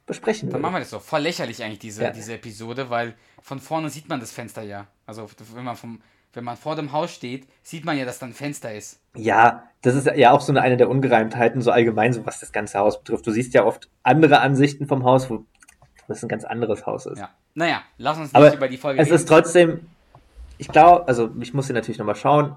besprechen 0.07 0.49
Dann 0.49 0.55
würde. 0.55 0.63
machen 0.63 0.75
wir 0.75 0.81
das 0.81 0.91
so. 0.91 0.99
Voll 0.99 1.21
lächerlich 1.21 1.63
eigentlich, 1.63 1.79
diese, 1.81 2.05
Ja. 2.05 2.11
diese 2.11 2.35
Episode, 2.35 2.91
weil 2.91 3.15
von 3.43 3.59
vorne 3.59 3.91
sieht 3.91 4.09
man 4.09 4.21
das 4.21 4.33
Fenster 4.33 4.63
ja. 4.63 4.87
Also 5.05 5.29
wenn 5.55 5.65
man 5.65 5.77
vom, 5.77 6.01
wenn 6.33 6.45
man 6.45 6.57
vor 6.57 6.77
dem 6.77 6.93
Haus 6.93 7.13
steht, 7.13 7.49
sieht 7.63 7.85
man 7.85 7.97
ja, 7.99 8.05
dass 8.05 8.19
da 8.19 8.27
ein 8.27 8.33
Fenster 8.33 8.73
ist. 8.75 9.01
Ja, 9.15 9.65
das 9.83 9.95
ist 9.95 10.07
ja 10.07 10.31
auch 10.33 10.41
so 10.41 10.53
eine, 10.53 10.63
eine 10.63 10.77
der 10.77 10.89
Ungereimtheiten, 10.89 11.61
so 11.63 11.71
allgemein, 11.71 12.13
so 12.13 12.25
was 12.27 12.41
das 12.41 12.53
ganze 12.53 12.79
Haus 12.79 12.99
betrifft. 12.99 13.27
Du 13.27 13.31
siehst 13.31 13.55
ja 13.55 13.65
oft 13.65 13.89
andere 14.03 14.41
Ansichten 14.41 14.87
vom 14.87 15.05
Haus, 15.05 15.29
wo 15.31 15.45
das 16.09 16.23
ein 16.23 16.29
ganz 16.29 16.45
anderes 16.45 16.87
Haus 16.87 17.07
ist. 17.07 17.19
Ja. 17.19 17.31
Naja, 17.55 17.83
lass 17.99 18.19
uns 18.19 18.29
nicht 18.33 18.37
Aber 18.37 18.55
über 18.55 18.69
die 18.69 18.77
Folge 18.77 19.01
es 19.01 19.11
ist 19.11 19.27
trotzdem, 19.29 19.89
ich 20.59 20.69
glaube, 20.69 21.09
also 21.09 21.31
ich 21.41 21.55
muss 21.55 21.67
sie 21.67 21.73
natürlich 21.73 21.99
nochmal 21.99 22.15
schauen, 22.17 22.57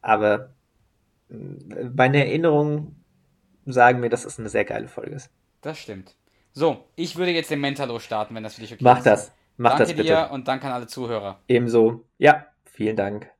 aber 0.00 0.50
meine 1.94 2.24
Erinnerungen 2.26 2.97
sagen 3.72 4.00
mir, 4.00 4.08
dass 4.08 4.24
es 4.24 4.38
eine 4.38 4.48
sehr 4.48 4.64
geile 4.64 4.88
Folge 4.88 5.12
ist. 5.12 5.30
Das 5.60 5.78
stimmt. 5.78 6.14
So, 6.52 6.84
ich 6.96 7.16
würde 7.16 7.32
jetzt 7.32 7.50
den 7.50 7.60
Mentalo 7.60 7.98
starten, 7.98 8.34
wenn 8.34 8.42
das 8.42 8.54
für 8.54 8.62
dich 8.62 8.72
okay 8.72 8.82
Mach 8.84 8.98
ist. 8.98 9.06
das, 9.06 9.32
mach 9.56 9.70
Danke 9.70 9.84
das 9.84 9.92
bitte. 9.92 10.02
dir 10.04 10.30
und 10.32 10.48
danke 10.48 10.66
an 10.66 10.72
alle 10.72 10.86
Zuhörer. 10.86 11.40
Ebenso. 11.48 12.04
Ja, 12.18 12.46
vielen 12.64 12.96
Dank. 12.96 13.30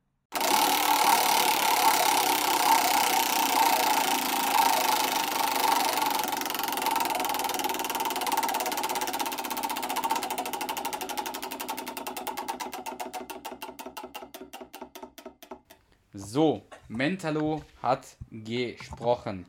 So, 16.13 16.63
Mentalo 16.89 17.63
hat 17.83 18.07
gesprochen. 18.31 19.47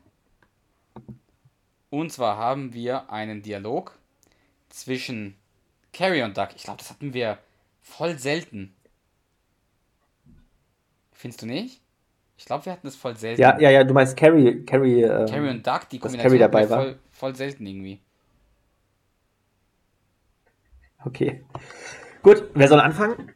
Und 1.89 2.11
zwar 2.11 2.37
haben 2.37 2.73
wir 2.73 3.09
einen 3.09 3.41
Dialog 3.41 3.97
zwischen 4.69 5.35
Carrie 5.91 6.21
und 6.21 6.37
Doug. 6.37 6.49
Ich 6.55 6.63
glaube, 6.63 6.77
das 6.77 6.89
hatten 6.89 7.13
wir 7.13 7.39
voll 7.81 8.17
selten. 8.17 8.75
Findest 11.13 11.41
du 11.41 11.47
nicht? 11.47 11.81
Ich 12.37 12.45
glaube, 12.45 12.65
wir 12.65 12.71
hatten 12.71 12.87
das 12.87 12.95
voll 12.95 13.17
selten. 13.17 13.41
Ja, 13.41 13.59
ja, 13.59 13.69
ja, 13.69 13.83
du 13.83 13.93
meinst 13.93 14.15
Carrie, 14.15 14.63
Carrie, 14.65 15.01
ähm, 15.01 15.25
Carrie 15.25 15.49
und 15.49 15.67
Doug, 15.67 15.81
die 15.91 15.99
Kombination 15.99 16.29
Carrie 16.29 16.39
dabei 16.39 16.69
war. 16.69 16.83
voll, 16.83 16.99
voll 17.11 17.35
selten 17.35 17.65
irgendwie. 17.65 17.99
Okay. 21.03 21.43
Gut, 22.21 22.45
wer 22.53 22.67
soll 22.67 22.79
anfangen? 22.79 23.33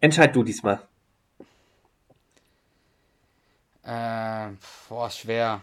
Entscheid 0.00 0.34
du 0.34 0.42
diesmal. 0.42 0.80
Äh, 3.82 4.50
boah, 4.88 5.10
schwer. 5.10 5.62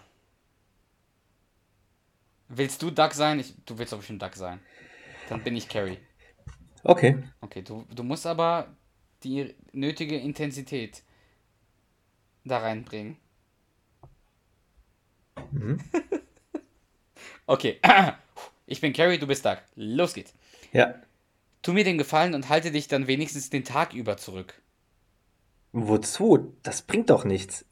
Willst 2.49 2.81
du 2.81 2.91
Duck 2.91 3.13
sein? 3.13 3.39
Ich, 3.39 3.53
du 3.65 3.77
willst 3.77 3.93
doch 3.93 3.97
bestimmt 3.97 4.21
Duck 4.21 4.35
sein. 4.35 4.59
Dann 5.29 5.43
bin 5.43 5.55
ich 5.55 5.67
Carrie. 5.67 5.99
Okay. 6.83 7.17
Okay, 7.41 7.61
du, 7.61 7.85
du 7.93 8.03
musst 8.03 8.25
aber 8.25 8.75
die 9.23 9.55
nötige 9.73 10.17
Intensität 10.17 11.03
da 12.45 12.59
reinbringen. 12.59 13.17
Mhm. 15.51 15.79
okay. 17.45 17.79
Ich 18.69 18.81
bin 18.81 18.91
Carrie, 18.91 19.17
du 19.17 19.27
bist 19.27 19.45
Duck. 19.45 19.59
Los 19.75 20.13
geht's. 20.13 20.33
Ja. 20.73 20.95
Tu 21.61 21.71
mir 21.71 21.85
den 21.85 21.97
Gefallen 21.97 22.33
und 22.33 22.49
halte 22.49 22.69
dich 22.69 22.89
dann 22.89 23.07
wenigstens 23.07 23.49
den 23.49 23.63
Tag 23.63 23.93
über 23.93 24.17
zurück. 24.17 24.61
Wozu? 25.71 26.53
Das 26.63 26.81
bringt 26.81 27.09
doch 27.09 27.23
nichts. 27.23 27.65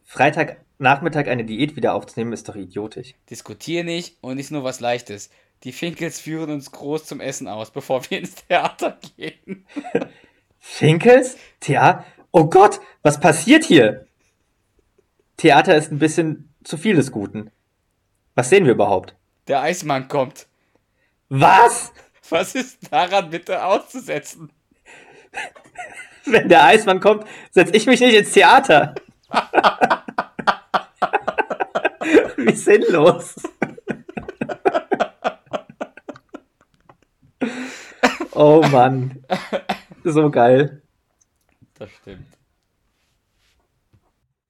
Freitagnachmittag 0.78 1.28
eine 1.28 1.46
Diät 1.46 1.76
wieder 1.76 1.94
aufzunehmen, 1.94 2.34
ist 2.34 2.50
doch 2.50 2.56
idiotisch. 2.56 3.16
Diskutier 3.30 3.84
nicht 3.84 4.18
und 4.22 4.38
ist 4.38 4.52
nur 4.52 4.64
was 4.64 4.80
Leichtes. 4.80 5.30
Die 5.64 5.72
Finkels 5.72 6.20
führen 6.20 6.52
uns 6.52 6.72
groß 6.72 7.06
zum 7.06 7.22
Essen 7.22 7.48
aus, 7.48 7.72
bevor 7.72 8.10
wir 8.10 8.20
ins 8.20 8.36
Theater 8.36 9.00
gehen. 9.16 9.66
Finkels? 10.60 11.38
Tja, 11.62 12.06
oh 12.32 12.46
Gott, 12.46 12.82
was 13.04 13.20
passiert 13.20 13.64
hier? 13.64 14.06
Theater 15.38 15.76
ist 15.76 15.92
ein 15.92 16.00
bisschen 16.00 16.54
zu 16.64 16.78
viel 16.78 16.96
des 16.96 17.12
Guten. 17.12 17.52
Was 18.34 18.50
sehen 18.50 18.66
wir 18.66 18.74
überhaupt? 18.74 19.16
Der 19.48 19.62
Eismann 19.62 20.08
kommt. 20.08 20.48
Was? 21.30 21.94
Was 22.30 22.56
ist 22.56 22.92
daran 22.92 23.30
bitte 23.30 23.64
auszusetzen? 23.64 24.52
Wenn 26.26 26.50
der 26.50 26.66
Eismann 26.66 27.00
kommt, 27.00 27.26
setze 27.52 27.76
ich 27.76 27.86
mich 27.86 28.02
nicht 28.02 28.16
ins 28.16 28.32
Theater. 28.32 28.96
Wie 32.46 32.54
sinnlos. 32.54 33.36
oh 38.34 38.62
Mann. 38.72 39.24
So 40.04 40.30
geil. 40.30 40.84
Das 41.80 41.90
stimmt. 41.90 42.35